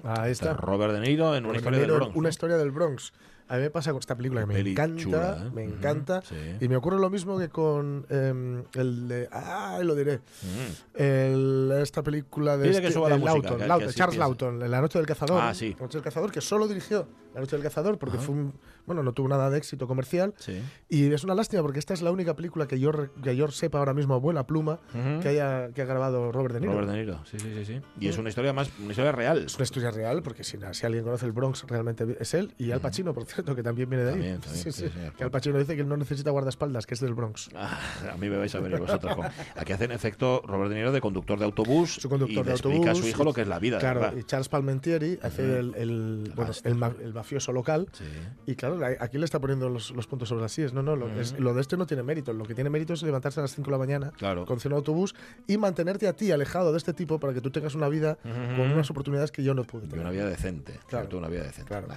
Ahí 0.03 0.31
está. 0.31 0.53
Robert 0.53 0.93
De 0.93 0.99
Niro 1.01 1.35
en 1.35 1.45
una 1.45 1.53
Robert 1.53 1.57
historia 1.59 1.77
De 1.79 1.81
del 1.81 1.87
Niro, 1.91 1.99
Bronx. 2.05 2.15
Una 2.17 2.29
historia 2.29 2.57
del 2.57 2.71
Bronx. 2.71 3.13
A 3.47 3.55
mí 3.57 3.63
me 3.63 3.69
pasa 3.69 3.91
con 3.91 3.99
esta 3.99 4.15
película 4.15 4.41
que 4.41 4.47
me 4.47 4.53
Peli 4.53 4.71
encanta, 4.71 5.01
chula, 5.01 5.37
¿eh? 5.45 5.49
me 5.53 5.63
encanta. 5.65 6.21
sí. 6.21 6.35
Y 6.61 6.69
me 6.69 6.77
ocurre 6.77 6.97
lo 6.99 7.09
mismo 7.09 7.37
que 7.37 7.49
con 7.49 8.05
em, 8.09 8.63
el 8.75 9.09
de. 9.09 9.27
¡Ah! 9.29 9.77
lo 9.83 9.93
diré! 9.93 10.19
Mm. 10.19 11.01
El- 11.01 11.71
esta 11.81 12.01
película 12.01 12.55
de, 12.55 12.63
Dile 12.69 12.79
que 12.79 12.87
este- 12.87 12.93
suba 12.93 13.09
la 13.09 13.17
música, 13.17 13.33
Lawton, 13.49 13.57
que- 13.57 13.85
así 13.87 13.95
Charles 13.97 14.19
piensa. 14.37 14.67
La 14.69 14.79
Noche 14.79 14.99
del 14.99 15.05
Cazador. 15.07 15.41
Ah, 15.41 15.53
sí. 15.53 15.75
La 15.77 15.81
Noche 15.85 15.97
del 15.97 16.03
Cazador, 16.03 16.31
que 16.31 16.39
solo 16.39 16.65
dirigió 16.67 17.07
La 17.33 17.41
Noche 17.41 17.57
del 17.57 17.63
Cazador 17.63 17.97
porque 17.97 18.17
fue 18.19 18.35
un. 18.35 18.53
Bueno, 18.85 19.03
no 19.03 19.13
tuvo 19.13 19.27
nada 19.27 19.49
de 19.49 19.57
éxito 19.57 19.87
comercial. 19.87 20.33
Sí. 20.37 20.61
Y 20.89 21.11
es 21.13 21.23
una 21.23 21.35
lástima 21.35 21.61
porque 21.61 21.79
esta 21.79 21.93
es 21.93 22.01
la 22.01 22.11
única 22.11 22.35
película 22.35 22.67
que 22.67 22.79
yo, 22.79 22.91
que 23.23 23.35
yo 23.35 23.47
sepa 23.49 23.79
ahora 23.79 23.93
mismo 23.93 24.13
a 24.15 24.17
buena 24.17 24.45
pluma 24.47 24.79
que, 25.21 25.27
haya, 25.29 25.69
que 25.73 25.81
ha 25.81 25.85
grabado 25.85 26.31
Robert 26.31 26.53
De 26.55 26.61
Niro. 26.61 26.73
Robert 26.73 26.89
De 26.89 26.97
Niro, 26.97 27.25
sí, 27.25 27.37
sí, 27.39 27.51
sí, 27.53 27.65
sí. 27.65 27.81
Y 27.99 28.07
es 28.07 28.17
una 28.17 28.29
historia 28.29 28.53
más, 28.53 28.69
una 28.79 28.91
historia 28.91 29.11
real. 29.11 29.45
Es 29.45 29.55
una 29.55 29.63
historia 29.63 29.91
real, 29.91 30.21
porque 30.23 30.43
si, 30.43 30.57
si 30.71 30.85
alguien 30.85 31.03
conoce 31.03 31.25
el 31.25 31.31
Bronx, 31.31 31.63
realmente 31.67 32.17
es 32.19 32.33
él. 32.33 32.53
Y 32.57 32.71
Al 32.71 32.81
Pacino, 32.81 33.13
por 33.13 33.25
cierto, 33.25 33.55
que 33.55 33.63
también 33.63 33.89
viene 33.89 34.03
de 34.05 34.09
ahí. 34.11 34.15
También, 34.17 34.39
también, 34.41 34.71
Sí. 34.73 34.85
Que 35.17 35.23
Al 35.23 35.31
Pacino 35.31 35.57
dice 35.59 35.75
que 35.75 35.81
él 35.81 35.87
no 35.87 35.97
necesita 35.97 36.31
guardaespaldas, 36.31 36.85
que 36.85 36.93
es 36.95 36.99
del 36.99 37.13
Bronx. 37.13 37.49
Ah, 37.55 37.79
a 38.13 38.17
mí 38.17 38.29
me 38.29 38.37
vais 38.37 38.53
a 38.55 38.59
venir 38.59 38.79
vosotros. 38.79 39.15
con- 39.15 39.25
Aquí 39.55 39.73
hace 39.73 39.85
en 39.85 39.91
efecto 39.91 40.41
Robert 40.45 40.69
De 40.69 40.75
Niro 40.77 40.91
de 40.91 41.01
conductor 41.01 41.37
de 41.39 41.45
autobús 41.45 41.95
Su 41.95 42.09
conductor 42.09 42.31
y 42.33 42.37
de 42.39 42.43
le 42.45 42.51
explica 42.51 42.75
a 42.77 42.79
autobús. 42.91 42.99
su 42.99 43.07
hijo 43.07 43.23
lo 43.23 43.33
que 43.33 43.41
es 43.41 43.47
la 43.47 43.59
vida. 43.59 43.79
Claro, 43.79 44.01
verdad. 44.01 44.17
y 44.17 44.23
Charles 44.23 44.49
Palmentieri 44.49 45.19
hace 45.21 45.59
el, 45.59 45.75
el, 45.75 46.31
bueno, 46.35 46.51
el, 46.63 47.13
mafioso 47.13 47.51
local. 47.51 47.87
Sí. 47.91 48.03
Y 48.45 48.55
claro, 48.55 48.70
aquí 48.99 49.17
le 49.17 49.25
está 49.25 49.39
poniendo 49.39 49.69
los, 49.69 49.91
los 49.91 50.07
puntos 50.07 50.29
sobre 50.29 50.41
las 50.41 50.51
sillas. 50.51 50.73
No, 50.73 50.81
no, 50.81 50.95
lo, 50.95 51.07
es- 51.19 51.37
lo 51.39 51.53
de 51.53 51.61
este 51.61 51.77
no 51.77 51.85
tiene 51.85 52.03
mérito. 52.03 52.33
Lo 52.33 52.45
que 52.45 52.55
tiene 52.55 52.69
mérito 52.69 52.93
es 52.93 53.03
levantarse 53.03 53.39
a 53.39 53.43
las 53.43 53.53
5 53.55 53.65
de 53.65 53.71
la 53.71 53.77
mañana 53.77 54.11
Claro. 54.17 54.45
con 54.45 54.59
de 54.59 54.75
autobús 54.77 55.15
y 55.47 55.57
mantenerte 55.57 56.07
a 56.07 56.13
ti 56.13 56.31
alejado 56.31 56.71
de 56.71 56.77
este 56.77 56.93
tipo 56.93 57.19
para 57.19 57.33
que 57.33 57.41
tú 57.41 57.51
tengas 57.51 57.75
una 57.75 57.89
vida 57.89 58.17
con 58.23 58.71
unas 58.71 58.89
oportunidades 58.89 59.31
que 59.31 59.43
yo 59.43 59.53
no 59.53 59.63
pude 59.63 59.85
Y 59.85 59.89
tener. 59.89 60.03
una 60.05 60.11
vida 60.11 60.25
decente. 60.27 60.79
Claro. 60.87 61.17
Una 61.17 61.27
vida 61.27 61.43
decente. 61.43 61.67
Claro. 61.67 61.87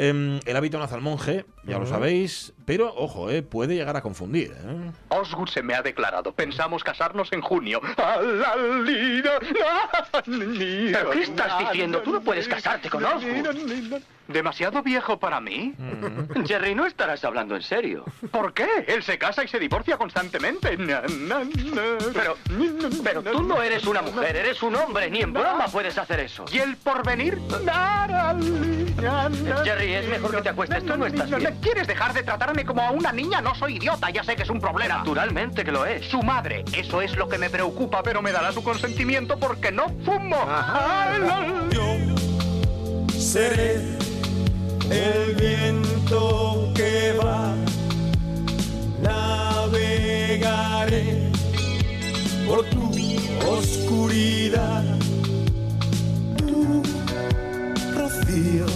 Em, 0.00 0.38
el 0.46 0.56
hábito 0.56 0.78
nace 0.78 0.94
al 0.94 1.00
monje, 1.00 1.44
ya 1.64 1.76
lo 1.76 1.84
sabéis, 1.84 2.52
pero 2.64 2.94
ojo, 2.94 3.30
eh, 3.30 3.42
puede 3.42 3.74
llegar 3.74 3.96
a 3.96 4.00
confundir. 4.00 4.52
¿eh? 4.52 4.92
Osgood 5.08 5.48
se 5.48 5.60
me 5.60 5.74
ha 5.74 5.82
declarado. 5.82 6.30
Pensamos 6.30 6.84
casarnos 6.84 7.32
en 7.32 7.40
junio. 7.40 7.80
¿Pero 10.24 11.10
qué 11.10 11.22
estás 11.22 11.58
diciendo? 11.58 12.00
Tú 12.02 12.12
no 12.12 12.20
puedes 12.20 12.46
casarte 12.46 12.88
con 12.88 13.04
Osgood. 13.04 14.00
¿Demasiado 14.28 14.82
viejo 14.82 15.18
para 15.18 15.40
mí? 15.40 15.74
Jerry, 16.46 16.74
no 16.74 16.84
estarás 16.84 17.24
hablando 17.24 17.56
en 17.56 17.62
serio. 17.62 18.04
¿Por 18.30 18.52
qué? 18.52 18.68
Él 18.86 19.02
se 19.02 19.18
casa 19.18 19.42
y 19.42 19.48
se 19.48 19.58
divorcia 19.58 19.96
constantemente. 19.96 20.76
Pero, 22.12 22.36
pero 23.02 23.22
tú 23.22 23.42
no 23.42 23.62
eres 23.62 23.86
una 23.86 24.02
mujer, 24.02 24.36
eres 24.36 24.62
un 24.62 24.76
hombre. 24.76 25.10
Ni 25.10 25.22
en 25.22 25.32
broma 25.32 25.66
puedes 25.68 25.96
hacer 25.96 26.20
eso. 26.20 26.44
¿Y 26.52 26.58
el 26.58 26.76
porvenir? 26.76 27.38
Jerry, 29.64 29.87
es 29.94 30.08
mejor 30.08 30.34
que 30.36 30.42
te 30.42 30.48
acuestes. 30.50 30.84
Tú 30.84 30.96
no 30.96 31.06
estás 31.06 31.30
bien. 31.30 31.56
¿Quieres 31.60 31.86
dejar 31.86 32.12
de 32.14 32.22
tratarme 32.22 32.64
como 32.64 32.82
a 32.82 32.90
una 32.90 33.12
niña? 33.12 33.40
No 33.40 33.54
soy 33.54 33.76
idiota, 33.76 34.10
ya 34.10 34.22
sé 34.22 34.36
que 34.36 34.42
es 34.42 34.50
un 34.50 34.60
problema. 34.60 34.98
Naturalmente 34.98 35.64
que 35.64 35.72
lo 35.72 35.86
es. 35.86 36.06
Su 36.06 36.22
madre, 36.22 36.64
eso 36.72 37.00
es 37.02 37.16
lo 37.16 37.28
que 37.28 37.38
me 37.38 37.50
preocupa, 37.50 38.02
pero 38.02 38.22
me 38.22 38.32
dará 38.32 38.52
su 38.52 38.62
consentimiento 38.62 39.38
porque 39.38 39.72
no 39.72 39.86
fumo. 40.04 40.38
Seré 43.18 43.98
el 44.90 45.34
viento 45.34 46.72
que 46.74 47.12
va, 47.22 47.52
navegaré 49.02 50.48
por 52.46 52.64
tu 52.70 52.90
oscuridad, 53.46 54.84
tu 56.38 56.82
rocío, 57.94 58.66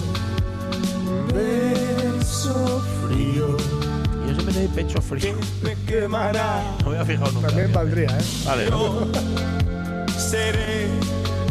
beso 1.32 2.80
frío 3.08 3.56
Yo 3.56 4.34
siempre 4.34 4.54
tengo 4.54 4.74
pecho 4.74 5.02
frío. 5.02 5.34
me 5.62 5.74
quemará. 5.86 6.62
No 6.84 6.90
me 6.90 6.98
había 6.98 7.04
fijado 7.04 7.32
nunca. 7.32 7.48
También 7.48 7.72
valdría, 7.72 8.08
¿eh? 8.08 8.22
Vale. 8.46 8.70
Seré 10.18 10.86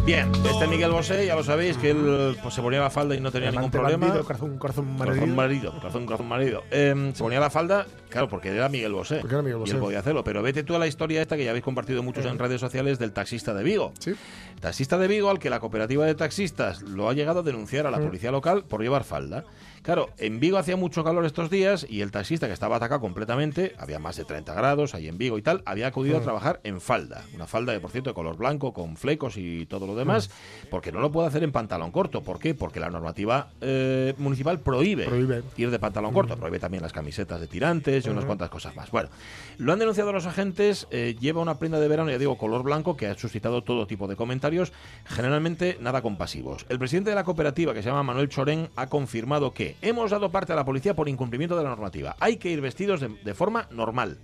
Bien, 0.03 0.31
este 0.49 0.65
Miguel 0.67 0.89
Bosé, 0.89 1.27
ya 1.27 1.35
lo 1.35 1.43
sabéis, 1.43 1.77
que 1.77 1.91
él 1.91 2.35
pues, 2.41 2.55
se 2.55 2.61
ponía 2.63 2.79
la 2.79 2.89
falda 2.89 3.13
y 3.13 3.19
no 3.19 3.31
tenía 3.31 3.51
ningún 3.51 3.69
problema. 3.69 4.07
bandido, 4.07 4.25
corazón, 4.25 4.57
corazón 4.57 4.97
Corazón 4.97 5.19
marido. 5.19 5.35
marido, 5.35 5.73
corazón, 5.79 6.05
corazón 6.07 6.27
marido. 6.27 6.63
Em, 6.71 7.13
se 7.13 7.21
ponía 7.21 7.39
la 7.39 7.51
falda, 7.51 7.85
claro, 8.09 8.27
porque 8.27 8.49
era 8.49 8.67
Miguel 8.67 8.93
Bosé. 8.93 9.17
Porque 9.19 9.35
era 9.35 9.43
Miguel 9.43 9.57
Y 9.57 9.59
Bosé. 9.59 9.73
él 9.73 9.79
podía 9.79 9.99
hacerlo. 9.99 10.23
Pero 10.23 10.41
vete 10.41 10.63
tú 10.63 10.73
a 10.75 10.79
la 10.79 10.87
historia 10.87 11.21
esta 11.21 11.37
que 11.37 11.43
ya 11.43 11.51
habéis 11.51 11.63
compartido 11.63 12.01
muchos 12.01 12.25
en 12.25 12.39
redes 12.39 12.59
sociales 12.59 12.97
del 12.97 13.11
taxista 13.11 13.53
de 13.53 13.63
Vigo. 13.63 13.93
Sí. 13.99 14.13
Taxista 14.59 14.97
de 14.97 15.07
Vigo 15.07 15.29
al 15.29 15.37
que 15.37 15.51
la 15.51 15.59
cooperativa 15.59 16.03
de 16.07 16.15
taxistas 16.15 16.81
lo 16.81 17.07
ha 17.07 17.13
llegado 17.13 17.41
a 17.41 17.43
denunciar 17.43 17.85
a 17.85 17.91
la 17.91 17.99
policía 17.99 18.31
local 18.31 18.63
por 18.63 18.81
llevar 18.81 19.03
falda. 19.03 19.43
Claro, 19.83 20.09
en 20.19 20.39
Vigo 20.39 20.59
hacía 20.59 20.75
mucho 20.77 21.03
calor 21.03 21.25
estos 21.25 21.49
días 21.49 21.87
y 21.89 22.01
el 22.01 22.11
taxista 22.11 22.45
que 22.45 22.53
estaba 22.53 22.75
atacado 22.75 23.01
completamente, 23.01 23.73
había 23.79 23.97
más 23.97 24.15
de 24.15 24.25
30 24.25 24.53
grados 24.53 24.93
ahí 24.93 25.07
en 25.07 25.17
Vigo 25.17 25.39
y 25.39 25.41
tal, 25.41 25.63
había 25.65 25.87
acudido 25.87 26.17
a 26.17 26.21
trabajar 26.21 26.59
en 26.63 26.79
falda. 26.79 27.23
Una 27.33 27.47
falda 27.47 27.73
de, 27.73 27.79
por 27.79 27.89
cierto, 27.89 28.11
de 28.11 28.13
color 28.13 28.37
blanco, 28.37 28.73
con 28.73 28.95
flecos 28.95 29.37
y 29.37 29.65
todo 29.65 29.87
lo 29.87 29.95
demás, 29.95 30.29
porque 30.69 30.91
no 30.91 30.99
lo 30.99 31.11
puede 31.11 31.29
hacer 31.29 31.43
en 31.43 31.51
pantalón 31.51 31.89
corto. 31.91 32.21
¿Por 32.21 32.37
qué? 32.37 32.53
Porque 32.53 32.79
la 32.79 32.91
normativa 32.91 33.49
eh, 33.59 34.13
municipal 34.19 34.59
prohíbe, 34.59 35.05
Prohíbe. 35.05 35.41
ir 35.57 35.71
de 35.71 35.79
pantalón 35.79 36.13
corto, 36.13 36.37
prohíbe 36.37 36.59
también 36.59 36.83
las 36.83 36.93
camisetas 36.93 37.39
de 37.39 37.47
tirantes 37.47 38.05
y 38.05 38.09
unas 38.09 38.25
cuantas 38.25 38.51
cosas 38.51 38.75
más. 38.75 38.91
Bueno, 38.91 39.09
lo 39.57 39.73
han 39.73 39.79
denunciado 39.79 40.13
los 40.13 40.27
agentes, 40.27 40.85
eh, 40.91 41.15
lleva 41.19 41.41
una 41.41 41.57
prenda 41.57 41.79
de 41.79 41.87
verano, 41.87 42.11
ya 42.11 42.19
digo, 42.19 42.37
color 42.37 42.61
blanco, 42.61 42.95
que 42.95 43.07
ha 43.07 43.17
suscitado 43.17 43.63
todo 43.63 43.87
tipo 43.87 44.07
de 44.07 44.15
comentarios, 44.15 44.73
generalmente 45.05 45.77
nada 45.81 46.03
compasivos. 46.03 46.67
El 46.69 46.77
presidente 46.77 47.09
de 47.09 47.15
la 47.15 47.23
cooperativa, 47.23 47.73
que 47.73 47.81
se 47.81 47.89
llama 47.89 48.03
Manuel 48.03 48.29
Chorén, 48.29 48.69
ha 48.75 48.85
confirmado 48.85 49.51
que 49.51 49.70
hemos 49.81 50.11
dado 50.11 50.31
parte 50.31 50.53
a 50.53 50.55
la 50.55 50.65
policía 50.65 50.95
por 50.95 51.07
incumplimiento 51.09 51.57
de 51.57 51.63
la 51.63 51.69
normativa. 51.69 52.15
Hay 52.19 52.37
que 52.37 52.49
ir 52.49 52.61
vestidos 52.61 52.99
de, 53.01 53.09
de 53.09 53.33
forma 53.33 53.67
normal. 53.71 54.17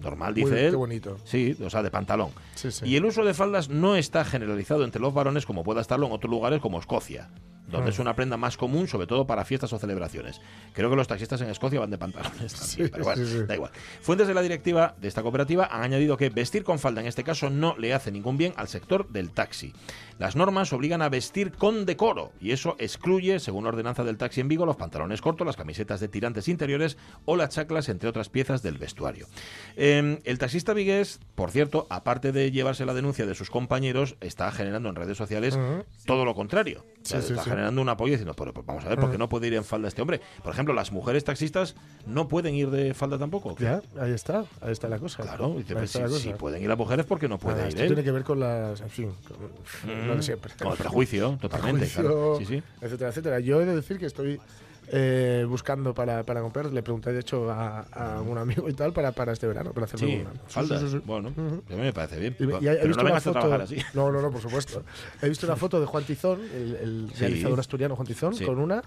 Normal, 0.00 0.32
dice 0.34 0.66
él. 0.66 0.76
bonito. 0.76 1.18
Sí, 1.24 1.56
o 1.62 1.68
sea, 1.68 1.82
de 1.82 1.90
pantalón. 1.90 2.30
Sí, 2.54 2.70
sí. 2.70 2.86
Y 2.88 2.96
el 2.96 3.04
uso 3.04 3.22
de 3.24 3.34
faldas 3.34 3.68
no 3.68 3.96
está 3.96 4.24
generalizado 4.24 4.84
entre 4.84 5.00
los 5.00 5.12
varones 5.12 5.44
como 5.44 5.62
pueda 5.62 5.82
estarlo 5.82 6.06
en 6.06 6.12
otros 6.12 6.30
lugares 6.30 6.60
como 6.60 6.78
Escocia, 6.78 7.28
donde 7.70 7.88
Ah. 7.88 7.90
es 7.90 7.98
una 7.98 8.14
prenda 8.14 8.36
más 8.36 8.56
común, 8.56 8.88
sobre 8.88 9.06
todo 9.06 9.26
para 9.26 9.44
fiestas 9.44 9.72
o 9.72 9.78
celebraciones. 9.78 10.40
Creo 10.72 10.90
que 10.90 10.96
los 10.96 11.08
taxistas 11.08 11.40
en 11.40 11.50
Escocia 11.50 11.80
van 11.80 11.90
de 11.90 11.98
pantalones 11.98 12.52
también, 12.52 12.70
Sí, 12.70 12.88
pero 12.90 13.04
bueno, 13.04 13.24
sí, 13.24 13.30
sí. 13.32 13.44
da 13.46 13.54
igual. 13.54 13.70
Fuentes 14.02 14.28
de 14.28 14.34
la 14.34 14.42
directiva 14.42 14.94
de 15.00 15.08
esta 15.08 15.22
cooperativa 15.22 15.66
han 15.70 15.82
añadido 15.82 16.16
que 16.16 16.30
vestir 16.30 16.64
con 16.64 16.78
falda 16.78 17.00
en 17.00 17.06
este 17.06 17.24
caso 17.24 17.50
no 17.50 17.76
le 17.78 17.94
hace 17.94 18.10
ningún 18.10 18.36
bien 18.36 18.52
al 18.56 18.68
sector 18.68 19.08
del 19.08 19.30
taxi. 19.30 19.72
Las 20.18 20.36
normas 20.36 20.72
obligan 20.74 21.00
a 21.00 21.08
vestir 21.08 21.52
con 21.52 21.86
decoro 21.86 22.32
y 22.40 22.50
eso 22.52 22.76
excluye, 22.78 23.40
según 23.40 23.64
la 23.64 23.70
ordenanza 23.70 24.04
del 24.04 24.18
taxi 24.18 24.42
en 24.42 24.48
Vigo, 24.48 24.66
los 24.66 24.76
pantalones 24.76 25.22
cortos, 25.22 25.46
las 25.46 25.56
camisetas 25.56 25.98
de 26.00 26.08
tirantes 26.08 26.46
interiores 26.48 26.98
o 27.24 27.36
las 27.36 27.48
chaclas, 27.50 27.88
entre 27.88 28.08
otras 28.08 28.28
piezas 28.28 28.62
del 28.62 28.76
vestuario. 28.76 29.26
Eh, 29.76 30.20
el 30.24 30.38
taxista 30.38 30.74
vigués, 30.74 31.20
por 31.34 31.50
cierto, 31.50 31.86
aparte 31.88 32.32
de 32.32 32.50
llevarse 32.50 32.84
la 32.84 32.92
denuncia 32.92 33.24
de 33.24 33.34
sus 33.34 33.48
compañeros, 33.50 34.16
está 34.20 34.50
generando 34.52 34.90
en 34.90 34.94
redes 34.96 35.16
sociales 35.16 35.58
todo 36.04 36.24
lo 36.26 36.34
contrario. 36.34 36.84
O 37.02 37.06
sea, 37.06 37.20
está. 37.20 37.42
Generando 37.60 37.82
un 37.82 37.88
apoyo 37.90 38.12
diciendo, 38.12 38.32
pero, 38.34 38.52
pero 38.54 38.64
vamos 38.64 38.84
a 38.84 38.88
ver, 38.88 38.98
¿por 38.98 39.10
qué 39.10 39.18
no 39.18 39.28
puede 39.28 39.46
ir 39.48 39.54
en 39.54 39.64
falda 39.64 39.88
este 39.88 40.00
hombre? 40.00 40.20
Por 40.42 40.52
ejemplo, 40.52 40.72
las 40.72 40.92
mujeres 40.92 41.24
taxistas 41.24 41.74
no 42.06 42.26
pueden 42.26 42.54
ir 42.54 42.70
de 42.70 42.94
falda 42.94 43.18
tampoco. 43.18 43.54
Ya, 43.58 43.82
ahí 44.00 44.12
está, 44.12 44.44
ahí 44.62 44.72
está 44.72 44.88
la 44.88 44.98
cosa. 44.98 45.22
Claro, 45.22 45.54
dice, 45.56 45.74
pues, 45.74 45.90
si, 45.90 46.32
pueden 46.32 46.62
ir 46.62 46.68
las 46.68 46.78
mujeres, 46.78 47.04
¿por 47.04 47.18
qué 47.18 47.28
no 47.28 47.38
puede 47.38 47.60
Ah, 47.60 47.64
ir 47.64 47.68
esto 47.68 47.82
él? 47.82 47.86
tiene 47.88 48.02
que 48.02 48.12
ver 48.12 48.24
con 48.24 48.40
las. 48.40 48.80
En 48.80 48.90
fin, 48.90 49.12
con 49.28 50.08
lo 50.08 50.16
de 50.16 50.22
siempre. 50.22 50.52
Con 50.58 50.72
el 50.72 50.78
prejuicio, 50.78 51.36
totalmente. 51.40 51.80
Prejuicio, 51.80 52.02
claro. 52.02 52.36
Sí, 52.38 52.46
sí. 52.46 52.62
Etcétera, 52.80 53.10
etcétera. 53.10 53.40
Yo 53.40 53.60
he 53.60 53.66
de 53.66 53.76
decir 53.76 53.98
que 53.98 54.06
estoy 54.06 54.40
eh, 54.92 55.44
buscando 55.48 55.94
para, 55.94 56.22
para 56.24 56.40
comprar. 56.40 56.66
Le 56.72 56.82
pregunté, 56.82 57.12
de 57.12 57.20
hecho, 57.20 57.50
a, 57.50 57.80
a 57.92 58.20
un 58.20 58.36
amigo 58.38 58.68
y 58.68 58.72
tal 58.74 58.92
para, 58.92 59.12
para 59.12 59.32
este 59.32 59.46
verano, 59.46 59.72
para 59.72 59.86
hacerme 59.86 60.06
Sí, 60.06 60.20
una. 60.22 60.30
falda. 60.48 60.80
Sí, 60.80 60.88
sí. 60.90 61.00
Bueno, 61.04 61.28
a 61.36 61.72
mí 61.74 61.76
me 61.80 61.92
parece 61.92 62.18
bien. 62.18 62.36
Y, 62.38 62.44
y 62.44 62.46
he- 62.68 62.72
he 62.72 62.76
pero 62.76 62.88
visto 62.88 63.02
no 63.02 63.10
una 63.10 63.20
foto. 63.20 63.54
así. 63.54 63.76
No, 63.94 64.10
no, 64.10 64.20
no, 64.20 64.30
por 64.30 64.40
supuesto. 64.40 64.82
He 65.22 65.28
visto 65.28 65.46
una 65.46 65.56
foto 65.56 65.80
de 65.80 65.86
Juan 65.86 66.04
Tizón, 66.04 66.40
el, 66.40 66.76
el 66.76 67.10
realizador 67.18 67.60
asturiano 67.60 67.94
Juan 67.96 68.06
Tizón, 68.06 68.36
con 68.44 68.58
una. 68.58 68.82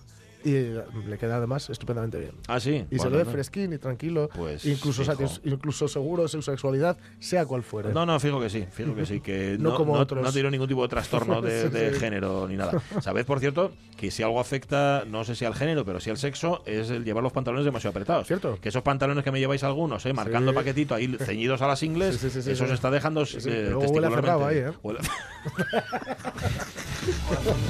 Y 0.45 0.55
eh, 0.55 0.83
le 1.07 1.17
queda 1.17 1.37
además 1.37 1.69
estupendamente 1.69 2.19
bien. 2.19 2.31
Ah, 2.47 2.59
sí. 2.59 2.85
Y 2.91 2.99
se 2.99 3.09
le 3.09 3.17
ve 3.17 3.23
no. 3.23 3.31
fresquín 3.31 3.71
y 3.71 3.77
tranquilo. 3.77 4.29
Pues, 4.35 4.65
incluso, 4.65 5.03
satis- 5.03 5.39
incluso 5.45 5.87
seguro 5.87 6.23
de 6.23 6.29
su 6.29 6.41
sexualidad, 6.41 6.97
sea 7.19 7.45
cual 7.45 7.63
fuere. 7.63 7.93
No, 7.93 8.05
no, 8.05 8.19
fijo 8.19 8.41
que 8.41 8.49
sí, 8.49 8.65
fijo 8.69 8.93
que 8.93 9.05
sí, 9.05 9.21
que 9.21 9.55
No 9.59 9.69
no, 9.71 9.75
como 9.77 9.95
no, 9.95 10.01
otros. 10.01 10.21
no 10.21 10.31
tiene 10.33 10.51
ningún 10.51 10.67
tipo 10.67 10.81
de 10.81 10.89
trastorno 10.89 11.41
de, 11.41 11.61
Sí, 11.63 11.69
de 11.69 11.93
sí. 11.93 11.99
género 11.99 12.47
ni 12.49 12.57
nada. 12.57 12.81
Sabed, 13.01 13.25
por 13.25 13.39
cierto, 13.39 13.71
que 13.97 14.11
si 14.11 14.21
algo 14.21 14.39
afecta, 14.41 15.05
no 15.07 15.23
sé 15.23 15.35
si 15.35 15.45
al 15.45 15.55
género, 15.55 15.85
pero 15.85 15.99
sí 16.01 16.09
al 16.09 16.17
sexo, 16.17 16.61
es 16.65 16.89
el 16.89 17.05
llevar 17.05 17.23
los 17.23 17.31
pantalones 17.31 17.63
demasiado 17.63 17.91
apretados. 17.91 18.27
¿Cierto? 18.27 18.57
Que 18.61 18.67
esos 18.69 18.83
pantalones 18.83 19.23
que 19.23 19.31
me 19.31 19.39
lleváis 19.39 19.63
algunos, 19.63 20.05
¿eh? 20.05 20.11
marcando 20.13 20.51
Sí. 20.51 20.55
paquetito 20.55 20.93
ahí 20.93 21.07
ceñidos 21.19 21.61
a 21.61 21.67
las 21.67 21.81
ingles, 21.83 22.15
Sí, 22.17 22.29
sí, 22.29 22.29
sí, 22.31 22.41
sí, 22.41 22.51
eso 22.51 22.65
sí. 22.65 22.67
se 22.69 22.73
está 22.75 22.91
dejando 22.91 23.25
Sí, 23.25 23.39
sí, 23.39 23.49
eh, 23.49 23.67
luego 23.71 23.85
huele 23.93 24.07
a 24.07 24.09
cerrado 24.09 24.45
ahí, 24.45 24.57
¿eh? 24.57 24.71
Huele- 24.83 24.99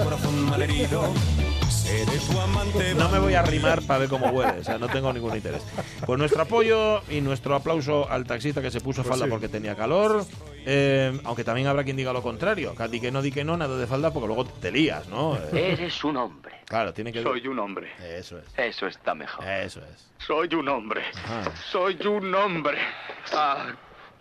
corazón 0.03 0.49
malherido. 0.49 1.13
Seré 1.83 2.17
tu 2.17 2.39
amante. 2.39 2.95
No 2.95 3.09
me 3.09 3.19
voy 3.19 3.33
a 3.33 3.41
arrimar 3.41 3.81
para 3.83 3.99
ver 3.99 4.09
cómo 4.09 4.27
huele, 4.29 4.59
o 4.59 4.63
sea, 4.63 4.77
no 4.77 4.87
tengo 4.87 5.11
ningún 5.13 5.35
interés. 5.35 5.61
Pues 6.05 6.17
nuestro 6.17 6.41
apoyo 6.41 7.01
y 7.09 7.21
nuestro 7.21 7.55
aplauso 7.55 8.09
al 8.09 8.25
taxista 8.25 8.61
que 8.61 8.71
se 8.71 8.79
puso 8.81 9.01
Pues 9.03 9.09
falda 9.11 9.25
sí. 9.25 9.31
porque 9.31 9.47
tenía 9.49 9.75
calor 9.75 10.25
Eh, 10.65 11.19
aunque 11.25 11.43
también 11.43 11.67
habrá 11.67 11.83
quien 11.83 11.97
diga 11.97 12.13
lo 12.13 12.21
contrario. 12.21 12.73
Que 12.75 12.87
di 12.87 13.01
que 13.01 13.11
no, 13.11 13.21
di 13.21 13.31
que 13.31 13.43
no, 13.43 13.57
nada 13.57 13.77
de 13.77 13.85
falda, 13.85 14.11
porque 14.13 14.27
luego 14.27 14.45
te 14.45 14.71
lías, 14.71 15.07
¿no? 15.09 15.35
Eh, 15.51 15.73
Eres 15.73 16.03
un 16.05 16.15
hombre. 16.17 16.53
claro, 16.65 16.93
tiene 16.93 17.11
que... 17.11 17.21
Soy 17.21 17.45
un 17.47 17.59
hombre. 17.59 17.91
Eso 18.01 18.39
es. 18.39 18.45
Eso 18.57 18.87
está 18.87 19.13
mejor. 19.13 19.45
Eso 19.45 19.81
es. 19.81 20.07
Soy 20.25 20.53
un 20.55 20.69
hombre. 20.69 21.01
Ajá. 21.15 21.51
Soy 21.69 21.97
un 22.07 22.33
hombre. 22.33 22.77
Ah, 23.33 23.73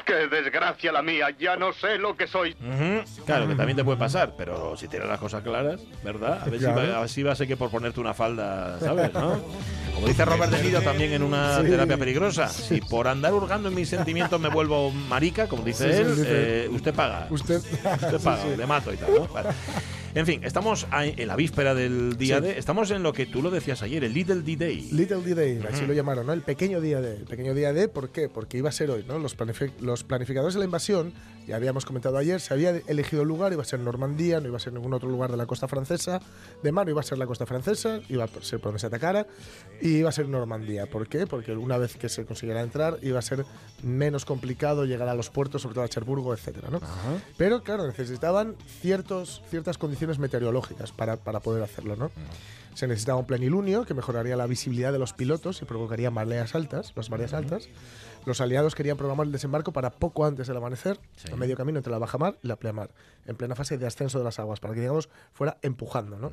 qué 0.05 0.29
desgracia 0.29 0.93
la 0.93 1.03
mía. 1.03 1.29
Ya 1.39 1.57
no 1.57 1.73
sé 1.73 1.99
lo 1.99 2.17
que 2.17 2.27
soy. 2.27 2.55
Claro, 3.27 3.49
que 3.49 3.55
también 3.55 3.77
te 3.77 3.85
puede 3.85 3.99
pasar, 3.99 4.35
pero 4.37 4.77
si 4.77 4.89
tienes 4.89 5.09
las 5.09 5.19
cosas 5.19 5.43
claras, 5.43 5.81
¿verdad? 6.03 6.41
A 6.43 6.51
ver, 6.51 6.59
si, 6.61 6.67
va, 6.67 6.73
a 6.97 7.01
ver 7.01 7.09
si 7.09 7.23
va 7.23 7.33
a 7.33 7.35
ser 7.35 7.47
que 7.49 7.57
por 7.57 7.71
ponerte 7.71 8.01
una 8.01 8.15
falda, 8.15 8.79
¿sabes? 8.81 9.13
¿no? 9.15 9.41
Como 9.95 10.07
dice 10.07 10.25
Robert 10.25 10.51
De 10.53 10.63
Niro 10.63 10.81
también 10.81 11.13
en 11.13 11.23
una 11.23 11.61
Sí. 11.61 11.67
terapia 11.69 11.97
peligrosa, 11.99 12.49
si 12.49 12.81
por 12.81 13.07
andar 13.09 13.33
hurgando 13.35 13.69
en 13.69 13.75
mis 13.75 13.89
sentimientos 13.89 14.41
me 14.41 14.49
vuelvo 14.49 14.91
marica, 14.91 15.47
como 15.49 15.63
dice 15.63 15.93
Sí, 15.93 16.15
sí, 16.15 16.21
él, 16.21 16.25
eh, 16.27 16.69
usted 16.71 16.95
paga. 16.95 17.27
Usted. 17.31 17.57
Usted 17.59 18.21
paga, 18.23 18.45
le 18.57 18.67
mato 18.67 18.93
y 18.93 18.97
tal, 18.97 19.15
¿no? 19.15 19.27
Vale. 19.29 19.51
En 20.15 20.27
fin, 20.27 20.45
estamos 20.45 20.87
en 20.93 21.27
la 21.27 21.37
víspera 21.37 21.75
del 21.75 22.19
día 22.19 22.37
Sí. 22.37 22.43
de. 22.43 22.59
Estamos 22.59 22.91
en 22.91 23.03
lo 23.03 23.15
que 23.15 23.25
tú 23.25 23.41
lo 23.41 23.51
decías 23.51 23.83
ayer, 23.83 24.05
el 24.05 24.13
Little 24.13 24.43
D-Day. 24.43 24.91
Little 24.93 25.23
D-Day, 25.23 25.61
así 25.71 25.87
lo 25.87 25.95
llamaron, 25.95 26.27
¿no? 26.27 26.35
El 26.35 26.43
pequeño 26.43 26.83
día 26.83 27.01
D. 27.01 27.17
El 27.17 27.25
pequeño 27.25 27.55
día 27.55 27.73
D, 27.73 27.89
¿por 27.89 28.11
qué? 28.11 28.29
Porque 28.29 28.59
iba 28.59 28.69
a 28.69 28.73
ser 28.73 28.91
hoy, 28.91 29.05
¿no? 29.09 29.19
Los, 29.19 29.39
planifi- 29.39 29.73
los 29.81 30.05
planificadores 30.05 30.53
de 30.53 30.59
la 30.61 30.67
invasión, 30.67 31.15
ya 31.47 31.57
habíamos 31.57 31.87
comentado 31.87 32.19
ayer, 32.19 32.43
se 32.43 32.53
había 32.53 32.71
elegido 32.89 33.23
el 33.23 33.29
lugar, 33.29 33.55
iba 33.55 33.63
a 33.63 33.65
ser 33.65 33.81
Normandía, 33.81 34.39
no 34.41 34.49
iba 34.49 34.59
a 34.59 34.61
ser 34.61 34.75
ningún 34.75 34.93
otro 34.93 35.09
lugar 35.09 35.31
de 35.31 35.39
la 35.39 35.47
costa 35.47 35.67
francesa. 35.67 36.21
De 36.63 36.73
mar 36.73 36.87
iba 36.91 37.01
a 37.01 37.05
ser 37.05 37.17
la 37.17 37.27
costa 37.27 37.47
francesa, 37.47 38.01
iba 38.11 38.25
a 38.25 38.29
ser 38.43 38.61
por 38.61 38.65
donde 38.73 38.81
se 38.81 38.89
atacara, 38.89 39.27
y 39.81 39.97
iba 39.97 40.11
a 40.11 40.13
ser 40.13 40.29
Normandía. 40.29 40.85
¿Por 40.87 41.09
qué? 41.09 41.27
Porque 41.27 41.53
una 41.53 41.79
vez 41.79 41.97
que 41.97 42.11
se 42.11 42.27
consiguiera 42.27 42.61
entrar, 42.61 42.99
iba 43.01 43.19
a 43.19 43.23
ser 43.23 43.47
menos 43.83 44.27
complicado 44.27 44.85
llegar 44.85 45.09
a 45.09 45.15
los 45.15 45.31
puertos, 45.31 45.63
sobre 45.63 45.75
todo 45.77 45.85
a 45.85 45.89
Cherburgo, 45.89 46.35
etcétera, 46.35 46.69
¿no? 46.71 46.81
Pero 47.39 47.63
claro, 47.63 47.87
necesitaban 47.87 48.57
ciertos, 48.83 49.43
ciertas 49.49 49.79
condiciones 49.79 50.02
meteorológicas 50.19 50.93
para, 50.93 51.17
para 51.17 51.41
poder 51.41 51.63
hacerlo, 51.63 51.97
¿no? 51.97 52.11
Se 52.75 52.87
necesitaba 52.87 53.19
un 53.19 53.27
plenilunio 53.27 53.85
que 53.85 53.93
mejoraría 53.95 54.35
la 54.37 54.47
visibilidad 54.47 54.93
de 54.93 54.99
los 54.99 55.13
pilotos 55.13 55.61
y 55.61 55.65
provocaría 55.67 56.11
mareas 56.11 56.55
altas, 56.55 56.93
las 56.97 57.11
mareas 57.11 57.33
altas. 57.35 57.69
Los 58.25 58.41
aliados 58.41 58.75
querían 58.75 58.97
programar 58.97 59.27
el 59.27 59.33
desembarco 59.33 59.73
para 59.73 59.91
poco 59.91 60.25
antes 60.25 60.47
del 60.47 60.57
amanecer, 60.57 60.99
a 61.33 61.37
medio 61.37 61.57
camino 61.57 61.79
entre 61.79 61.91
la 61.91 61.99
bajamar 61.99 62.39
y 62.43 62.47
la 62.49 62.57
pleamar, 62.57 62.91
en 63.27 63.37
plena 63.37 63.55
fase 63.57 63.77
de 63.79 63.87
ascenso 63.87 64.19
de 64.19 64.25
las 64.25 64.39
aguas, 64.39 64.61
para 64.61 64.75
que, 64.75 64.81
digamos, 64.81 65.09
fuera 65.33 65.59
empujando, 65.63 66.19
¿no? 66.19 66.31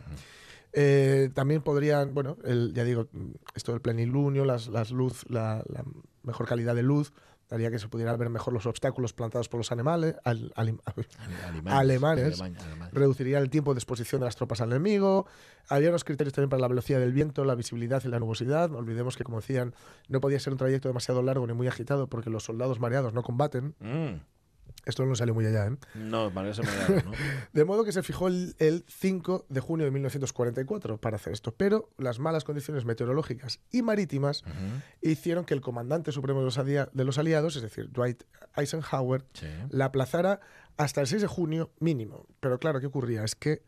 Eh, 0.71 1.29
también 1.33 1.61
podrían, 1.63 2.13
bueno, 2.13 2.37
el- 2.45 2.73
ya 2.73 2.83
digo, 2.83 3.07
esto 3.55 3.71
del 3.71 3.81
plenilunio, 3.81 4.45
las, 4.45 4.67
las 4.67 4.91
luz, 4.91 5.25
la, 5.29 5.63
la 5.67 5.83
mejor 6.23 6.47
calidad 6.47 6.75
de 6.75 6.83
luz, 6.83 7.11
haría 7.49 7.71
que 7.71 7.79
se 7.79 7.87
pudieran 7.87 8.17
ver 8.17 8.29
mejor 8.29 8.53
los 8.53 8.65
obstáculos 8.65 9.13
plantados 9.13 9.49
por 9.49 9.59
los 9.59 9.71
animales, 9.71 10.15
al- 10.23 10.51
alemanes, 11.75 12.39
alemán. 12.71 12.89
reduciría 12.93 13.39
el 13.39 13.49
tiempo 13.49 13.73
de 13.73 13.79
exposición 13.79 14.21
de 14.21 14.25
las 14.25 14.35
tropas 14.35 14.61
al 14.61 14.69
enemigo, 14.69 15.25
había 15.67 15.89
unos 15.89 16.03
criterios 16.03 16.33
también 16.33 16.49
para 16.49 16.61
la 16.61 16.67
velocidad 16.67 16.99
del 16.99 17.13
viento, 17.13 17.43
la 17.45 17.55
visibilidad 17.55 18.01
y 18.05 18.07
la 18.07 18.19
nubosidad, 18.19 18.69
no 18.69 18.77
olvidemos 18.77 19.17
que, 19.17 19.23
como 19.23 19.37
decían, 19.41 19.73
no 20.07 20.19
podía 20.21 20.39
ser 20.39 20.53
un 20.53 20.59
trayecto 20.59 20.87
demasiado 20.87 21.21
largo 21.21 21.45
ni 21.47 21.53
muy 21.53 21.67
agitado 21.67 22.07
porque 22.07 22.29
los 22.29 22.43
soldados 22.43 22.79
mareados 22.79 23.13
no 23.13 23.23
combaten, 23.23 23.75
Mm, 23.79 24.21
esto 24.85 25.05
no 25.05 25.15
sale 25.15 25.31
muy 25.31 25.45
allá, 25.45 25.67
¿eh? 25.67 25.77
no, 25.95 26.31
parece 26.31 26.61
mareado, 26.63 26.95
¿no? 27.05 27.11
De 27.53 27.65
modo 27.65 27.83
que 27.83 27.91
se 27.91 28.01
fijó 28.03 28.27
el, 28.27 28.55
el 28.59 28.85
5 28.87 29.45
de 29.49 29.59
junio 29.59 29.85
de 29.85 29.91
1944 29.91 30.97
para 30.99 31.15
hacer 31.17 31.33
esto. 31.33 31.53
Pero 31.55 31.89
las 31.97 32.19
malas 32.19 32.43
condiciones 32.43 32.85
meteorológicas 32.85 33.59
y 33.71 33.81
marítimas 33.81 34.43
hicieron 35.01 35.45
que 35.45 35.53
el 35.53 35.61
comandante 35.61 36.11
supremo 36.11 36.39
de 36.39 36.45
los, 36.45 36.57
alia- 36.57 36.89
de 36.93 37.03
los 37.05 37.17
aliados, 37.17 37.55
es 37.55 37.61
decir, 37.61 37.91
Dwight 37.91 38.23
Eisenhower, 38.55 39.25
Sí. 39.33 39.47
la 39.69 39.85
aplazara 39.85 40.39
hasta 40.77 41.01
el 41.01 41.07
6 41.07 41.21
de 41.21 41.27
junio 41.27 41.71
mínimo. 41.79 42.25
Pero 42.39 42.59
claro, 42.59 42.79
¿qué 42.79 42.87
ocurría? 42.87 43.23
Es 43.23 43.35
que 43.35 43.63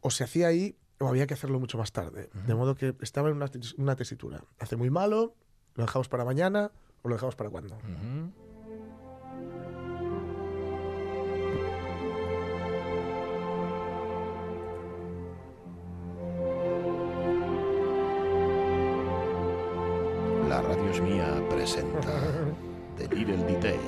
o 0.00 0.10
se 0.10 0.24
hacía 0.24 0.48
ahí 0.48 0.76
o 0.98 1.08
había 1.08 1.26
que 1.26 1.34
hacerlo 1.34 1.58
mucho 1.60 1.76
más 1.78 1.92
tarde. 1.92 2.30
De 2.46 2.54
modo 2.54 2.74
que 2.74 2.94
estaba 3.00 3.28
en 3.30 3.36
una, 3.36 3.50
una 3.78 3.96
tesitura. 3.96 4.44
Hace 4.58 4.76
muy 4.76 4.90
malo, 4.90 5.34
lo 5.74 5.84
dejamos 5.84 6.08
para 6.08 6.24
mañana 6.24 6.70
o 7.02 7.08
lo 7.08 7.14
dejamos 7.16 7.36
para 7.36 7.50
cuándo. 7.50 7.74
Ujú. 7.76 8.32
La 20.48 20.62
radio 20.62 20.90
es 20.90 21.00
mía 21.00 21.42
presenta 21.50 22.20
The 22.96 23.08
Little 23.08 23.36
D-Day. 23.38 23.80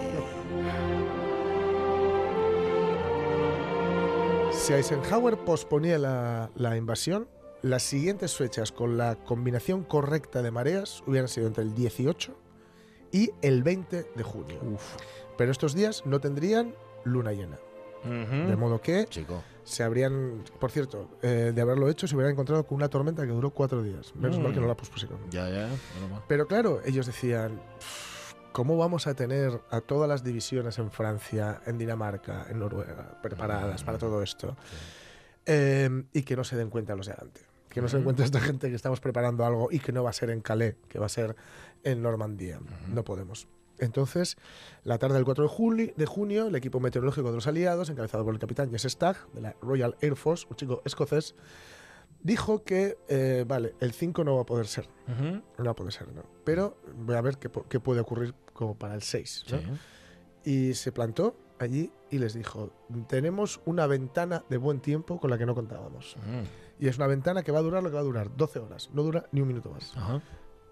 Si 4.51 4.73
Eisenhower 4.73 5.39
posponía 5.39 5.99
la, 5.99 6.51
la 6.57 6.77
invasión, 6.77 7.29
las 7.63 7.85
siguientes 7.85 8.37
fechas 8.37 8.73
con 8.73 8.99
la 8.99 9.15
combinación 9.15 9.85
correcta 9.85 10.43
de 10.43 10.51
mareas 10.51 11.05
hubieran 11.07 11.29
sido 11.29 11.47
entre 11.47 11.63
el 11.63 11.75
18 11.77 12.37
y 13.13 13.31
el 13.41 13.63
20 13.63 14.11
de 14.17 14.23
junio. 14.25 14.59
Pero 15.37 15.53
estos 15.53 15.75
días 15.75 16.05
no 16.07 16.19
tendrían 16.19 16.75
luna 17.05 17.33
llena. 17.33 17.59
De 18.05 18.57
modo 18.57 18.81
que 18.81 19.07
Chico. 19.07 19.43
se 19.65 19.83
habrían, 19.83 20.45
por 20.61 20.71
cierto, 20.71 21.11
eh, 21.23 21.53
de 21.55 21.61
haberlo 21.61 21.89
hecho, 21.89 22.07
se 22.07 22.15
hubieran 22.15 22.33
encontrado 22.33 22.65
con 22.67 22.77
una 22.77 22.89
tormenta 22.89 23.23
que 23.27 23.33
duró 23.33 23.51
cuatro 23.51 23.83
días. 23.83 24.15
Menos 24.15 24.39
Mm. 24.39 24.43
mal 24.43 24.55
que 24.55 24.61
no 24.61 24.67
la 24.67 24.77
pospusieron. 24.77 25.19
Ya, 25.31 25.49
ya. 25.49 25.69
bueno, 26.01 26.15
va. 26.15 26.25
Pero 26.29 26.47
claro, 26.47 26.81
ellos 26.85 27.07
decían, 27.07 27.61
¿cómo 28.53 28.77
vamos 28.77 29.07
a 29.07 29.15
tener 29.15 29.61
a 29.71 29.81
todas 29.81 30.09
las 30.09 30.23
divisiones 30.25 30.79
en 30.79 30.91
Francia, 30.91 31.61
en 31.67 31.77
Dinamarca, 31.79 32.47
en 32.49 32.59
Noruega, 32.61 33.19
preparadas 33.23 33.83
para 33.85 33.99
todo 33.99 34.23
esto? 34.23 34.57
Eh, 35.47 36.05
y 36.13 36.23
que 36.23 36.37
no 36.37 36.45
se 36.45 36.57
den 36.57 36.71
cuenta 36.71 36.95
los 36.95 37.07
de 37.07 37.13
adelante. 37.13 37.41
Que 37.69 37.81
no 37.83 37.89
se 37.89 37.97
den 37.97 38.05
cuenta 38.05 38.25
esta 38.25 38.41
gente 38.41 38.69
que 38.71 38.75
estamos 38.77 39.01
preparando 39.01 39.45
algo 39.45 39.69
y 39.71 39.79
que 39.79 39.93
no 39.93 40.03
va 40.03 40.11
a 40.11 40.15
ser 40.15 40.31
en 40.31 40.41
Calais, 40.41 40.75
que 40.89 40.99
va 40.99 41.07
a 41.07 41.11
ser 41.11 41.37
en 41.85 42.03
Normandía. 42.03 42.59
No 42.93 43.05
podemos. 43.05 43.47
Entonces, 43.79 44.37
la 44.85 44.99
tarde 44.99 45.15
del 45.17 45.25
4 45.25 45.45
de, 45.97 46.07
junio, 46.07 46.47
el 46.47 46.55
equipo 46.55 46.81
meteorológico 46.81 47.29
de 47.29 47.37
los 47.37 47.47
aliados, 47.47 47.91
encabezado 47.91 48.25
por 48.25 48.35
el 48.35 48.41
capitán 48.41 48.71
Jess 48.71 48.85
Stagg, 48.85 49.31
de 49.33 49.41
la 49.41 49.57
Royal 49.63 49.97
Air 50.01 50.17
Force, 50.17 50.47
un 50.51 50.57
chico 50.57 50.83
escocés, 50.85 51.35
dijo 52.23 52.65
que, 52.65 52.99
eh, 53.09 53.45
vale, 53.47 53.75
el 53.81 53.93
5 53.93 54.25
no 54.25 54.37
va 54.37 54.43
a 54.43 54.47
poder 54.47 54.67
ser. 54.67 54.89
No 55.07 55.65
va 55.65 55.71
a 55.71 55.77
poder 55.77 55.93
ser, 55.93 56.13
¿no? 56.13 56.23
Pero 56.45 56.79
voy 56.97 57.17
a 57.17 57.21
ver 57.21 57.39
qué, 57.39 57.49
puede 57.49 58.01
ocurrir 58.01 58.35
como 58.53 58.77
para 58.77 58.95
el 58.95 59.03
6. 59.03 59.45
¿no? 59.51 59.59
Sí. 59.59 59.65
Y 60.45 60.75
se 60.75 60.93
plantó 60.93 61.37
allí 61.59 61.93
y 62.11 62.19
les 62.19 62.35
dijo, 62.35 62.73
tenemos 63.09 63.61
una 63.65 63.87
ventana 63.87 64.45
de 64.49 64.57
buen 64.57 64.81
tiempo 64.81 65.21
con 65.21 65.31
la 65.31 65.39
que 65.39 65.47
no 65.47 65.55
contábamos. 65.55 66.17
Mm. 66.17 66.83
Y 66.85 66.89
es 66.89 66.97
una 66.97 67.07
ventana 67.07 67.43
que 67.43 67.53
va 67.53 67.59
a 67.59 67.63
durar 67.63 67.83
lo 67.83 67.91
que 67.91 67.95
va 67.95 68.01
a 68.01 68.05
durar, 68.05 68.37
12 68.37 68.59
horas, 68.61 68.91
no 68.93 69.03
dura 69.03 69.29
ni 69.33 69.41
un 69.41 69.49
minuto 69.49 69.71
más. 69.71 69.93
Ajá. 69.97 70.23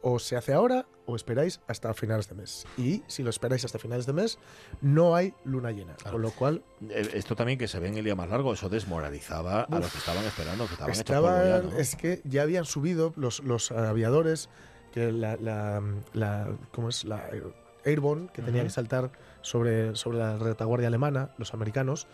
O 0.03 0.19
se 0.19 0.37
hace 0.37 0.53
ahora 0.53 0.87
o 1.07 1.17
esperáis 1.17 1.61
hasta 1.69 1.93
finales 1.95 2.29
de 2.29 2.35
mes. 2.35 2.65
Y 2.77 3.03
si 3.07 3.23
lo 3.23 3.31
esperáis 3.31 3.65
hasta 3.65 3.79
finales 3.79 4.07
de 4.07 4.13
mes, 4.13 4.39
no 4.81 5.15
hay 5.15 5.33
luna 5.45 5.71
llena. 5.71 5.97
Con 6.11 6.23
lo 6.23 6.31
cual, 6.33 6.63
Eh, 6.91 7.11
Esto 7.15 7.35
también 7.37 7.59
que 7.59 7.69
se 7.69 7.79
ve 7.79 7.89
en 7.89 7.97
el 7.97 8.05
día 8.05 8.15
más 8.15 8.29
largo, 8.29 8.53
eso 8.53 8.69
desmoralizaba 8.69 9.63
a 9.63 9.79
los 9.79 9.91
que 9.93 9.99
estaban 9.99 10.25
esperando, 10.25 10.67
que 10.67 10.73
estaban 10.73 10.93
hechos 10.93 11.05
polvo 11.05 11.29
estaban, 11.29 11.63
ya, 11.63 11.69
¿no? 11.71 11.79
es 11.79 11.97
que 11.97 12.21
ya 12.25 12.43
habían 12.43 12.65
subido 12.65 13.13
los, 13.17 13.41
los 13.45 13.71
aviadores, 13.73 14.49
que 14.93 15.13
la, 15.13 15.37
la, 15.37 15.83
la- 16.13 16.49
¿cómo 16.73 16.89
es? 16.89 17.05
La 17.05 17.29
Air- 17.31 17.55
Airborne, 17.85 18.29
que 18.33 18.43
tenía 18.43 18.63
Ujú. 18.63 18.67
que 18.69 18.73
saltar 18.75 19.11
sobre, 19.43 19.95
sobre 19.95 20.19
la 20.19 20.39
retaguardia 20.39 20.89
alemana, 20.89 21.31
los 21.39 21.55
americanos, 21.55 22.07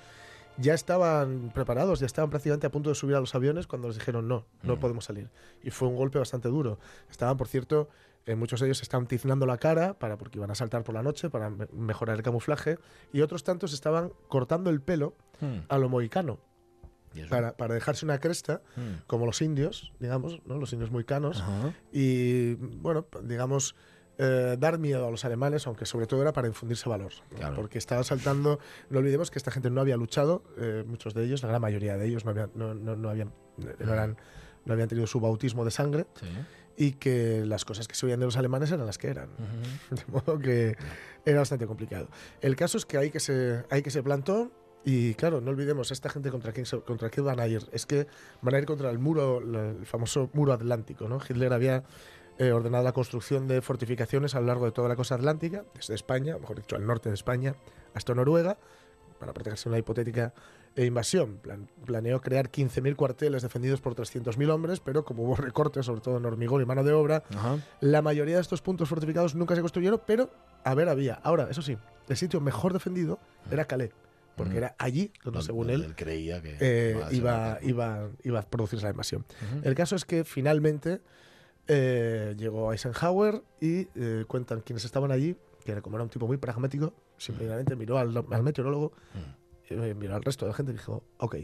ya 0.59 0.75
estaban 0.75 1.51
preparados, 1.55 2.01
ya 2.01 2.07
estaban 2.07 2.31
prácticamente 2.31 2.67
a 2.67 2.71
punto 2.71 2.89
de 2.91 2.95
subir 2.95 3.17
a 3.17 3.21
los 3.21 3.35
aviones 3.35 3.67
cuando 3.67 3.89
les 3.89 3.97
dijeron 3.97 4.29
no, 4.29 4.45
no 4.63 4.77
Mm. 4.77 4.81
podemos 4.81 5.05
salir. 5.05 5.31
Y 5.63 5.71
fue 5.71 5.89
un 5.89 5.97
golpe 5.97 6.19
bastante 6.19 6.49
duro. 6.49 6.79
Estaban, 7.11 7.37
por 7.37 7.49
cierto, 7.49 7.89
eh, 8.27 8.35
muchos 8.37 8.61
de 8.61 8.67
ellos 8.67 8.81
estaban 8.83 9.07
tiznando 9.07 9.47
la 9.47 9.59
cara 9.59 9.95
para, 9.99 10.17
porque 10.17 10.39
iban 10.39 10.51
a 10.51 10.55
saltar 10.55 10.85
por 10.85 10.95
la 10.95 11.03
noche 11.03 11.29
para 11.31 11.51
me- 11.51 11.67
mejorar 11.73 12.17
el 12.17 12.23
camuflaje, 12.23 12.79
y 13.13 13.21
otros 13.23 13.43
tantos 13.45 13.73
estaban 13.73 14.13
cortando 14.29 14.71
el 14.71 14.81
pelo 14.81 15.15
Hmm. 15.41 15.61
a 15.69 15.79
lo 15.79 15.89
mohicano 15.89 16.39
para, 17.29 17.57
para 17.57 17.75
dejarse 17.75 18.05
una 18.07 18.19
cresta, 18.21 18.63
Hmm. 18.77 19.03
como 19.07 19.27
los 19.27 19.43
indios, 19.43 19.93
digamos, 19.99 20.41
¿no? 20.47 20.57
los 20.59 20.73
indios 20.73 20.91
mohicanos, 20.91 21.43
y 21.93 22.55
bueno, 22.55 23.07
digamos, 23.23 23.75
eh, 24.25 24.57
dar 24.59 24.79
miedo 24.79 25.07
a 25.07 25.11
los 25.11 25.25
alemanes, 25.25 25.67
aunque 25.67 25.85
sobre 25.87 26.07
todo 26.07 26.23
era 26.23 26.33
para 26.33 26.47
infundirse 26.47 26.89
valor, 26.89 27.13
¿no? 27.33 27.37
Claro. 27.39 27.57
porque 27.57 27.79
estaban 27.79 28.05
saltando, 28.05 28.61
no 28.91 28.99
olvidemos 29.01 29.31
que 29.31 29.39
esta 29.39 29.51
gente 29.51 29.69
no 29.71 29.81
había 29.81 29.97
luchado, 29.97 30.43
eh, 30.59 30.85
muchos 30.87 31.13
de 31.15 31.25
ellos, 31.25 31.43
la 31.43 31.49
gran 31.49 31.61
mayoría 31.61 31.97
de 31.97 32.07
ellos 32.07 32.25
no 32.25 32.31
habían, 32.31 32.51
no, 32.55 32.75
no- 32.75 32.95
no 32.97 33.09
habían, 33.11 33.33
no 33.57 33.93
eran, 33.93 34.17
no 34.65 34.73
habían 34.75 34.89
tenido 34.89 35.07
su 35.07 35.19
bautismo 35.19 35.65
de 35.65 35.71
sangre 35.73 36.07
Sí. 36.15 36.27
y 36.77 36.93
que 36.93 37.45
las 37.47 37.65
cosas 37.65 37.89
que 37.89 37.95
se 37.95 38.07
oían 38.07 38.21
de 38.21 38.27
los 38.27 38.37
alemanes 38.37 38.71
eran 38.71 38.87
las 38.87 38.97
que 38.99 39.09
eran. 39.09 39.31
Ujú. 39.31 39.95
De 39.97 40.03
modo 40.07 40.39
que 40.39 40.77
era 41.25 41.39
bastante 41.41 41.67
complicado. 41.67 42.09
El 42.41 42.55
caso 42.55 42.79
es 42.79 42.87
que 42.87 42.99
hay 42.99 43.11
que 43.11 43.19
se, 43.21 43.65
hay 43.71 43.83
que 43.83 43.91
se 43.91 44.03
plantó 44.03 44.51
y 44.85 45.15
claro, 45.15 45.41
no 45.41 45.51
olvidemos 45.51 45.91
esta 45.93 46.09
gente 46.11 46.31
contra 46.31 46.53
quién, 46.53 46.67
contra 46.85 47.09
qué 47.11 47.21
van 47.21 47.39
a 47.41 47.47
ir. 47.47 47.69
Es 47.73 47.87
que 47.87 48.07
van 48.41 48.55
a 48.55 48.59
ir 48.59 48.67
contra 48.67 48.91
el 48.91 48.99
muro, 48.99 49.39
el 49.41 49.87
famoso 49.87 50.29
muro 50.33 50.53
atlántico. 50.53 51.09
¿no? 51.09 51.19
Hitler 51.29 51.53
había 51.53 51.85
eh, 52.39 52.53
ordenado 52.53 52.85
la 52.85 52.93
construcción 52.93 53.47
de 53.49 53.61
fortificaciones 53.63 54.35
a 54.35 54.41
lo 54.41 54.47
largo 54.47 54.65
de 54.67 54.73
toda 54.73 54.89
la 54.89 54.97
costa 54.97 55.15
atlántica, 55.15 55.65
desde 55.75 55.95
España, 55.95 56.37
mejor 56.39 56.57
dicho, 56.57 56.77
al 56.77 56.87
norte 56.87 57.09
de 57.09 57.15
España, 57.15 57.55
hasta 57.95 58.15
Noruega, 58.15 58.59
para 59.19 59.33
protegerse 59.33 59.65
de 59.65 59.71
una 59.71 59.79
hipotética 59.79 60.33
eh, 60.75 60.87
invasión. 60.87 61.37
Plan- 61.37 61.69
planeó 61.85 62.21
crear 62.21 62.51
15.000 62.51 62.97
cuarteles 62.97 63.43
defendidos 63.43 63.81
por 63.81 63.95
300.000 63.95 64.51
hombres, 64.51 64.81
pero 64.81 65.05
como 65.05 65.23
hubo 65.25 65.37
recortes, 65.37 65.87
sobre 65.87 66.01
todo 66.01 66.17
en 66.17 66.25
hormigón 66.25 66.61
y 66.63 66.65
mano 66.65 66.83
de 66.83 66.93
obra, 66.93 67.23
Ajá. 67.35 67.59
la 67.81 68.03
mayoría 68.03 68.37
de 68.37 68.41
estos 68.41 68.63
puntos 68.63 68.89
fortificados 68.89 69.35
nunca 69.35 69.55
se 69.55 69.61
construyeron, 69.61 70.01
pero 70.07 70.31
a 70.65 70.75
ver, 70.75 70.89
había. 70.89 71.15
Ahora, 71.23 71.49
eso 71.51 71.63
sí, 71.63 71.77
el 72.09 72.17
sitio 72.17 72.41
mejor 72.41 72.73
defendido 72.73 73.19
era 73.51 73.67
Calais, 73.67 73.91
porque 74.37 74.57
era 74.57 74.75
allí 74.79 75.13
donde, 75.23 75.37
Donde- 75.39 75.43
según 75.47 75.67
donde 75.69 75.75
él, 75.75 75.83
él 75.85 75.95
creía 75.95 76.41
que 76.43 76.57
eh, 76.61 76.97
iba 77.13 77.59
iba, 77.63 78.09
iba, 78.25 78.39
a 78.41 78.43
producirse 78.43 78.85
la 78.85 78.91
invasión. 78.91 79.25
Ujú. 79.53 79.69
El 79.69 79.75
caso 79.75 79.95
es 79.95 80.05
que 80.07 80.25
finalmente 80.25 81.01
eh, 81.69 82.35
llegó 82.37 82.73
Eisenhower 82.73 83.43
y 83.61 83.89
eh, 83.95 84.25
cuentan 84.27 84.61
quienes 84.61 84.85
estaban 84.85 85.11
allí, 85.13 85.37
que 85.65 85.81
como 85.83 85.97
era 85.97 86.05
un 86.05 86.11
tipo 86.11 86.27
muy 86.27 86.37
pragmático, 86.37 86.93
simplemente 87.17 87.77
miró 87.77 87.99
al, 87.99 88.17
al 88.31 88.43
meteorólogo, 88.43 88.93
eh, 89.69 89.95
miró 89.95 90.17
al 90.17 90.23
resto 90.23 90.45
de 90.45 90.51
la 90.51 90.57
gente 90.57 90.73
y 90.73 90.77
dijo, 90.77 91.05
ok, 91.19 91.37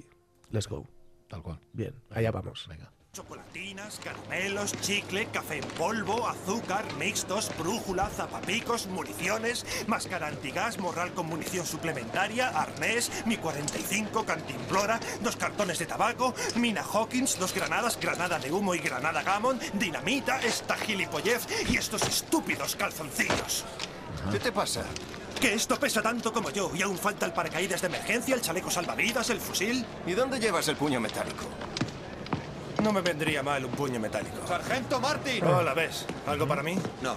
let's 0.50 0.68
go. 0.68 0.86
Tal 1.28 1.42
cual. 1.42 1.60
Bien, 1.72 1.94
allá 2.10 2.30
vamos. 2.30 2.66
Venga. 2.68 2.92
Chocolatinas, 3.18 3.98
caramelos, 3.98 4.72
chicle, 4.80 5.26
café 5.32 5.56
en 5.56 5.64
polvo, 5.70 6.28
azúcar, 6.28 6.84
mixtos, 7.00 7.50
brújula, 7.58 8.08
zapapicos, 8.10 8.86
municiones, 8.86 9.66
máscara 9.88 10.28
antigas, 10.28 10.78
morral 10.78 11.12
con 11.14 11.26
munición 11.26 11.66
suplementaria, 11.66 12.46
arnés, 12.50 13.10
mi 13.26 13.36
45, 13.36 14.24
cantimplora, 14.24 15.00
dos 15.20 15.34
cartones 15.34 15.80
de 15.80 15.86
tabaco, 15.86 16.32
mina 16.54 16.84
Hawkins, 16.84 17.40
dos 17.40 17.52
granadas, 17.52 17.98
granada 17.98 18.38
de 18.38 18.52
humo 18.52 18.76
y 18.76 18.78
granada 18.78 19.24
Gammon, 19.24 19.58
dinamita, 19.72 20.40
esta 20.40 20.76
gilipollez 20.76 21.44
y 21.68 21.76
estos 21.76 22.02
estúpidos 22.02 22.76
calzoncillos. 22.76 23.64
¿Qué 24.30 24.38
te 24.38 24.52
pasa? 24.52 24.84
Que 25.40 25.54
esto 25.54 25.76
pesa 25.80 26.02
tanto 26.02 26.32
como 26.32 26.50
yo 26.50 26.70
y 26.72 26.82
aún 26.82 26.96
falta 26.96 27.26
el 27.26 27.32
paracaídas 27.32 27.80
de 27.80 27.88
emergencia, 27.88 28.36
el 28.36 28.42
chaleco 28.42 28.70
salvavidas, 28.70 29.28
el 29.30 29.40
fusil. 29.40 29.84
¿Y 30.06 30.12
dónde 30.12 30.38
llevas 30.38 30.68
el 30.68 30.76
puño 30.76 31.00
metálico? 31.00 31.46
No 32.82 32.92
me 32.92 33.00
vendría 33.00 33.42
mal 33.42 33.64
un 33.64 33.72
puño 33.72 33.98
metálico. 33.98 34.46
¡Sargento 34.46 35.00
Martin! 35.00 35.44
Hola, 35.44 35.74
¿ves? 35.74 36.06
¿Algo 36.26 36.46
para 36.46 36.62
mí? 36.62 36.76
No. 37.02 37.16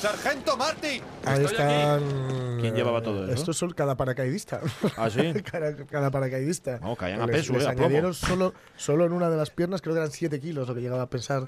¡Sargento 0.00 0.56
Martin! 0.56 1.00
Ahí 1.24 1.44
Estoy 1.44 1.52
están. 1.52 2.58
¿Quién 2.60 2.74
llevaba 2.74 3.00
todo 3.00 3.24
eso? 3.24 3.32
Estos 3.34 3.56
son 3.56 3.70
cada 3.70 3.96
paracaidista. 3.96 4.60
¿Ah, 4.96 5.08
sí? 5.08 5.32
cada, 5.50 5.76
cada 5.86 6.10
paracaidista. 6.10 6.80
No, 6.80 6.96
caían 6.96 7.20
a 7.20 7.26
peso, 7.28 7.52
les 7.52 7.62
eh, 7.62 7.68
a 7.68 7.70
plomo. 7.70 7.84
añadieron 7.86 8.12
solo, 8.12 8.54
solo 8.76 9.06
en 9.06 9.12
una 9.12 9.30
de 9.30 9.36
las 9.36 9.50
piernas, 9.50 9.80
creo 9.80 9.94
que 9.94 10.00
eran 10.00 10.10
7 10.10 10.40
kilos 10.40 10.66
lo 10.66 10.74
que 10.74 10.80
llegaba 10.80 11.02
a 11.02 11.08
pensar 11.10 11.44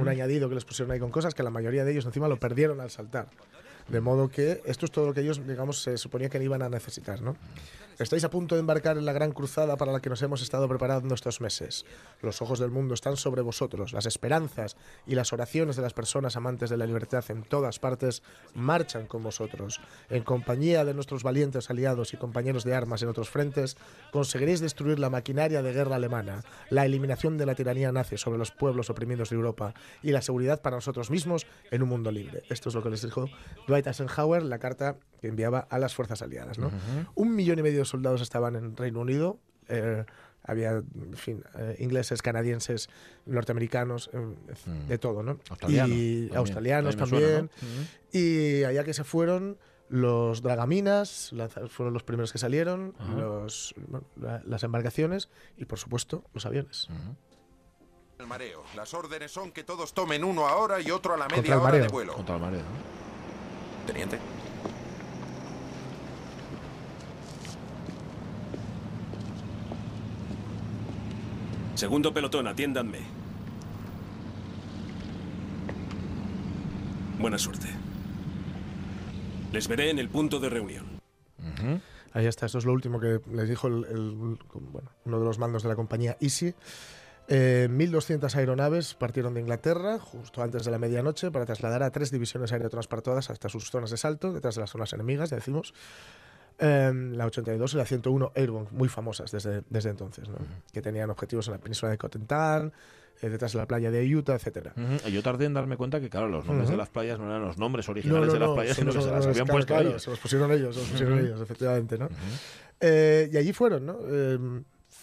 un 0.00 0.08
añadido 0.08 0.48
que 0.48 0.54
les 0.54 0.64
pusieron 0.64 0.90
ahí 0.92 0.98
con 0.98 1.10
cosas 1.10 1.34
que 1.34 1.42
la 1.42 1.50
mayoría 1.50 1.84
de 1.84 1.92
ellos 1.92 2.06
encima 2.06 2.28
lo 2.28 2.38
perdieron 2.38 2.80
al 2.80 2.90
saltar. 2.90 3.28
De 3.88 4.00
modo 4.00 4.28
que 4.28 4.62
esto 4.66 4.86
es 4.86 4.92
todo 4.92 5.06
lo 5.06 5.14
que 5.14 5.20
ellos, 5.20 5.46
digamos, 5.46 5.82
se 5.82 5.96
suponía 5.96 6.28
que 6.28 6.42
iban 6.42 6.62
a 6.62 6.68
necesitar, 6.68 7.22
¿no? 7.22 7.36
Estáis 7.98 8.22
a 8.22 8.30
punto 8.30 8.54
de 8.54 8.60
embarcar 8.60 8.96
en 8.96 9.04
la 9.04 9.12
gran 9.12 9.32
cruzada 9.32 9.76
para 9.76 9.90
la 9.90 9.98
que 9.98 10.08
nos 10.08 10.22
hemos 10.22 10.40
estado 10.40 10.68
preparando 10.68 11.16
estos 11.16 11.40
meses. 11.40 11.84
Los 12.22 12.40
ojos 12.40 12.60
del 12.60 12.70
mundo 12.70 12.94
están 12.94 13.16
sobre 13.16 13.42
vosotros. 13.42 13.92
Las 13.92 14.06
esperanzas 14.06 14.76
y 15.04 15.16
las 15.16 15.32
oraciones 15.32 15.74
de 15.74 15.82
las 15.82 15.94
personas 15.94 16.36
amantes 16.36 16.70
de 16.70 16.76
la 16.76 16.86
libertad 16.86 17.24
en 17.28 17.42
todas 17.42 17.80
partes 17.80 18.22
marchan 18.54 19.08
con 19.08 19.24
vosotros. 19.24 19.80
En 20.10 20.22
compañía 20.22 20.84
de 20.84 20.94
nuestros 20.94 21.24
valientes 21.24 21.70
aliados 21.70 22.14
y 22.14 22.18
compañeros 22.18 22.62
de 22.62 22.72
armas 22.72 23.02
en 23.02 23.08
otros 23.08 23.30
frentes, 23.30 23.76
conseguiréis 24.12 24.60
destruir 24.60 25.00
la 25.00 25.10
maquinaria 25.10 25.60
de 25.60 25.72
guerra 25.72 25.96
alemana, 25.96 26.44
la 26.70 26.86
eliminación 26.86 27.36
de 27.36 27.46
la 27.46 27.56
tiranía 27.56 27.90
nazi 27.90 28.16
sobre 28.16 28.38
los 28.38 28.52
pueblos 28.52 28.90
oprimidos 28.90 29.30
de 29.30 29.36
Europa 29.36 29.74
y 30.04 30.12
la 30.12 30.22
seguridad 30.22 30.62
para 30.62 30.76
nosotros 30.76 31.10
mismos 31.10 31.48
en 31.72 31.82
un 31.82 31.88
mundo 31.88 32.12
libre. 32.12 32.44
Esto 32.48 32.68
es 32.68 32.76
lo 32.76 32.82
que 32.84 32.90
les 32.90 33.02
dijo 33.02 33.28
Dwight 33.66 33.77
Eisenhower, 33.86 34.42
la 34.42 34.58
carta 34.58 34.96
que 35.20 35.28
enviaba 35.28 35.60
a 35.70 35.78
las 35.78 35.94
fuerzas 35.94 36.22
aliadas. 36.22 36.58
¿no? 36.58 36.70
Un 37.14 37.34
millón 37.34 37.58
y 37.58 37.62
medio 37.62 37.80
de 37.80 37.84
soldados 37.84 38.20
estaban 38.22 38.56
en 38.56 38.76
Reino 38.76 39.00
Unido. 39.00 39.38
eh, 39.68 40.04
había, 40.44 40.70
en 40.70 41.14
fin, 41.14 41.44
eh, 41.58 41.76
ingleses, 41.78 42.22
canadienses, 42.22 42.88
norteamericanos, 43.26 44.08
eh, 44.14 44.18
de 44.88 44.96
todo, 44.96 45.22
¿no? 45.22 45.38
Australianos 45.50 45.90
y 45.96 46.20
también. 46.22 46.36
australianos 46.38 46.96
También 46.96 47.22
también. 47.22 47.50
suena, 47.60 47.88
Y 48.12 48.64
allá 48.64 48.82
que 48.84 48.94
se 48.94 49.04
fueron 49.04 49.58
los 49.90 50.40
dragaminas, 50.40 51.34
fueron 51.68 51.92
los 51.92 52.02
primeros 52.02 52.32
que 52.32 52.38
salieron, 52.38 52.94
Ajá. 52.98 53.12
los, 53.14 53.74
bueno, 53.88 54.06
la- 54.16 54.40
las 54.46 54.62
embarcaciones 54.62 55.28
y, 55.58 55.66
por 55.66 55.78
supuesto, 55.78 56.24
los 56.32 56.46
aviones. 56.46 56.88
El 58.18 58.26
mareo. 58.26 58.62
Las 58.74 58.94
órdenes 58.94 59.30
son 59.30 59.52
que 59.52 59.64
todos 59.64 59.92
tomen 59.92 60.24
uno 60.24 60.48
ahora 60.48 60.80
y 60.80 60.90
otro 60.90 61.12
a 61.12 61.16
la 61.18 61.28
media 61.28 61.60
hora 61.60 61.72
de 61.78 61.88
vuelo. 61.88 62.14
Contra 62.14 62.36
el 62.36 62.40
mareo. 62.40 62.60
¿no? 62.60 63.07
Teniente. 63.88 64.18
Segundo 71.74 72.12
pelotón, 72.12 72.46
atiéndanme. 72.48 72.98
Buena 77.18 77.38
suerte. 77.38 77.68
Les 79.52 79.66
veré 79.66 79.88
en 79.88 79.98
el 79.98 80.10
punto 80.10 80.38
de 80.38 80.50
reunión. 80.50 81.00
Ahí 82.12 82.26
está, 82.26 82.44
esto 82.44 82.58
es 82.58 82.66
lo 82.66 82.74
último 82.74 83.00
que 83.00 83.22
les 83.32 83.48
dijo 83.48 83.70
bueno, 83.70 84.90
uno 85.06 85.18
de 85.18 85.24
los 85.24 85.38
mandos 85.38 85.62
de 85.62 85.70
la 85.70 85.76
compañía 85.76 86.18
Easy. 86.20 86.54
Eh, 87.30 87.68
1.200 87.70 88.34
aeronaves 88.36 88.94
partieron 88.94 89.34
de 89.34 89.40
Inglaterra 89.40 89.98
justo 89.98 90.42
antes 90.42 90.64
de 90.64 90.70
la 90.70 90.78
medianoche 90.78 91.30
para 91.30 91.44
trasladar 91.44 91.82
a 91.82 91.90
tres 91.90 92.10
divisiones 92.10 92.52
aerotransportadas 92.52 93.28
hasta 93.28 93.50
sus 93.50 93.70
zonas 93.70 93.90
de 93.90 93.98
salto, 93.98 94.32
detrás 94.32 94.54
de 94.54 94.62
las 94.62 94.70
zonas 94.70 94.92
enemigas, 94.94 95.28
ya 95.30 95.36
decimos. 95.36 95.74
Eh, 96.58 96.90
la 97.12 97.26
82 97.26 97.74
y 97.74 97.76
la 97.76 97.84
101 97.84 98.32
Airborne, 98.34 98.68
muy 98.72 98.88
famosas 98.88 99.30
desde, 99.30 99.62
desde 99.68 99.90
entonces, 99.90 100.28
¿no? 100.28 100.38
que 100.72 100.82
tenían 100.82 101.10
objetivos 101.10 101.46
en 101.48 101.52
la 101.52 101.58
península 101.58 101.92
de 101.92 101.98
Cotentin, 101.98 102.72
eh, 103.20 103.28
detrás 103.28 103.52
de 103.52 103.58
la 103.58 103.66
playa 103.66 103.90
de 103.90 104.16
Utah, 104.16 104.34
etcétera. 104.34 104.72
Ujú. 104.76 105.08
Yo 105.10 105.22
tardé 105.22 105.44
en 105.44 105.54
darme 105.54 105.76
cuenta 105.76 106.00
que, 106.00 106.08
claro, 106.08 106.28
los 106.28 106.46
nombres 106.46 106.66
Ujú. 106.68 106.72
de 106.72 106.78
las 106.78 106.88
playas 106.88 107.18
no 107.18 107.26
eran 107.26 107.42
los 107.42 107.58
nombres 107.58 107.88
originales 107.88 108.32
de 108.32 108.38
las 108.38 108.50
playas, 108.50 108.76
sino 108.76 108.90
que 108.92 109.02
se 109.02 109.10
las 109.10 109.26
habían 109.26 109.44
claro, 109.44 109.52
puesto 109.52 109.74
claro, 109.74 109.88
ellos. 109.90 110.02
Se 110.02 110.10
los 110.10 110.18
pusieron 110.18 110.50
ellos, 110.50 110.74
se 110.74 110.80
los 110.80 110.90
pusieron 110.90 111.18
ellos, 111.18 111.40
efectivamente, 111.40 111.98
¿no? 111.98 112.08
Eh, 112.80 113.28
y 113.32 113.36
allí 113.36 113.52
fueron, 113.52 113.86
¿no? 113.86 113.98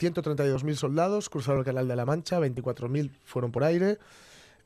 Eh, 0.02 0.12
132.000 0.12 0.76
soldados 0.76 1.30
cruzaron 1.30 1.60
el 1.60 1.66
Canal 1.66 1.88
de 1.88 1.96
la 1.96 2.06
Mancha, 2.06 2.40
24.000 2.40 3.12
fueron 3.24 3.52
por 3.52 3.64
aire. 3.64 3.98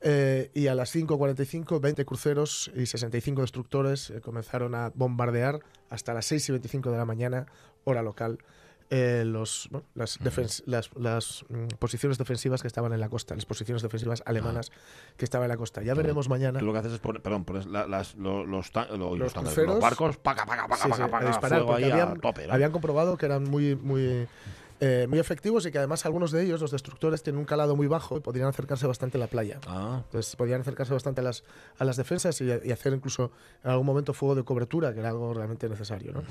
eh, 0.02 0.50
y 0.54 0.68
a 0.68 0.76
las 0.76 0.96
5.45, 0.96 1.82
20 1.82 2.06
cruceros 2.06 2.72
y 2.74 2.86
65 2.86 3.42
destructores 3.42 4.10
eh, 4.12 4.22
comenzaron 4.22 4.74
a 4.74 4.92
bombardear 4.96 5.60
hasta 5.90 6.14
las 6.14 6.26
6 6.28 6.48
y 6.48 6.52
25 6.54 6.90
de 6.92 6.98
la 6.98 7.04
mañana, 7.04 7.48
hora 7.84 8.02
local, 8.02 8.38
eh, 8.92 9.24
los, 9.26 9.68
bueno, 9.72 9.86
las, 9.96 10.18
defens- 10.22 10.64
las, 10.66 10.90
las, 10.96 11.44
mm, 11.50 11.76
posiciones 11.80 12.18
defensivas 12.18 12.62
que 12.62 12.68
estaban 12.70 12.94
en 12.94 13.02
la 13.02 13.10
costa, 13.10 13.36
las 13.36 13.46
posiciones 13.46 13.82
defensivas 13.84 14.24
alemanas 14.26 14.72
que 15.18 15.26
estaban 15.26 15.46
en 15.46 15.50
la 15.50 15.58
costa. 15.58 15.82
Ya 15.84 15.94
veremos 15.96 16.30
mañana. 16.30 16.60
Tú 16.60 16.66
lo 16.66 16.72
que 16.72 16.80
haces 16.80 16.94
es 16.94 17.00
poner, 17.00 17.22
perdón, 17.22 17.44
pones 17.44 17.66
la- 17.66 17.86
las, 17.86 18.16
lo- 18.16 18.46
los, 18.46 18.72
los 18.74 19.20
Los 19.20 19.34
cruceros. 19.34 19.74
los 19.76 19.80
barcos, 19.82 20.16
paca, 20.18 20.46
paca, 20.46 20.66
paca, 20.68 20.84
Sí, 20.86 20.90
paca, 20.92 21.06
sí, 21.06 21.12
paca, 21.12 21.26
a 21.26 21.28
disparar, 21.28 21.50
fuego 21.60 21.68
porque 21.74 21.86
ahí 21.86 21.92
habían, 21.92 22.08
a 22.08 22.22
tope, 22.22 22.48
¿no? 22.48 22.54
habían 22.54 22.72
comprobado 22.72 23.18
que 23.18 23.26
eran 23.26 23.44
muy, 23.44 23.76
muy, 23.76 24.28
eh, 24.82 25.08
muy 25.10 25.20
efectivos 25.20 25.66
y 25.66 25.72
que 25.72 25.78
además 25.78 26.06
algunos 26.06 26.32
de 26.32 26.44
ellos, 26.44 26.62
los 26.62 26.72
destructores, 26.72 27.22
tienen 27.22 27.40
un 27.40 27.46
calado 27.46 27.76
muy 27.76 27.88
bajo 27.88 28.18
y 28.18 28.22
podrían 28.22 28.48
acercarse 28.48 28.88
bastante 28.88 29.18
a 29.18 29.20
la 29.20 29.28
playa. 29.28 29.60
Ah. 29.68 30.02
Entonces 30.06 30.36
podrían 30.36 30.62
acercarse 30.62 30.94
bastante 30.94 31.22
a 31.22 31.24
las, 31.24 31.44
a 31.78 31.86
las 31.86 31.98
defensas 31.98 32.40
y, 32.42 32.46
y 32.46 32.72
hacer 32.72 32.94
incluso 32.94 33.32
en 33.64 33.72
algún 33.72 33.86
momento 33.86 34.14
fuego 34.14 34.36
de 34.36 34.44
cobertura, 34.44 34.94
que 34.94 35.00
era 35.02 35.10
algo 35.10 35.34
realmente 35.34 35.68
necesario. 35.68 36.14
¿no? 36.14 36.24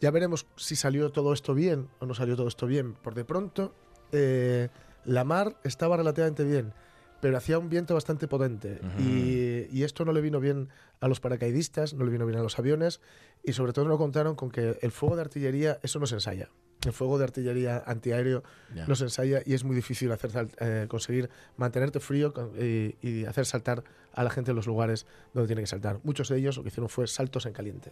Ya 0.00 0.10
veremos 0.10 0.46
si 0.56 0.76
salió 0.76 1.10
todo 1.12 1.32
esto 1.32 1.54
bien 1.54 1.88
o 2.00 2.06
no 2.06 2.14
salió 2.14 2.36
todo 2.36 2.48
esto 2.48 2.66
bien. 2.66 2.94
Por 2.94 3.14
de 3.14 3.24
pronto, 3.24 3.72
eh, 4.12 4.68
la 5.04 5.24
mar 5.24 5.56
estaba 5.62 5.96
relativamente 5.96 6.44
bien, 6.44 6.72
pero 7.20 7.36
hacía 7.36 7.58
un 7.58 7.68
viento 7.68 7.94
bastante 7.94 8.28
potente. 8.28 8.80
y, 8.98 9.66
y 9.76 9.82
esto 9.84 10.04
no 10.04 10.12
le 10.12 10.20
vino 10.20 10.40
bien 10.40 10.68
a 11.00 11.08
los 11.08 11.20
paracaidistas, 11.20 11.94
no 11.94 12.04
le 12.04 12.10
vino 12.10 12.26
bien 12.26 12.38
a 12.38 12.42
los 12.42 12.58
aviones, 12.58 13.00
y 13.42 13.52
sobre 13.52 13.72
todo 13.72 13.86
no 13.86 13.98
contaron 13.98 14.34
con 14.34 14.50
que 14.50 14.78
el 14.82 14.90
fuego 14.92 15.16
de 15.16 15.22
artillería, 15.22 15.78
eso 15.82 15.98
no 15.98 16.06
se 16.06 16.14
ensaya. 16.14 16.48
El 16.84 16.92
fuego 16.92 17.16
de 17.18 17.24
artillería 17.24 17.82
antiaéreo 17.86 18.42
Ya. 18.74 18.86
no 18.86 18.94
se 18.94 19.04
ensaya 19.04 19.40
y 19.44 19.54
es 19.54 19.64
muy 19.64 19.74
difícil 19.74 20.12
hacer 20.12 20.30
eh, 20.60 20.86
conseguir 20.88 21.30
mantenerte 21.56 22.00
frío 22.00 22.32
y, 22.60 22.96
y 23.00 23.24
hacer 23.24 23.46
saltar 23.46 23.82
a 24.12 24.22
la 24.22 24.30
gente 24.30 24.50
en 24.52 24.56
los 24.56 24.66
lugares 24.66 25.06
donde 25.34 25.46
tiene 25.48 25.62
que 25.62 25.66
saltar. 25.66 26.00
Muchos 26.04 26.28
de 26.28 26.36
ellos 26.38 26.56
lo 26.58 26.62
que 26.62 26.68
hicieron 26.68 26.88
fue 26.90 27.06
saltos 27.06 27.46
en 27.46 27.54
caliente. 27.54 27.90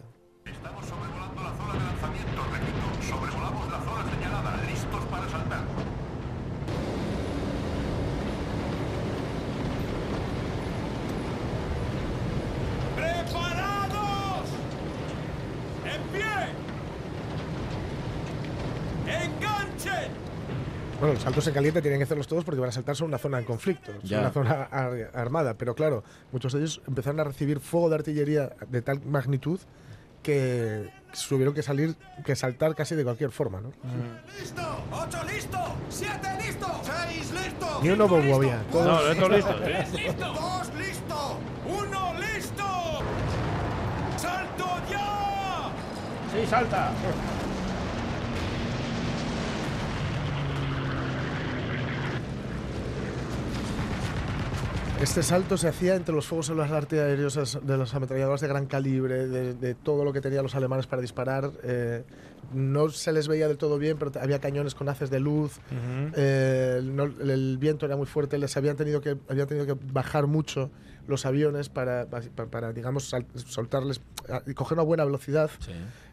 Sobrevolamos 3.01 3.69
la 3.71 3.79
zona 3.81 4.11
señalada, 4.11 4.63
listos 4.69 5.05
para 5.05 5.29
saltar. 5.29 5.65
¡Preparados! 13.15 14.49
¡En 15.85 16.01
pie! 16.11 16.35
¡Enganchen! 19.07 20.11
Bueno, 21.05 21.13
los 21.13 21.23
saltos 21.23 21.45
en 21.45 21.53
caliente 21.53 21.81
tienen 21.83 21.99
que 21.99 22.05
hacerlos 22.05 22.27
todos 22.27 22.43
porque 22.43 22.59
van 22.59 22.69
a 22.69 22.73
saltar 22.73 22.95
sobre 22.95 23.09
una 23.09 23.19
zona 23.19 23.37
en 23.37 23.45
conflicto, 23.45 23.91
sobre 24.01 24.17
una 24.21 24.31
zona 24.31 24.63
ar- 24.71 25.11
armada. 25.13 25.53
Pero 25.53 25.75
claro, 25.75 26.03
muchos 26.31 26.51
de 26.53 26.59
ellos 26.61 26.81
empezaron 26.87 27.19
a 27.19 27.23
recibir 27.25 27.59
fuego 27.59 27.89
de 27.89 27.95
artillería 27.95 28.53
de 28.71 28.81
tal 28.81 29.05
magnitud 29.05 29.59
que 30.23 30.89
tuvieron 31.29 31.53
que 31.53 31.61
salir, 31.61 31.95
que 32.25 32.35
saltar 32.35 32.73
casi 32.73 32.95
de 32.95 33.03
cualquier 33.03 33.29
forma, 33.29 33.61
¿no? 33.61 33.71
¡Listo! 34.39 34.63
¡Ocho 34.91 35.23
listo! 35.31 35.59
¡Siete 35.89 36.27
listo! 36.43 36.67
¡Seis 36.81 37.31
listo! 37.33 37.79
Ni 37.83 37.89
uno 37.89 38.07
bobo 38.07 38.35
había. 38.37 38.63
No, 38.73 38.99
esto 39.07 39.29
listo. 39.29 39.55
¡Listo! 39.59 40.33
¡Dos 40.33 40.73
listo! 40.73 41.37
¡Uno 41.69 42.13
listo! 42.19 42.63
¡Salto 44.17 44.65
ya! 44.89 45.69
Sí, 46.33 46.47
salta. 46.49 46.91
Este 55.01 55.21
salto 55.23 55.57
se 55.57 55.67
hacía 55.67 55.95
entre 55.95 56.15
los 56.15 56.25
fuegos 56.25 56.49
artillerios 56.49 57.59
de 57.61 57.77
las 57.77 57.93
ametralladoras 57.93 58.41
de 58.41 58.47
gran 58.47 58.65
calibre, 58.65 59.27
de, 59.27 59.53
de 59.53 59.75
todo 59.75 60.03
lo 60.05 60.13
que 60.13 60.21
tenían 60.21 60.43
los 60.43 60.55
alemanes 60.55 60.87
para 60.87 61.01
disparar. 61.01 61.51
eh, 61.63 62.03
no 62.53 62.89
se 62.89 63.11
les 63.11 63.27
veía 63.27 63.47
del 63.47 63.57
todo 63.57 63.77
bien, 63.77 63.97
pero 63.97 64.11
había 64.21 64.39
cañones 64.39 64.73
con 64.75 64.87
haces 64.87 65.09
de 65.09 65.19
luz. 65.19 65.59
eh, 66.15 66.79
no- 66.83 67.03
el 67.05 67.57
viento 67.59 67.85
era 67.85 67.97
muy 67.97 68.05
fuerte. 68.05 68.37
Les 68.37 68.55
habían 68.55 68.77
tenido 68.77 69.01
que, 69.01 69.17
habían 69.27 69.47
tenido 69.47 69.65
que 69.65 69.75
bajar 69.91 70.27
mucho 70.27 70.69
los 71.07 71.25
aviones 71.25 71.69
para, 71.69 72.05
para, 72.07 72.27
para, 72.49 72.71
digamos, 72.73 73.09
sal- 73.09 73.25
soltarles 73.35 73.99
a- 74.29 74.41
y 74.47 74.53
coger 74.53 74.77
una 74.77 74.83
buena 74.83 75.03
velocidad. 75.05 75.49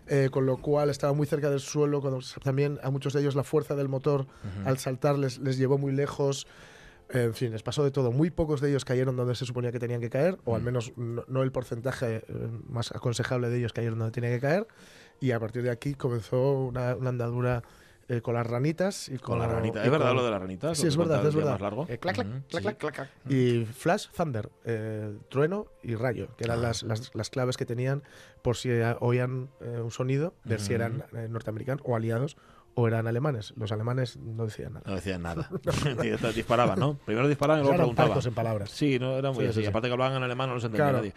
eh, 0.09 0.29
con 0.33 0.45
lo 0.47 0.57
cual 0.57 0.91
estaba 0.91 1.13
muy 1.13 1.27
cerca 1.29 1.49
del 1.49 1.61
suelo. 1.61 2.01
Cuando 2.01 2.19
también 2.43 2.79
a 2.83 2.91
muchos 2.91 3.13
de 3.13 3.21
ellos 3.21 3.37
la 3.37 3.45
fuerza 3.45 3.77
del 3.77 3.89
motor 3.89 4.23
Ujú. 4.23 4.69
al 4.69 4.77
saltar 4.79 5.17
les, 5.17 5.39
les 5.39 5.57
llevó 5.57 5.79
muy 5.79 5.93
lejos. 5.93 6.47
En 7.13 7.35
fin, 7.35 7.53
les 7.53 7.63
pasó 7.63 7.85
de 7.85 7.91
todo. 7.91 8.11
Muy 8.13 8.31
pocos 8.31 8.61
de 8.61 8.71
ellos 8.71 8.85
cayeron 8.85 9.17
donde 9.17 9.35
se 9.35 9.45
suponía 9.45 9.71
que 9.73 9.79
tenían 9.79 10.01
que 10.01 10.11
caer, 10.11 10.39
o 10.45 10.55
al 10.57 10.63
Mm. 10.63 10.65
menos 10.65 10.93
no, 10.97 11.25
no 11.29 11.43
el 11.43 11.53
porcentaje 11.53 12.25
eh, 12.27 12.49
más 12.69 12.91
aconsejable 12.93 13.49
de 13.51 13.59
ellos 13.59 13.73
cayeron 13.73 13.99
donde 13.99 14.13
tenían 14.13 14.33
que 14.35 14.41
caer. 14.41 14.67
Y 15.21 15.31
a 15.33 15.39
partir 15.41 15.63
de 15.63 15.71
aquí 15.71 15.95
comenzó 15.95 16.53
una, 16.65 16.97
una 16.97 17.11
andadura 17.11 17.63
eh, 18.09 18.21
con 18.21 18.35
las 18.35 18.47
ranitas. 18.47 19.09
Y 19.09 19.13
Con 19.19 19.39
con, 19.39 19.39
la 19.39 19.47
ranita. 19.47 19.81
y 19.81 19.85
¿Es 19.85 19.91
verdad 19.91 20.09
con- 20.09 20.17
lo 20.17 20.25
de 20.25 20.31
las 20.33 20.41
ranitas? 20.41 20.77
Sí, 20.77 20.87
es 20.89 20.97
verdad, 20.97 21.25
es 21.25 21.35
verdad. 21.35 21.53
más 21.53 21.61
largo. 21.61 21.87
Eh, 21.89 21.99
clac, 21.99 22.17
clac, 22.17 22.27
Ujú, 22.27 22.37
clac, 22.49 22.51
sí. 22.51 22.59
clac, 22.63 22.77
clac, 22.79 22.95
clac. 22.95 23.11
Y 23.33 23.65
Flash, 23.65 24.09
Thunder, 24.17 24.51
eh, 24.65 25.17
trueno 25.31 25.67
y 25.83 25.95
rayo, 25.95 26.29
que 26.37 26.45
eran 26.45 26.59
Ah. 26.59 26.63
las, 26.63 26.83
las, 26.83 27.15
las 27.15 27.31
claves 27.31 27.57
que 27.57 27.65
tenían 27.65 28.03
por 28.43 28.57
si 28.57 28.71
oían 29.01 29.51
un 29.61 29.91
sonido, 29.93 30.35
ver 30.45 30.61
si 30.61 30.75
eran 30.75 31.05
norteamericanos 31.31 31.83
o 31.87 31.95
aliados 31.95 32.37
o 32.75 32.89
eran 32.89 33.07
alemanes. 33.07 33.53
Los 33.57 33.71
alemanes 33.73 34.17
no 34.19 34.45
decían 34.47 34.73
nada. 34.75 34.85
No 34.89 34.95
decían 34.95 35.23
nada. 35.23 35.51
Disparaban, 36.35 36.79
¿no? 36.79 36.95
Primero 37.05 37.29
disparaban 37.29 37.61
y 37.61 37.63
luego 37.65 37.75
Eran 37.75 37.95
preguntaban. 37.95 38.27
en 38.27 38.35
palabras. 38.35 38.71
Sí, 38.71 38.99
no, 38.99 39.17
era 39.17 39.31
muy 39.31 39.45
Sí, 39.45 39.51
así. 39.51 39.55
sí, 39.59 39.61
sí. 39.63 39.67
Aparte 39.69 39.89
que 39.89 39.93
hablaban 39.93 40.17
en 40.17 40.23
alemán, 40.23 40.49
no 40.49 40.55
los 40.55 40.65
entendía 40.65 40.85
Claro. 40.87 40.99
nadie. 40.99 41.15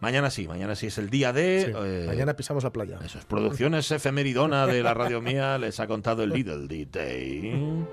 Mañana 0.00 0.30
sí, 0.30 0.48
mañana 0.48 0.74
sí 0.74 0.86
es 0.88 0.98
el 0.98 1.08
día 1.10 1.32
de. 1.32 1.72
Eh, 1.76 2.04
Mañana 2.06 2.34
pisamos 2.34 2.64
la 2.64 2.70
playa. 2.72 2.98
Eso 3.04 3.18
es 3.18 3.24
Producciones 3.24 3.90
Efemeridona 3.92 4.66
de 4.66 4.82
la 4.82 4.94
radio 4.94 5.20
mía 5.20 5.56
les 5.58 5.78
ha 5.80 5.86
contado 5.86 6.22
el 6.24 6.30
Little 6.30 6.66
Detail. 6.66 7.86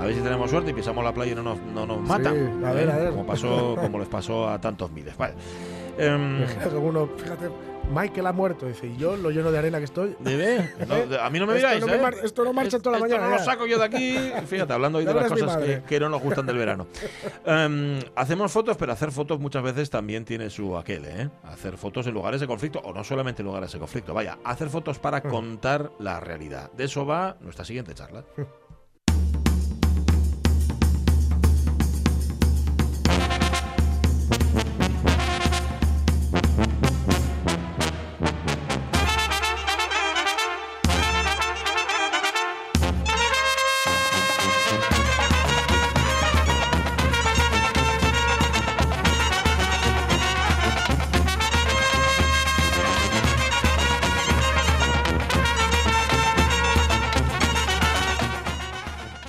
A 0.00 0.04
ver 0.06 0.14
si 0.14 0.20
tenemos 0.20 0.50
suerte 0.50 0.70
y 0.70 0.74
pisamos 0.74 1.04
la 1.04 1.12
playa 1.14 1.32
y 1.32 1.34
no 1.34 1.42
nos, 1.42 1.60
no 1.62 1.86
nos 1.86 2.00
matan. 2.00 2.64
A 2.64 2.72
ver, 2.72 2.88
¿eh? 2.88 2.92
a 2.92 2.96
ver. 2.96 3.10
Como, 3.10 3.26
pasó, 3.26 3.76
como 3.80 3.98
les 3.98 4.08
pasó 4.08 4.48
a 4.48 4.60
tantos 4.60 4.90
miles. 4.90 5.16
Vale. 5.16 5.34
Em, 5.98 6.44
alguno, 6.64 7.08
fíjate, 7.16 7.48
Michael 7.90 8.26
ha 8.26 8.32
muerto, 8.32 8.66
dice, 8.66 8.86
y 8.86 8.96
yo 8.96 9.16
lo 9.16 9.30
lleno 9.30 9.50
de 9.52 9.58
arena 9.58 9.78
que 9.78 9.84
estoy. 9.84 10.16
¿Debe? 10.20 10.70
No, 10.88 10.94
de- 11.06 11.20
a 11.20 11.28
mí 11.30 11.38
no 11.38 11.46
me 11.46 11.56
Esto 11.56 11.66
digáis, 11.68 11.80
no 11.80 11.86
me 11.88 11.96
¿eh? 11.96 12.00
mar- 12.00 12.14
esto 12.22 12.44
no 12.44 12.52
marcha 12.52 12.78
toda 12.78 12.98
la 12.98 13.04
Esto 13.04 13.16
mañana, 13.18 13.30
no 13.30 13.38
lo 13.38 13.44
saco 13.44 13.66
yo 13.66 13.78
de 13.78 13.84
aquí. 13.84 14.16
Fíjate, 14.46 14.72
hablando 14.72 14.98
hoy 14.98 15.04
de 15.04 15.12
las 15.14 15.28
cosas 15.28 15.56
que, 15.58 15.82
que 15.86 16.00
no 16.00 16.08
nos 16.08 16.22
gustan 16.22 16.46
del 16.46 16.56
verano. 16.56 16.86
Em, 17.44 17.98
hacemos 18.14 18.50
fotos, 18.50 18.76
pero 18.76 18.92
hacer 18.92 19.10
fotos 19.12 19.38
muchas 19.40 19.62
veces 19.62 19.90
también 19.90 20.24
tiene 20.24 20.48
su 20.50 20.76
aquel, 20.76 21.04
¿eh? 21.04 21.28
Hacer 21.44 21.76
fotos 21.76 22.06
en 22.06 22.14
lugares 22.14 22.40
de 22.40 22.46
conflicto, 22.46 22.78
o 22.80 22.92
no 22.94 23.04
solamente 23.04 23.42
en 23.42 23.46
lugares 23.46 23.72
de 23.72 23.78
conflicto. 23.78 24.14
Vaya, 24.14 24.38
hacer 24.44 24.68
fotos 24.70 24.98
para 24.98 25.18
Mm. 25.18 25.28
contar 25.28 25.90
la 25.98 26.18
realidad. 26.20 26.70
De 26.72 26.84
eso 26.84 27.04
va 27.04 27.36
nuestra 27.40 27.64
siguiente 27.64 27.94
charla. 27.94 28.24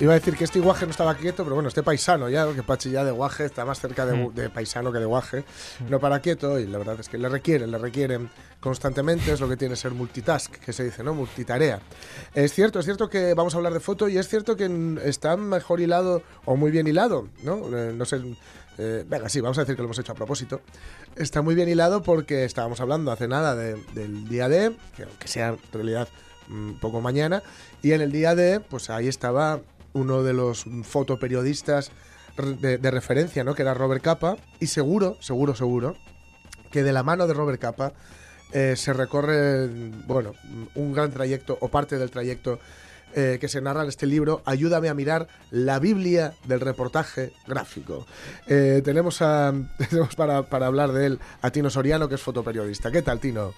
Iba 0.04 0.12
a 0.12 0.16
decir 0.18 0.36
que 0.36 0.44
este 0.44 0.60
guaje 0.60 0.84
no 0.84 0.90
estaba 0.90 1.14
quieto, 1.14 1.44
pero 1.44 1.54
bueno, 1.54 1.68
este 1.70 1.82
paisano 1.82 2.28
ya, 2.28 2.46
que 2.52 2.62
Pachi 2.62 2.90
ya 2.90 3.04
de 3.04 3.10
guaje 3.10 3.46
está 3.46 3.64
más 3.64 3.80
cerca 3.80 4.04
de, 4.04 4.12
Mm. 4.14 4.34
de 4.34 4.50
paisano 4.50 4.92
que 4.92 4.98
de 4.98 5.06
guaje. 5.06 5.44
No 5.88 5.98
para 5.98 6.20
quieto, 6.20 6.58
y 6.60 6.66
la 6.66 6.76
verdad 6.76 6.96
es 7.00 7.08
que 7.08 7.16
le 7.16 7.26
requieren, 7.30 7.70
le 7.70 7.78
requieren 7.78 8.28
constantemente, 8.60 9.32
es 9.32 9.40
lo 9.40 9.48
que 9.48 9.56
tiene 9.56 9.76
ser 9.76 9.92
multitask, 9.92 10.52
que 10.56 10.74
se 10.74 10.84
dice, 10.84 11.02
¿no? 11.02 11.14
Multitarea. 11.14 11.80
Es 12.34 12.52
cierto, 12.52 12.80
es 12.80 12.84
cierto 12.84 13.08
que 13.08 13.32
vamos 13.32 13.54
a 13.54 13.56
hablar 13.56 13.72
de 13.72 13.80
foto 13.80 14.06
y 14.06 14.18
es 14.18 14.28
cierto 14.28 14.56
que 14.56 14.68
mm, 14.68 14.98
está 15.04 15.38
mejor 15.38 15.80
hilado 15.80 16.22
o 16.44 16.54
muy 16.54 16.70
bien 16.70 16.86
hilado, 16.86 17.28
¿no? 17.42 17.74
Eh, 17.74 17.94
no 17.96 18.04
sé. 18.04 18.20
eh, 18.76 19.06
venga, 19.08 19.30
sí, 19.30 19.40
vamos 19.40 19.56
a 19.56 19.62
decir 19.62 19.74
que 19.74 19.80
lo 19.80 19.86
hemos 19.86 19.98
hecho 20.00 20.12
a 20.12 20.16
propósito. 20.16 20.60
Está 21.16 21.40
muy 21.40 21.54
bien 21.54 21.70
hilado 21.70 22.02
porque 22.02 22.44
estábamos 22.44 22.78
hablando 22.82 23.10
hace 23.10 23.26
nada 23.26 23.54
de- 23.56 23.82
del 23.94 24.28
día 24.28 24.50
D, 24.50 24.76
que 24.96 25.04
aunque 25.04 25.28
sea 25.28 25.48
en 25.48 25.58
realidad 25.72 26.08
un 26.50 26.76
poco 26.78 27.00
mañana, 27.00 27.42
y 27.82 27.92
en 27.92 28.02
el 28.02 28.12
día 28.12 28.34
D, 28.34 28.60
pues 28.60 28.90
ahí 28.90 29.08
estaba 29.08 29.60
uno 29.94 30.22
de 30.22 30.34
los 30.34 30.66
fotoperiodistas 30.82 31.90
de 32.36 32.90
referencia, 32.90 33.44
¿no? 33.44 33.54
Que 33.54 33.62
era 33.62 33.74
Robert 33.74 34.02
Capa, 34.02 34.36
y 34.60 34.66
seguro, 34.66 35.16
seguro, 35.20 35.54
seguro, 35.54 35.96
que 36.70 36.82
de 36.82 36.92
la 36.92 37.02
mano 37.02 37.26
de 37.26 37.34
Robert 37.34 37.60
Capa 37.60 37.92
eh, 38.52 38.74
se 38.76 38.92
recorre, 38.92 39.68
bueno, 40.06 40.34
un 40.74 40.92
gran 40.92 41.10
trayecto 41.12 41.56
o 41.60 41.68
parte 41.68 41.98
del 41.98 42.10
trayecto 42.10 42.58
eh, 43.14 43.38
que 43.40 43.48
se 43.48 43.60
narra 43.60 43.82
en 43.82 43.88
este 43.88 44.06
libro, 44.06 44.42
Ayúdame 44.44 44.88
a 44.88 44.94
mirar 44.94 45.28
la 45.50 45.78
Biblia 45.78 46.34
del 46.46 46.60
reportaje 46.60 47.32
gráfico. 47.46 48.06
Eh, 48.48 48.82
tenemos, 48.84 49.22
a, 49.22 49.52
tenemos 49.90 50.16
para, 50.16 50.42
para 50.42 50.66
hablar 50.66 50.92
de 50.92 51.06
él 51.06 51.20
a 51.42 51.50
Tino 51.50 51.70
Soriano, 51.70 52.08
que 52.08 52.16
es 52.16 52.20
fotoperiodista. 52.20 52.90
¿Qué 52.90 53.02
tal, 53.02 53.20
Tino? 53.20 53.54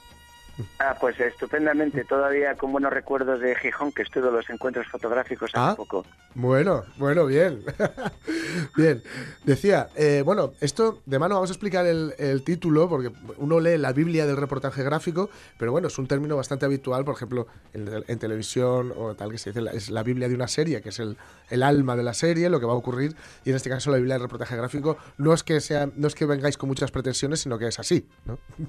Ah, 0.79 0.97
pues 1.01 1.19
estupendamente. 1.21 2.05
Todavía 2.05 2.55
con 2.57 2.73
buenos 2.73 2.93
recuerdos 2.93 3.41
de 3.41 3.55
Gijón, 3.57 3.93
que 3.93 4.03
estuve 4.03 4.29
en 4.29 4.35
los 4.35 4.49
encuentros 4.51 4.87
fotográficos 4.89 5.51
hace 5.55 5.73
Ah. 5.73 5.75
poco. 5.77 6.05
Bueno, 6.35 6.85
bueno, 6.99 7.27
bien. 7.27 7.63
bien. 8.77 9.03
Decía, 9.45 9.89
eh, 9.97 10.23
bueno, 10.25 10.53
esto 10.61 11.01
de 11.07 11.19
mano 11.19 11.35
vamos 11.37 11.51
a 11.51 11.53
explicar 11.55 11.87
el, 11.87 12.15
el 12.19 12.43
título, 12.43 12.89
porque 12.89 13.11
uno 13.39 13.61
lee 13.61 13.79
la 13.79 13.93
Biblia 13.93 14.27
del 14.27 14.37
reportaje 14.37 14.83
gráfico, 14.83 15.31
pero 15.59 15.73
bueno, 15.73 15.89
es 15.89 15.99
un 15.99 16.07
término 16.07 16.37
bastante 16.37 16.67
habitual, 16.67 17.05
por 17.05 17.15
ejemplo, 17.15 17.47
en, 17.73 18.05
en 18.07 18.19
televisión 18.19 18.93
o 18.97 19.15
tal 19.15 19.31
que 19.31 19.39
se 19.39 19.53
dice, 19.53 19.65
es 19.77 19.91
la 19.91 20.03
Biblia 20.03 20.29
de 20.29 20.35
una 20.35 20.49
serie, 20.49 20.81
que 20.83 20.91
es 20.91 20.99
el, 21.01 21.17
el 21.51 21.63
alma 21.63 21.97
de 21.97 22.03
la 22.03 22.15
serie, 22.15 22.49
lo 22.51 22.61
que 22.61 22.67
va 22.67 22.73
a 22.73 22.77
ocurrir, 22.77 23.15
y 23.45 23.51
en 23.51 23.57
este 23.57 23.71
caso 23.71 23.91
la 23.91 23.97
Biblia 23.97 24.15
del 24.15 24.23
reportaje 24.23 24.57
gráfico 24.57 24.99
no 25.19 25.33
es 25.33 25.43
que 25.43 25.61
sea, 25.61 25.89
no 25.97 26.07
es 26.07 26.15
que 26.15 26.27
vengáis 26.27 26.59
con 26.59 26.69
muchas 26.69 26.91
pretensiones, 26.91 27.41
sino 27.41 27.59
que 27.59 27.69
es 27.69 27.79
así, 27.79 28.07
¿no? 28.27 28.39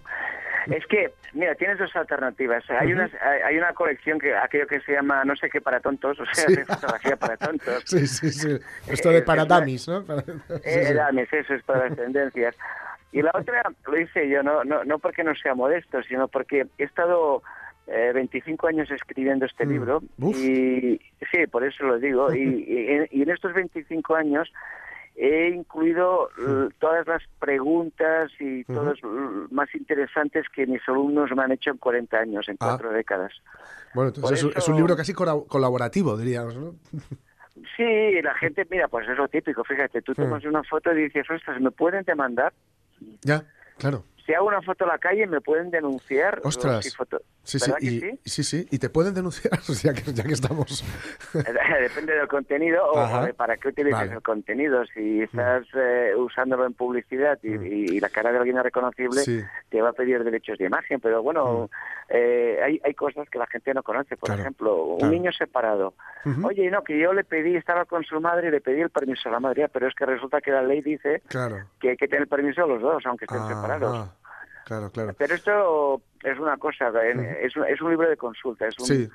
Es 0.72 0.86
que, 0.88 1.12
mira, 1.34 1.56
tienes 1.56 1.78
dos 1.80 1.96
alternativas. 1.96 2.64
Hay, 2.70 2.88
Ujú. 2.94 3.02
unas, 3.02 3.12
hay, 3.46 3.58
una 3.58 3.74
colección 3.74 4.20
que 4.20 4.36
aquello 4.36 4.68
que 4.68 4.80
se 4.82 4.94
llama 4.94 5.24
no 5.26 5.36
sé 5.36 5.50
qué 5.50 5.62
para 5.62 5.80
tontos, 5.80 6.20
o 6.20 6.26
sea, 6.26 6.46
Sí. 6.48 6.56
de 6.56 6.66
fotografía 6.66 7.16
para 7.16 7.38
tontos. 7.38 7.84
Sí, 7.86 8.06
sí, 8.08 8.32
sí. 8.32 8.58
Esto 8.90 9.10
de 9.10 9.20
Eh, 9.20 9.22
para 9.22 9.46
dummies, 9.46 9.88
¿no? 9.88 10.04
Para- 10.06 10.24
Eh, 10.64 10.86
sí. 10.88 10.94
Dames, 10.94 11.32
eso 11.32 11.54
es 11.54 11.64
para 11.64 11.88
las 11.88 11.98
tendencias. 11.98 12.56
Y 13.12 13.22
la 13.22 13.32
otra 13.34 13.62
lo 13.88 14.00
hice 14.00 14.28
yo, 14.30 14.44
no, 14.44 14.64
no, 14.64 14.84
no 14.84 15.00
porque 15.00 15.24
no 15.24 15.34
sea 15.36 15.56
modesto, 15.56 16.04
sino 16.04 16.28
porque 16.28 16.68
he 16.78 16.84
estado 16.84 17.42
eh, 17.88 18.12
25 18.14 18.68
años 18.68 18.92
escribiendo 18.92 19.46
este 19.46 19.66
Mm. 19.66 19.70
libro 19.70 20.02
Uf. 20.20 20.36
y 20.38 21.00
sí, 21.32 21.48
por 21.50 21.64
eso 21.64 21.86
lo 21.86 21.98
digo. 22.00 22.34
Y, 22.34 22.40
y 22.68 22.92
en- 22.92 23.08
y 23.12 23.22
en 23.22 23.30
estos 23.30 23.54
25 23.54 24.16
años 24.16 24.52
he 25.20 25.50
incluido 25.50 26.30
todas 26.80 27.08
las 27.08 27.24
preguntas 27.40 28.32
y 28.40 28.62
Ujú. 28.62 28.74
todos 28.74 29.00
l- 29.04 29.48
más 29.52 29.74
interesantes 29.74 30.46
que 30.54 30.68
mis 30.68 30.82
alumnos 30.88 31.32
me 31.36 31.42
han 31.44 31.52
hecho 31.52 31.72
en 31.72 31.78
40 31.78 32.18
años, 32.20 32.48
en 32.48 32.56
Ah. 32.60 32.68
cuatro 32.70 32.92
décadas. 32.92 33.34
Bueno, 33.96 34.10
entonces 34.10 34.38
es 34.38 34.44
un- 34.44 34.52
es 34.52 34.58
eso- 34.58 34.72
un 34.72 34.78
libro 34.78 34.96
casi 34.96 35.14
colaborativo, 35.14 36.16
diríamos, 36.18 36.56
¿no? 36.56 36.76
Sí, 37.76 38.22
la 38.22 38.36
gente, 38.36 38.68
mira, 38.70 38.88
pues 38.88 39.10
es 39.10 39.18
lo 39.18 39.28
típico, 39.28 39.64
fíjate, 39.64 40.04
tú 40.04 40.14
tomas 40.14 40.46
una 40.46 40.64
foto 40.64 40.94
y 40.94 41.06
dices, 41.06 41.28
ostras, 41.30 41.60
¿me 41.60 41.72
pueden 41.72 42.04
demandar? 42.04 42.54
Ya, 43.24 43.44
claro. 43.80 44.04
Si 44.28 44.34
hago 44.34 44.46
una 44.46 44.62
foto 44.62 44.84
a 44.84 44.88
la 44.90 44.98
calle, 45.00 45.26
¿me 45.26 45.40
pueden 45.42 45.72
denunciar? 45.72 46.42
Ostras. 46.44 46.84
Si 46.84 46.92
foto- 46.92 47.22
Sí, 47.44 47.60
sí, 47.60 47.72
¿Verdad 47.72 47.80
que 47.80 47.86
y, 47.86 48.00
sí? 48.02 48.20
sí, 48.26 48.44
sí, 48.44 48.68
y 48.72 48.78
te 48.78 48.90
pueden 48.90 49.14
denunciar, 49.14 49.54
ya 49.82 49.94
que, 49.94 50.12
ya 50.12 50.22
que 50.26 50.34
estamos. 50.34 50.84
Depende 51.34 52.14
del 52.14 52.28
contenido 52.28 52.86
o, 52.92 53.00
Ajá. 53.00 53.22
o 53.22 53.26
de 53.26 53.34
para 53.34 53.56
qué 53.56 53.70
utilizas 53.70 54.00
Vale. 54.02 54.12
Mm. 54.12 54.16
el 54.18 54.22
contenido. 54.22 54.86
Si 54.88 55.22
estás 55.22 55.64
eh, 55.74 56.12
usándolo 56.18 56.66
en 56.66 56.74
publicidad 56.74 57.40
y, 57.42 57.52
y 57.96 58.00
la 58.02 58.10
cara 58.10 58.34
de 58.34 58.40
alguien 58.40 58.58
es 58.58 58.64
reconocible, 58.64 59.22
Sí. 59.22 59.42
te 59.70 59.82
va 59.82 59.90
a 59.92 59.94
pedir 59.94 60.26
derechos 60.26 60.58
de 60.58 60.66
imagen, 60.66 61.00
pero 61.00 61.24
bueno, 61.24 61.70
eh, 62.10 62.60
hay, 62.62 62.82
hay 62.84 62.94
cosas 62.96 63.30
que 63.30 63.40
la 63.40 63.48
gente 63.48 63.74
no 63.74 63.82
conoce. 63.82 64.18
Por 64.18 64.28
Claro, 64.28 64.42
ejemplo, 64.42 64.84
un 64.84 64.98
claro. 65.00 65.14
niño 65.14 65.32
separado. 65.32 65.94
Oye, 66.44 66.70
no, 66.70 66.84
que 66.84 67.00
yo 67.00 67.14
le 67.14 67.24
pedí, 67.24 67.56
estaba 67.56 67.86
con 67.86 68.04
su 68.04 68.20
madre 68.20 68.50
y 68.50 68.52
le 68.52 68.60
pedí 68.60 68.82
el 68.82 68.90
permiso 68.90 69.30
a 69.30 69.32
la 69.32 69.40
madre, 69.40 69.70
pero 69.70 69.88
es 69.88 69.96
que 69.96 70.06
resulta 70.06 70.42
que 70.42 70.52
la 70.52 70.62
ley 70.62 70.82
dice 70.82 71.22
Claro. 71.30 71.60
que 71.80 71.92
hay 71.92 71.96
que 71.96 72.10
tener 72.10 72.28
permiso 72.28 72.66
a 72.66 72.68
los 72.68 72.82
dos, 72.82 73.06
aunque 73.06 73.24
estén 73.24 73.48
separados. 73.48 73.96
Ajá. 73.96 74.14
Claro, 74.68 74.90
claro. 74.92 75.14
Pero 75.18 75.34
esto 75.34 76.02
es 76.24 76.38
una 76.38 76.58
cosa, 76.58 76.90
es, 77.42 77.56
un, 77.56 77.66
es 77.66 77.82
un 77.82 77.90
libro 77.90 78.10
de 78.10 78.18
consulta, 78.18 78.68
es 78.68 78.78
un, 78.80 78.86
Sí. 78.86 79.10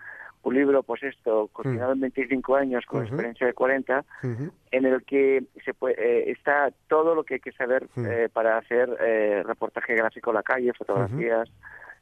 un 0.44 0.55
libro, 0.55 0.82
pues 0.82 1.03
esto, 1.03 1.48
cocinado 1.53 1.92
en 1.92 2.00
25 2.00 2.57
años 2.57 2.86
con 2.86 3.03
experiencia 3.03 3.46
de 3.46 3.53
40, 3.53 4.03
Ujú. 4.22 4.50
en 4.70 4.84
el 4.86 5.05
que 5.05 5.44
se 5.62 5.74
puede, 5.74 5.94
eh, 5.98 6.30
está 6.30 6.70
todo 6.88 7.14
lo 7.14 7.22
que 7.24 7.34
hay 7.34 7.40
que 7.40 7.53
saber 7.53 7.86
Mm. 7.94 8.07
eh, 8.09 8.28
para 8.32 8.57
hacer 8.57 8.96
eh, 9.00 9.42
reportaje 9.44 9.94
gráfico 9.94 10.30
a 10.30 10.34
la 10.34 10.42
calle, 10.42 10.72
fotografías, 10.72 11.50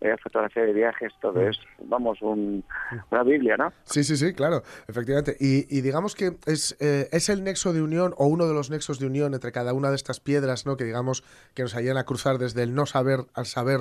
eh, 0.00 0.16
fotografía 0.22 0.62
de 0.64 0.72
viajes, 0.72 1.12
todo 1.20 1.40
Mm. 1.40 1.48
es, 1.48 1.58
vamos, 1.84 2.20
un, 2.22 2.64
una 3.10 3.22
Biblia, 3.22 3.56
¿no? 3.56 3.72
Sí, 3.84 4.02
sí, 4.04 4.16
sí, 4.16 4.32
claro, 4.34 4.62
efectivamente. 4.88 5.36
Y, 5.38 5.66
y 5.76 5.80
digamos 5.82 6.14
que 6.14 6.32
es, 6.46 6.76
eh, 6.80 7.08
es 7.12 7.28
el 7.28 7.44
nexo 7.44 7.72
de 7.72 7.82
unión 7.82 8.14
o 8.16 8.26
uno 8.26 8.46
de 8.46 8.54
los 8.54 8.70
nexos 8.70 8.98
de 8.98 9.06
unión 9.06 9.34
entre 9.34 9.52
cada 9.52 9.74
una 9.74 9.90
de 9.90 9.96
estas 9.96 10.20
piedras, 10.20 10.64
¿no? 10.66 10.76
Que 10.76 10.84
digamos 10.84 11.22
que 11.54 11.62
nos 11.62 11.74
ayudan 11.76 11.98
a 11.98 12.04
cruzar 12.04 12.38
desde 12.38 12.62
el 12.62 12.74
no 12.74 12.86
saber 12.86 13.20
al 13.34 13.46
saber. 13.46 13.80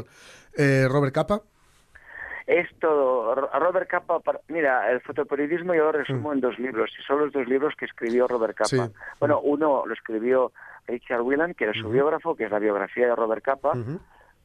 Eh, 0.58 0.88
Robert 0.90 1.14
Capa. 1.14 1.42
Es 2.48 2.68
todo. 2.80 3.36
Ro- 3.36 3.50
Robert 3.60 3.88
Capa, 3.88 4.20
mira, 4.48 4.92
el 4.92 5.02
fotoperiodismo 5.02 5.76
yo 5.76 5.84
lo 5.86 5.92
resumo 5.92 6.34
en 6.34 6.42
dos 6.42 6.58
libros, 6.58 6.90
y 7.00 7.04
son 7.04 7.20
los 7.20 7.32
dos 7.32 7.48
libros 7.48 7.76
que 7.78 7.86
escribió 7.86 8.28
Robert 8.28 8.58
Capa. 8.58 8.86
Mm. 8.86 8.88
Sí. 8.88 8.94
Bueno, 9.20 9.40
uno 9.42 9.86
lo 9.86 9.94
escribió 9.94 10.52
Richard 10.88 11.22
Whelan, 11.22 11.54
que 11.54 11.66
era 11.66 11.74
su 11.80 11.90
biógrafo, 11.90 12.36
que 12.36 12.46
es 12.46 12.52
la 12.52 12.58
biografía 12.58 13.06
de 13.08 13.16
Robert 13.16 13.44
Capa. 13.44 13.74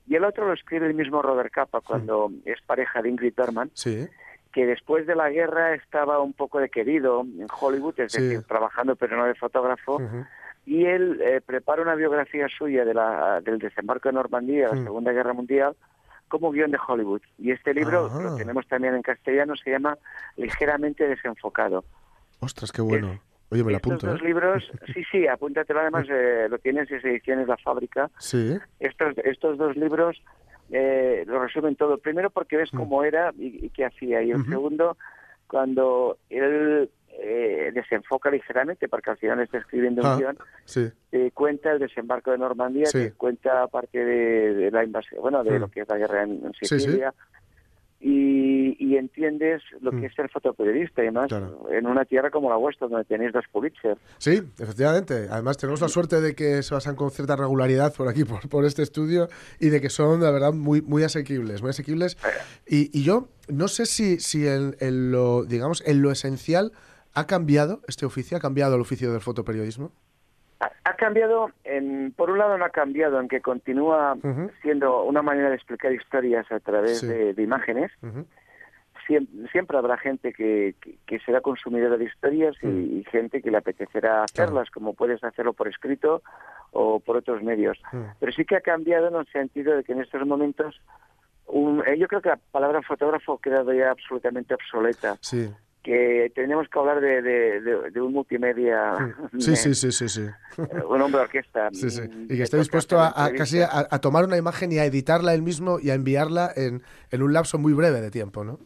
Y 0.07 0.14
el 0.16 0.24
otro 0.24 0.46
lo 0.46 0.52
escribe 0.52 0.86
el 0.86 0.94
mismo 0.94 1.22
Robert 1.22 1.52
Capa 1.52 1.80
cuando 1.80 2.30
es 2.44 2.61
pareja 2.62 3.02
de 3.02 3.09
Ingrid 3.11 3.34
Bergman, 3.36 3.70
Sí. 3.74 4.07
que 4.52 4.66
después 4.66 5.07
de 5.07 5.14
la 5.16 5.30
guerra 5.30 5.74
estaba 5.74 6.20
un 6.20 6.32
poco 6.32 6.59
de 6.61 6.68
querido 6.68 7.22
en 7.22 7.46
Hollywood, 7.61 7.98
es 8.00 8.12
Sí. 8.12 8.22
decir, 8.22 8.42
trabajando 8.44 8.96
pero 8.96 9.16
no 9.16 9.24
de 9.24 9.34
fotógrafo, 9.34 10.00
y 10.66 10.84
él 10.86 11.20
eh, 11.22 11.40
prepara 11.44 11.82
una 11.82 11.94
biografía 11.94 12.46
suya 12.48 12.84
de 12.84 12.94
la, 12.94 13.40
del 13.42 13.59
desembarco 13.59 14.09
de 14.09 14.14
Normandía, 14.14 14.68
la. 14.72 14.84
Segunda 14.84 15.12
Guerra 15.12 15.32
Mundial, 15.32 15.74
como 16.28 16.50
guion 16.52 16.70
de 16.70 16.78
Hollywood. 16.86 17.20
Y 17.38 17.50
este 17.50 17.74
libro 17.74 18.07
Ajá. 18.07 18.22
lo 18.22 18.36
tenemos 18.36 18.66
también 18.66 18.94
en 18.94 19.02
castellano, 19.02 19.55
se 19.57 19.70
llama 19.70 19.98
Ligeramente 20.36 21.07
desenfocado. 21.07 21.84
Ostras, 22.40 22.72
qué 22.72 22.80
bueno. 22.82 23.20
Oye, 23.55 23.62
me 23.62 23.70
lo 23.70 23.76
Estos 23.76 24.00
dos 24.02 24.20
¿eh? 24.20 24.24
libros, 24.24 24.64
sí, 24.94 25.05
sí, 25.12 25.26
apúntatelo, 25.28 25.78
además 25.80 26.07
eh, 26.11 26.48
lo 26.50 26.59
tienes 26.59 26.90
en 26.90 27.07
ediciones 27.07 27.46
La 27.46 27.57
Fábrica. 27.57 28.11
Sí. 28.18 28.59
Estos, 28.80 29.16
estos 29.18 29.57
dos 29.59 29.76
libros 29.76 30.20
eh, 30.70 31.22
lo 31.26 31.40
resumen 31.40 31.76
todo. 31.76 31.98
Primero 31.98 32.30
porque 32.30 32.57
ves 32.57 32.70
cómo 32.72 33.05
era 33.05 33.32
y, 33.38 33.66
y 33.66 33.70
qué 33.70 33.84
hacía. 33.84 34.22
Y 34.22 34.32
el 34.32 34.38
Mm. 34.38 34.48
Segundo, 34.50 34.96
cuando 35.46 36.18
él 36.30 36.90
eh, 37.16 37.70
desenfoca 37.72 38.28
ligeramente, 38.28 38.88
porque 38.88 39.11
al 39.11 39.18
final 39.18 39.38
está 39.38 39.59
escribiendo 39.59 40.02
un 40.02 40.09
Ah, 40.09 40.16
guion, 40.18 40.38
Sí. 40.64 40.90
te 41.11 41.30
cuenta 41.30 41.70
el 41.70 41.78
desembarco 41.78 42.32
de 42.32 42.38
Normandía, 42.38 42.86
Sí. 42.86 42.98
te 42.98 43.12
cuenta 43.12 43.68
parte 43.68 44.05
de, 44.05 44.52
de 44.55 44.70
la 44.72 44.82
invasión, 44.82 45.20
bueno, 45.22 45.44
de 45.44 45.52
Mm. 45.52 45.61
lo 45.61 45.68
que 45.70 45.80
es 45.82 45.88
la 45.88 45.96
guerra 45.96 46.24
en, 46.24 46.44
en. 46.44 46.52
Sicilia. 46.55 47.14
Y, 48.07 48.76
y 48.78 48.98
entiendes 48.98 49.62
lo 49.80 49.90
que 49.90 49.96
Mm. 49.96 50.05
es 50.05 50.14
ser 50.14 50.28
fotoperiodista, 50.28 51.02
y 51.02 51.11
más 51.11 51.28
Claro. 51.28 51.66
en 51.72 51.86
una 51.86 52.05
tierra 52.05 52.30
como 52.30 52.50
la 52.50 52.57
vuestra, 52.57 52.86
donde 52.86 53.07
tenéis 53.07 53.32
dos 53.32 53.44
Pulitzer. 53.50 53.96
Sí, 54.18 54.42
efectivamente. 54.59 55.26
Además, 55.30 55.57
tenemos 55.57 55.80
la 55.80 55.88
suerte 55.88 56.20
de 56.20 56.34
que 56.34 56.62
se 56.62 56.74
pasan 56.74 56.96
con 56.96 57.11
cierta 57.11 57.34
regularidad 57.34 57.94
por 57.94 58.07
aquí, 58.09 58.24
por, 58.24 58.46
por 58.50 58.66
este 58.66 58.82
estudio, 58.82 59.28
y 59.59 59.70
de 59.70 59.80
que 59.80 59.88
son, 59.88 60.20
la 60.22 60.30
verdad, 60.30 60.52
muy, 60.52 60.82
muy 60.82 61.02
asequibles, 61.02 61.62
muy 61.62 61.70
asequibles. 61.70 62.18
Y, 62.66 62.90
y 62.98 63.05
yo 63.05 63.28
no 63.48 63.68
sé 63.68 63.86
si, 63.86 64.20
si 64.20 64.46
en, 64.46 64.76
en 64.80 65.11
lo, 65.11 65.44
digamos, 65.44 65.82
en 65.86 66.02
lo 66.02 66.11
esencial 66.11 66.72
ha 67.14 67.26
cambiado 67.26 67.80
este 67.88 68.05
oficio, 68.05 68.36
ha 68.36 68.40
cambiado 68.40 68.74
el 68.74 68.82
oficio 68.82 69.12
del 69.12 69.22
fotoperiodismo. 69.22 69.92
Ha, 70.84 70.94
cambiado, 70.96 71.50
en, 71.64 72.12
por 72.16 72.30
un 72.30 72.38
lado 72.38 72.56
no 72.58 72.64
ha 72.64 72.70
cambiado 72.70 73.20
en 73.20 73.28
que 73.28 73.40
continúa 73.40 74.16
siendo 74.62 75.02
una 75.04 75.22
manera 75.22 75.48
de 75.50 75.56
explicar 75.56 75.92
historias 75.92 76.50
a 76.52 76.60
través 76.60 77.00
Sí. 77.00 77.06
de, 77.06 77.34
de 77.34 77.42
imágenes. 77.42 77.90
Siem- 79.06 79.28
Siempre, 79.52 79.76
habrá 79.76 79.98
gente 79.98 80.32
que, 80.32 80.74
que, 80.80 80.96
que 81.06 81.18
será 81.20 81.40
consumidora 81.42 81.96
de 81.98 82.04
historias 82.04 82.56
y, 82.62 82.66
Mm. 82.66 82.98
y 83.00 83.04
gente 83.04 83.42
que 83.42 83.50
le 83.50 83.58
apetecerá 83.58 84.22
hacerlas, 84.24 84.70
como 84.70 84.94
puedes 84.94 85.22
hacerlo 85.22 85.52
por 85.52 85.68
escrito 85.68 86.22
o 86.72 87.00
por 87.00 87.16
otros 87.18 87.42
medios. 87.42 87.78
Mm. 87.92 88.02
Pero 88.18 88.32
sí 88.32 88.44
que 88.46 88.56
ha 88.56 88.60
cambiado 88.62 89.08
en 89.08 89.16
el 89.16 89.26
sentido 89.26 89.76
de 89.76 89.84
que 89.84 89.92
en 89.92 90.00
estos 90.00 90.26
momentos 90.26 90.80
un- 91.46 91.82
eh, 91.86 91.98
yo 91.98 92.08
creo 92.08 92.22
que 92.22 92.30
la 92.30 92.38
palabra 92.50 92.80
fotógrafo 92.80 93.34
ha 93.34 93.40
quedado 93.42 93.72
ya 93.74 93.90
absolutamente 93.90 94.54
obsoleta. 94.54 95.16
Sí. 95.20 95.50
Que 95.85 96.32
tenemos 96.35 96.66
que 96.68 96.78
hablar 96.78 97.01
de, 97.01 97.20
de- 97.22 97.61
de- 97.61 97.91
de 97.91 98.01
un 98.01 98.12
multimedia, 98.14 98.95
Sí, 99.39 99.55
sí, 99.57 99.74
sí, 99.74 99.93
sí, 99.93 100.09
sí. 100.09 100.26
un 100.89 101.01
hombre 101.03 101.20
orquesta. 101.20 101.68
Sí, 101.72 101.91
sí. 101.91 102.01
mm, 102.03 102.24
Y 102.32 102.37
que 102.39 102.43
esté 102.43 102.57
dispuesto 102.57 102.99
a, 102.99 103.12
a 103.26 103.30
casi 103.35 103.61
a, 103.61 103.68
a 103.91 103.99
tomar 104.01 104.24
una 104.24 104.37
imagen 104.39 104.72
y 104.72 104.78
a 104.78 104.87
editarla 104.87 105.35
él 105.35 105.43
mismo 105.43 105.78
y 105.78 105.91
a 105.91 105.95
enviarla 105.95 106.51
en, 106.57 106.82
en 107.11 107.22
un 107.22 107.32
lapso 107.35 107.59
muy 107.59 107.74
breve 107.74 108.01
de 108.01 108.11
tiempo, 108.11 108.45
¿no? 108.45 108.59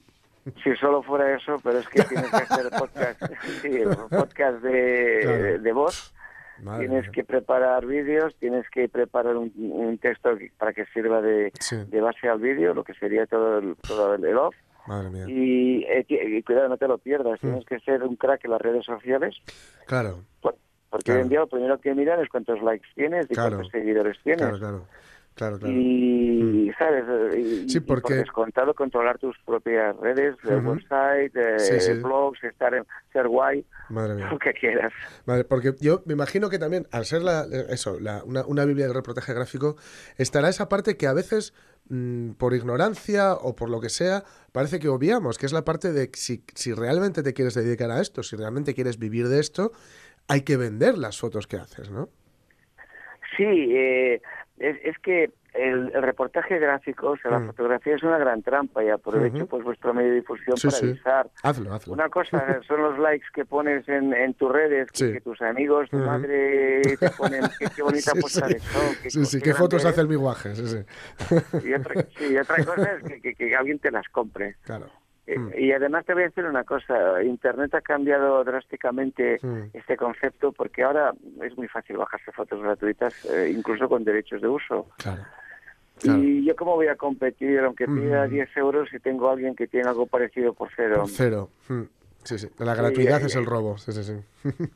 Si 0.65 0.75
solo 0.77 1.03
fuera 1.03 1.37
eso, 1.37 1.57
pero 1.63 1.79
es 1.81 1.89
que 1.89 2.03
tienes 2.05 2.31
que 2.31 2.37
hacer 2.37 2.71
podcast, 2.79 3.23
sí, 3.61 3.81
podcast 4.09 4.63
de, 4.63 5.19
Claro. 5.23 5.59
de 5.59 5.73
voz, 5.73 6.15
Madre 6.63 6.87
tienes 6.87 7.03
mía. 7.05 7.13
que 7.13 7.25
preparar 7.25 7.85
vídeos, 7.85 8.35
tienes 8.39 8.65
que 8.71 8.89
preparar 8.89 9.37
un, 9.37 9.53
un 9.57 9.99
texto 9.99 10.31
para 10.57 10.73
que 10.73 10.87
sirva 10.95 11.21
de, 11.21 11.53
Sí. 11.61 11.77
de 11.89 12.01
base 12.01 12.29
al 12.29 12.39
vídeo, 12.41 12.73
lo 12.75 12.85
que 12.85 12.95
sería 12.95 13.27
todo 13.27 13.59
el, 13.59 13.77
todo 13.87 14.15
el 14.15 14.37
off. 14.39 14.55
Madre 14.89 15.11
mía. 15.11 15.25
Y, 15.29 15.85
eh, 15.85 16.07
y 16.09 16.43
cuidado, 16.43 16.69
no 16.69 16.77
te 16.79 16.89
lo 16.89 16.97
pierdas, 16.99 17.39
tienes 17.41 17.65
que 17.67 17.79
ser 17.81 18.03
un 18.03 18.17
crack 18.17 18.45
en 18.47 18.51
las 18.53 18.61
redes 18.61 18.85
sociales, 18.87 19.37
Claro, 19.87 20.25
por- 20.41 20.57
porque 20.91 21.05
Claro. 21.05 21.21
hoy 21.21 21.23
en 21.25 21.29
día 21.29 21.41
lo 21.41 21.47
primero 21.47 21.79
que 21.79 21.95
miran 21.95 22.21
es 22.21 22.29
cuántos 22.31 22.61
likes 22.63 22.87
tienes 22.95 23.27
y 23.31 23.35
Claro. 23.35 23.57
cuántos 23.57 23.71
seguidores 23.71 24.17
tienes. 24.25 24.41
claro, 24.41 24.59
claro. 24.59 24.85
Claro, 25.39 25.57
claro. 25.57 25.73
Y, 25.73 26.73
¿sabes? 26.77 27.05
Y, 27.39 27.69
Sí, 27.69 27.79
y 27.79 27.81
por 27.81 28.03
porque- 28.03 28.15
descontado 28.15 28.75
controlar 28.75 29.19
tus 29.19 29.39
propias 29.47 29.97
redes, 29.99 30.35
Ujú. 30.43 30.71
website, 30.71 31.31
eh, 31.37 31.59
Sí, 31.61 31.79
sí. 31.81 31.93
blogs, 32.03 32.43
estar 32.43 32.75
en, 32.75 32.85
ser 33.13 33.29
guay, 33.29 33.65
Madre 33.89 34.15
mía. 34.17 34.29
lo 34.33 34.39
que 34.41 34.53
quieras. 34.53 34.93
Porque 35.49 35.75
yo 35.81 36.03
me 36.07 36.15
imagino 36.15 36.51
que 36.51 36.59
también, 36.59 36.89
al 36.91 37.05
ser 37.05 37.23
la, 37.23 37.47
eso, 37.71 38.01
la- 38.01 38.25
una, 38.25 38.45
una 38.47 38.65
Biblia 38.65 38.87
del 38.87 38.95
reportaje 38.97 39.33
gráfico, 39.33 39.77
estará 40.17 40.49
esa 40.49 40.69
parte 40.69 40.97
que 40.97 41.07
a 41.07 41.13
veces, 41.13 41.55
mm, 41.89 42.33
por 42.33 42.53
ignorancia 42.55 43.35
o 43.35 43.55
por 43.55 43.71
lo 43.71 43.81
que 43.81 43.91
sea, 43.91 44.25
parece 44.51 44.81
que 44.81 44.89
obviamos, 44.89 45.39
que 45.39 45.47
es 45.47 45.53
la 45.53 45.65
parte 45.65 45.93
de 45.93 46.11
si, 46.15 46.43
si 46.57 46.73
realmente 46.73 47.23
te 47.23 47.33
quieres 47.33 47.55
dedicar 47.55 47.93
a 47.93 48.01
esto, 48.01 48.25
si 48.25 48.35
realmente 48.35 48.75
quieres 48.75 48.99
vivir 48.99 49.29
de 49.29 49.39
esto, 49.39 49.71
hay 50.27 50.41
que 50.43 50.57
vender 50.57 50.99
las 50.99 51.17
fotos 51.17 51.47
que 51.47 51.59
haces, 51.59 51.93
¿no? 51.93 52.09
Sí, 53.37 53.45
eh, 53.47 54.21
es, 54.61 54.77
es 54.85 54.99
que 54.99 55.31
el, 55.55 55.91
el 55.95 56.03
reportaje 56.03 56.59
gráfico, 56.59 57.11
o 57.13 57.17
sea, 57.17 57.31
la 57.33 57.39
Mm. 57.41 57.47
fotografía 57.47 57.97
es 57.97 58.03
una 58.03 58.19
gran 58.19 58.43
trampa 58.43 58.85
y 58.85 58.91
aprovecho 58.91 59.47
pues 59.47 59.65
vuestro 59.65 59.93
medio 59.95 60.11
de 60.11 60.17
difusión 60.17 60.57
Sí, 60.57 60.69
para 60.69 60.79
sí. 60.79 60.87
avisar. 60.87 61.31
Hazlo, 61.43 61.73
hazlo. 61.75 61.95
Una 61.95 62.09
cosa 62.11 62.61
son 62.69 62.83
los 62.83 62.99
likes 62.99 63.27
que 63.35 63.45
pones 63.45 63.89
en, 63.89 64.13
en 64.13 64.35
tus 64.35 64.53
redes, 64.53 64.91
que, 64.93 64.99
Sí. 64.99 65.13
que 65.15 65.21
tus 65.21 65.41
amigos, 65.43 65.89
tu 65.91 65.97
madre 65.97 66.83
te 67.01 67.11
ponen 67.11 67.43
qué, 67.59 67.67
qué 67.75 67.83
bonita 67.83 68.13
de 68.13 68.21
sol. 68.23 68.83
qué 69.03 69.11
Sí, 69.11 69.25
sí, 69.25 69.41
qué 69.41 69.55
fotos 69.55 69.85
hace 69.85 70.01
el 70.03 70.09
miguaje, 70.09 70.55
sí, 70.55 70.67
sí. 70.67 70.77
eres. 71.31 71.65
Y 71.65 71.75
otra, 71.75 72.03
sí, 72.17 72.27
y 72.33 72.37
otra 72.37 72.65
cosa 72.65 72.93
es 72.93 73.03
que, 73.05 73.21
que- 73.21 73.35
que 73.35 73.57
alguien 73.57 73.79
te 73.79 73.91
las 73.91 74.07
compre. 74.11 74.57
Claro. 74.65 74.87
Eh, 75.31 75.39
Mm. 75.39 75.51
Y 75.59 75.73
además 75.73 76.07
te 76.07 76.15
voy 76.15 76.23
a 76.23 76.27
decir 76.29 76.45
una 76.47 76.65
cosa, 76.65 77.23
Internet 77.23 77.75
ha 77.75 77.83
cambiado 77.83 78.43
drásticamente 78.45 79.39
Mm. 79.43 79.65
este 79.75 79.95
concepto 79.97 80.53
porque 80.53 80.83
ahora 80.83 81.13
es 81.43 81.55
muy 81.59 81.69
fácil 81.69 81.99
bajarse 81.99 82.33
fotos 82.33 82.63
gratuitas, 82.63 83.13
eh, 83.27 83.53
incluso 83.55 83.89
con 83.91 84.05
derechos 84.05 84.41
de 84.41 84.49
uso. 84.49 84.87
Claro. 84.97 85.23
Claro. 86.01 86.19
Y 86.23 86.47
yo 86.47 86.57
cómo 86.57 86.77
voy 86.77 86.87
a 86.87 86.95
competir, 86.97 87.59
aunque 87.61 87.87
pida 87.87 88.27
Mm. 88.27 88.31
10 88.31 88.57
euros, 88.57 88.89
si 88.91 88.99
tengo 89.01 89.29
a 89.29 89.33
alguien 89.33 89.55
que 89.55 89.67
tiene 89.67 89.89
algo 89.89 90.07
parecido 90.07 90.55
por 90.55 90.71
cero. 90.75 91.01
Por 91.03 91.11
cero. 91.11 91.51
Mm. 91.69 91.83
Sí, 92.23 92.39
sí. 92.39 92.49
La 92.59 92.75
Sí, 92.75 92.81
gratuidad 92.81 93.23
eh, 93.23 93.27
es 93.27 93.37
el 93.37 93.45
robo. 93.45 93.77
Sí, 93.79 93.93
sí, 93.93 94.05
sí. 94.05 94.15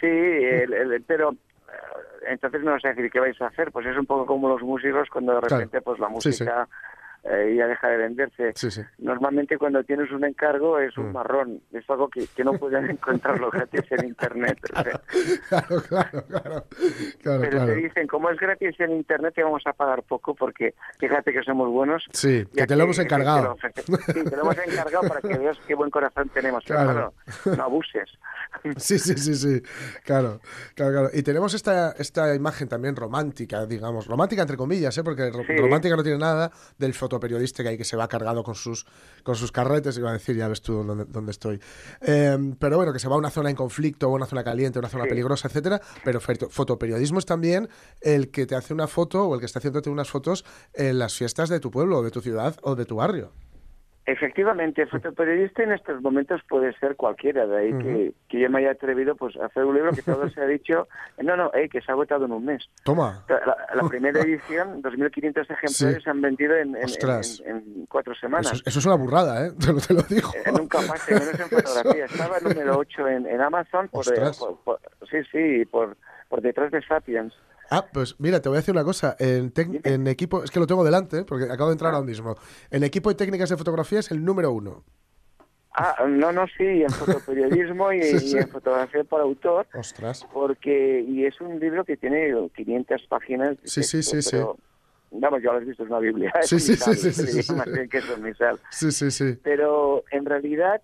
Sí, 0.00 0.08
el- 0.08 0.72
el- 0.72 1.02
pero 1.02 1.36
entonces 2.26 2.60
me 2.62 2.72
vas 2.72 2.84
a 2.84 2.88
decir, 2.88 3.08
¿qué 3.08 3.20
vais 3.20 3.40
a 3.40 3.46
hacer? 3.46 3.70
Pues 3.70 3.86
es 3.86 3.96
un 3.96 4.04
poco 4.06 4.26
como 4.26 4.48
los 4.48 4.60
músicos 4.62 5.08
cuando 5.10 5.34
de 5.34 5.40
Claro. 5.42 5.56
repente 5.58 5.80
pues 5.80 6.00
la 6.00 6.08
Sí, 6.18 6.32
sí. 6.32 6.44
Eh, 7.24 7.54
ya 7.56 7.66
deja 7.66 7.88
de 7.88 7.96
venderse. 7.98 8.52
Sí, 8.54 8.70
sí. 8.70 8.82
Normalmente 8.98 9.56
cuando 9.58 9.82
tienes 9.84 10.10
un 10.10 10.24
encargo 10.24 10.78
es 10.78 10.96
un 10.98 11.10
Mm. 11.10 11.12
marrón, 11.12 11.60
es 11.72 11.88
algo 11.90 12.08
que, 12.08 12.26
que 12.34 12.44
no 12.44 12.52
pueden 12.54 12.90
encontrarlo 12.90 13.50
gratis 13.50 13.82
en 13.90 14.06
internet. 14.08 14.58
Claro, 15.48 15.82
claro, 15.88 16.24
claro. 16.26 16.64
Claro, 17.22 17.40
pero 17.40 17.50
claro. 17.50 17.66
te 17.66 17.74
dicen, 17.76 18.06
como 18.06 18.30
es 18.30 18.38
gratis 18.38 18.78
en 18.80 18.92
internet, 18.92 19.34
te 19.34 19.42
vamos 19.42 19.62
a 19.66 19.72
pagar 19.72 20.02
poco 20.02 20.34
porque 20.34 20.74
fíjate 20.98 21.32
que 21.32 21.42
somos 21.42 21.68
buenos. 21.70 22.04
Sí, 22.12 22.46
que 22.54 22.66
te 22.66 22.76
lo 22.76 22.84
hemos 22.84 22.98
encargado. 22.98 23.56
te 23.60 23.82
lo 23.92 23.98
sí, 23.98 24.24
te 24.24 24.36
lo 24.36 24.42
hemos 24.42 24.58
encargado 24.58 25.06
para 25.08 25.20
que 25.20 25.36
veas 25.38 25.58
qué 25.66 25.74
buen 25.74 25.90
corazón 25.90 26.28
tenemos. 26.30 26.64
Claro. 26.64 26.90
Hermano, 26.90 27.12
no 27.56 27.62
abuses. 27.62 28.10
Sí, 28.76 28.98
sí, 28.98 29.14
sí, 29.16 29.34
sí. 29.34 29.62
Claro, 30.04 30.40
claro, 30.74 30.92
claro. 30.92 31.08
Y 31.14 31.22
tenemos 31.22 31.54
esta, 31.54 31.92
esta 31.92 32.34
imagen 32.34 32.68
también 32.68 32.94
romántica, 32.94 33.64
digamos. 33.64 34.06
Romántica 34.06 34.42
entre 34.42 34.58
comillas, 34.58 34.96
¿eh? 34.98 35.02
Porque 35.02 35.30
Sí. 35.46 35.56
romántica 35.56 35.96
no 35.96 36.02
tiene 36.02 36.18
nada 36.18 36.50
del 36.78 36.92
fotoperiodista 37.16 37.62
que 37.62 37.68
hay 37.70 37.78
que 37.78 37.84
se 37.84 37.96
va 37.96 38.08
cargado 38.08 38.42
con 38.42 38.54
sus, 38.54 38.86
con 39.22 39.36
sus 39.36 39.52
carretes. 39.52 39.96
Iba 39.98 40.10
a 40.10 40.12
decir, 40.14 40.36
ya 40.36 40.48
ves 40.48 40.62
tú 40.62 40.82
dónde, 40.82 41.04
dónde 41.08 41.30
estoy. 41.32 41.60
Eh, 42.00 42.54
pero 42.58 42.76
bueno, 42.78 42.92
que 42.92 42.98
se 42.98 43.08
va 43.08 43.14
a 43.16 43.18
una 43.18 43.30
zona 43.30 43.50
en 43.50 43.56
conflicto, 43.56 44.08
una 44.08 44.26
zona 44.26 44.42
caliente, 44.42 44.78
una 44.78 44.88
zona 44.88 45.04
Sí. 45.04 45.10
peligrosa, 45.10 45.48
etcétera. 45.48 45.80
Pero 46.04 46.20
foto- 46.20 46.48
fotoperiodismo 46.48 47.18
es 47.18 47.26
también 47.26 47.68
el 48.00 48.30
que 48.30 48.46
te 48.46 48.54
hace 48.54 48.72
una 48.72 48.86
foto 48.86 49.24
o 49.26 49.34
el 49.34 49.40
que 49.40 49.46
está 49.46 49.58
haciéndote 49.58 49.90
unas 49.90 50.08
fotos 50.10 50.44
en 50.72 50.98
las 50.98 51.14
fiestas 51.14 51.48
de 51.48 51.60
tu 51.60 51.70
pueblo, 51.70 51.98
o 51.98 52.02
de 52.02 52.10
tu 52.10 52.20
ciudad 52.20 52.56
o 52.62 52.74
de 52.74 52.84
tu 52.86 52.96
barrio. 52.96 53.32
Efectivamente, 54.04 54.84
fotoperiodista 54.86 55.62
en 55.62 55.72
estos 55.72 56.02
momentos 56.02 56.40
puede 56.48 56.72
ser 56.78 56.96
cualquiera, 56.96 57.46
de 57.46 57.56
ahí 57.56 57.70
que, 57.78 58.12
que 58.28 58.40
yo 58.40 58.50
me 58.50 58.58
haya 58.58 58.72
atrevido 58.72 59.14
pues 59.14 59.36
a 59.36 59.46
hacer 59.46 59.64
un 59.64 59.76
libro 59.76 59.92
que 59.92 60.02
todo 60.02 60.28
se 60.30 60.40
ha 60.40 60.46
dicho, 60.46 60.88
no, 61.22 61.36
no, 61.36 61.52
eh, 61.54 61.68
que 61.68 61.80
se 61.80 61.92
ha 61.92 61.94
agotado 61.94 62.24
en 62.24 62.32
un 62.32 62.44
mes. 62.44 62.68
Toma. 62.84 63.24
La, 63.28 63.56
la 63.80 63.88
primera 63.88 64.20
edición, 64.24 64.82
2.500 64.82 65.42
ejemplares 65.42 65.72
Sí. 65.76 66.00
se 66.02 66.10
han 66.10 66.20
vendido 66.20 66.56
en, 66.56 66.74
en- 66.76 66.84
Ostras. 66.84 67.40
en- 67.46 67.56
en 67.58 67.86
cuatro 67.86 68.12
semanas. 68.16 68.46
Eso, 68.46 68.54
es- 68.56 68.66
eso 68.66 68.78
es 68.80 68.86
una 68.86 68.96
burrada, 68.96 69.46
¿eh? 69.46 69.50
Te 69.60 69.72
lo, 69.72 69.78
te 69.80 69.94
lo 69.94 70.02
digo. 70.02 70.30
Eh, 70.34 70.50
nunca 70.52 70.78
más, 70.82 71.08
y 71.08 71.12
menos 71.14 71.38
en 71.38 71.48
fotografía. 71.48 72.04
Estaba 72.06 72.40
número 72.40 72.78
8 72.78 73.08
en, 73.08 73.40
Amazon, 73.40 73.88
por, 73.88 74.04
por- 74.38 74.58
por- 74.64 74.80
sí, 75.10 75.18
sí, 75.30 75.64
por, 75.66 75.96
por 76.28 76.40
detrás 76.42 76.72
de 76.72 76.82
Sapiens. 76.82 77.32
Ah, 77.72 77.86
pues 77.92 78.16
mira, 78.18 78.40
te 78.40 78.48
voy 78.48 78.56
a 78.56 78.60
decir 78.60 78.72
una 78.74 78.84
cosa. 78.84 79.16
En, 79.18 79.52
en 79.84 80.06
equipo, 80.06 80.44
es 80.44 80.50
que 80.50 80.60
lo 80.60 80.66
tengo 80.66 80.84
delante, 80.84 81.20
¿eh? 81.20 81.24
porque 81.26 81.44
acabo 81.46 81.70
de 81.70 81.74
entrar 81.74 81.94
ahora 81.94 82.04
mismo. 82.06 82.36
En 82.70 82.84
equipo 82.84 83.10
y 83.10 83.14
técnicas 83.14 83.48
de 83.50 83.56
fotografía 83.56 84.00
es 84.00 84.10
el 84.10 84.24
número 84.24 84.50
uno. 84.52 84.84
Ah, 85.74 86.04
no, 86.06 86.32
no, 86.32 86.44
sí, 86.58 86.64
en 86.82 86.90
fotoperiodismo 86.90 87.92
y, 87.94 88.02
Sí, 88.02 88.18
sí. 88.18 88.36
y 88.36 88.40
en 88.40 88.48
fotografía 88.48 89.04
por 89.04 89.22
autor. 89.22 89.66
Ostras. 89.74 90.26
Porque, 90.32 91.00
y 91.00 91.24
es 91.24 91.40
un 91.40 91.58
libro 91.58 91.84
que 91.84 91.96
tiene 91.96 92.30
500 92.54 93.06
páginas. 93.08 93.60
de 93.62 93.68
Sí, 93.68 93.82
sí, 93.82 93.96
texto, 93.98 94.16
sí, 94.16 94.22
sí. 94.22 94.30
pero, 94.32 94.56
Vamos, 95.14 95.42
ya 95.42 95.52
lo 95.52 95.58
has 95.58 95.66
visto, 95.66 95.82
es 95.82 95.88
una 95.90 95.98
Biblia. 95.98 96.32
Sí, 96.42 96.58
sí, 96.58 96.74
sí, 96.76 96.94
sí, 96.94 97.12
sí, 97.12 97.26
sí, 97.26 97.42
sí. 97.42 97.54
así, 97.58 97.88
que 97.88 97.98
es 97.98 98.10
un 98.10 98.22
misal. 98.22 98.58
Sí, 98.70 98.92
sí, 98.92 99.10
sí. 99.10 99.38
Pero 99.42 100.04
en 100.10 100.24
realidad, 100.24 100.80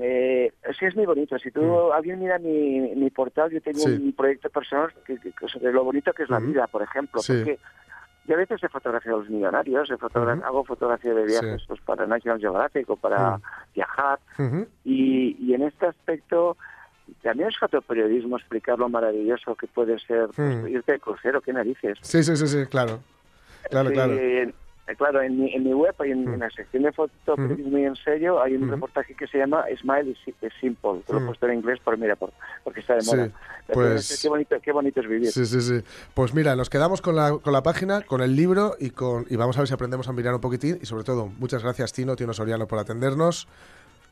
eh, 0.00 0.52
sí 0.78 0.84
es 0.86 0.96
muy 0.96 1.06
bonito. 1.06 1.38
Si 1.38 1.50
tú, 1.50 1.92
alguien 1.92 2.18
mira 2.20 2.38
mi, 2.38 2.80
mi 2.94 3.10
portal, 3.10 3.50
yo 3.50 3.60
tengo. 3.60 3.78
Sí. 3.80 3.90
un 3.92 4.12
proyecto 4.12 4.50
personal 4.50 4.92
que, 5.06 5.18
sobre 5.48 5.72
lo 5.72 5.84
bonito 5.84 6.12
que 6.12 6.24
es 6.24 6.30
la 6.30 6.40
vida, 6.40 6.66
por 6.66 6.82
ejemplo. 6.82 7.20
Sí. 7.20 7.32
Porque 7.34 7.58
yo 8.26 8.34
a 8.34 8.38
veces 8.38 8.62
he 8.62 8.68
fotografiado 8.68 9.18
a 9.18 9.20
los 9.20 9.30
millonarios, 9.30 9.90
he 9.90 9.96
fotogra- 9.96 10.40
hago 10.44 10.64
fotografía 10.64 11.12
de 11.14 11.24
viajes 11.26 11.60
Sí. 11.60 11.66
pues, 11.68 11.80
para 11.82 12.06
National 12.06 12.40
Geographic 12.40 12.88
o 12.90 12.96
para 12.96 13.36
Mm. 13.36 13.42
viajar. 13.74 14.18
Y, 14.84 15.36
y 15.38 15.54
en 15.54 15.62
este 15.62 15.86
aspecto 15.86 16.56
también 17.22 17.50
es 17.50 17.58
fotoperiodismo 17.58 18.38
explicar 18.38 18.78
lo 18.78 18.88
maravilloso 18.88 19.54
que 19.54 19.66
puede 19.66 19.98
ser 19.98 20.28
pues, 20.34 20.56
Mm. 20.56 20.68
irte 20.68 20.92
de 20.92 21.00
crucero, 21.00 21.40
qué 21.42 21.52
narices. 21.52 21.98
Sí, 22.00 22.22
sí, 22.22 22.34
sí, 22.36 22.46
sí, 22.46 22.64
claro. 22.66 23.00
Claro, 23.70 23.90
claro. 23.90 24.14
Eh, 24.86 24.94
claro, 24.96 25.22
en 25.22 25.38
mi, 25.40 25.54
en 25.54 25.64
mi 25.64 25.72
web, 25.72 25.94
hay 25.98 26.10
en, 26.10 26.24
Mm. 26.26 26.34
en 26.34 26.40
la 26.40 26.50
sección 26.50 26.82
de 26.82 26.92
fotoperiodismo 26.92 27.78
y 27.78 27.84
ensayo, 27.84 28.42
hay 28.42 28.54
un 28.56 28.64
Ujú. 28.64 28.72
reportaje 28.72 29.14
que 29.14 29.26
se 29.26 29.38
llama 29.38 29.64
Smile 29.80 30.10
is 30.10 30.18
Simple. 30.60 31.00
Te 31.06 31.12
lo 31.12 31.18
he 31.18 31.22
Mm. 31.22 31.26
puesto 31.26 31.46
en 31.46 31.54
inglés, 31.54 31.78
pero 31.84 31.96
mira, 31.96 32.16
por, 32.16 32.32
porque 32.62 32.80
está 32.80 32.94
de 32.96 33.00
Sí, 33.02 33.16
moda. 33.16 33.30
Pero 33.66 33.80
pues- 33.80 34.10
es- 34.10 34.22
qué, 34.22 34.28
bonito, 34.28 34.56
qué 34.62 34.72
bonito 34.72 35.00
es 35.00 35.08
vivir. 35.08 35.32
Sí, 35.32 35.46
sí, 35.46 35.60
sí. 35.62 35.82
Pues 36.12 36.34
mira, 36.34 36.54
nos 36.54 36.68
quedamos 36.68 37.00
con 37.00 37.16
la, 37.16 37.32
con 37.38 37.52
la 37.52 37.62
página, 37.62 38.02
con 38.02 38.20
el 38.20 38.36
libro 38.36 38.74
y, 38.78 38.90
con, 38.90 39.24
y 39.30 39.36
vamos 39.36 39.56
a 39.56 39.60
ver 39.60 39.68
si 39.68 39.74
aprendemos 39.74 40.06
a 40.08 40.12
mirar 40.12 40.34
un 40.34 40.40
poquitín. 40.40 40.78
Y 40.82 40.86
sobre 40.86 41.04
todo, 41.04 41.26
muchas 41.38 41.62
gracias, 41.62 41.92
Tino, 41.92 42.14
Tino 42.14 42.34
Soriano, 42.34 42.66
por 42.66 42.78
atendernos. 42.78 43.48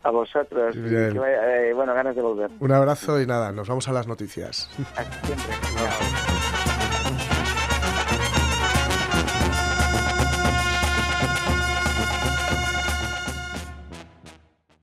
A 0.05 0.11
vosotros. 0.11 0.75
que 0.75 0.81
vaya- 1.19 1.61
eh, 1.69 1.73
bueno, 1.75 1.95
ganas 1.95 2.17
de 2.17 2.23
volver. 2.23 2.51
Un 2.59 2.73
abrazo 2.73 3.21
y 3.21 3.27
nada, 3.27 3.53
nos 3.53 3.69
vamos 3.69 3.87
a 3.89 3.93
las 3.93 4.09
noticias. 4.09 4.69
Hasta 4.97 5.27
siempre. 5.27 5.55
Chao. 5.77 6.42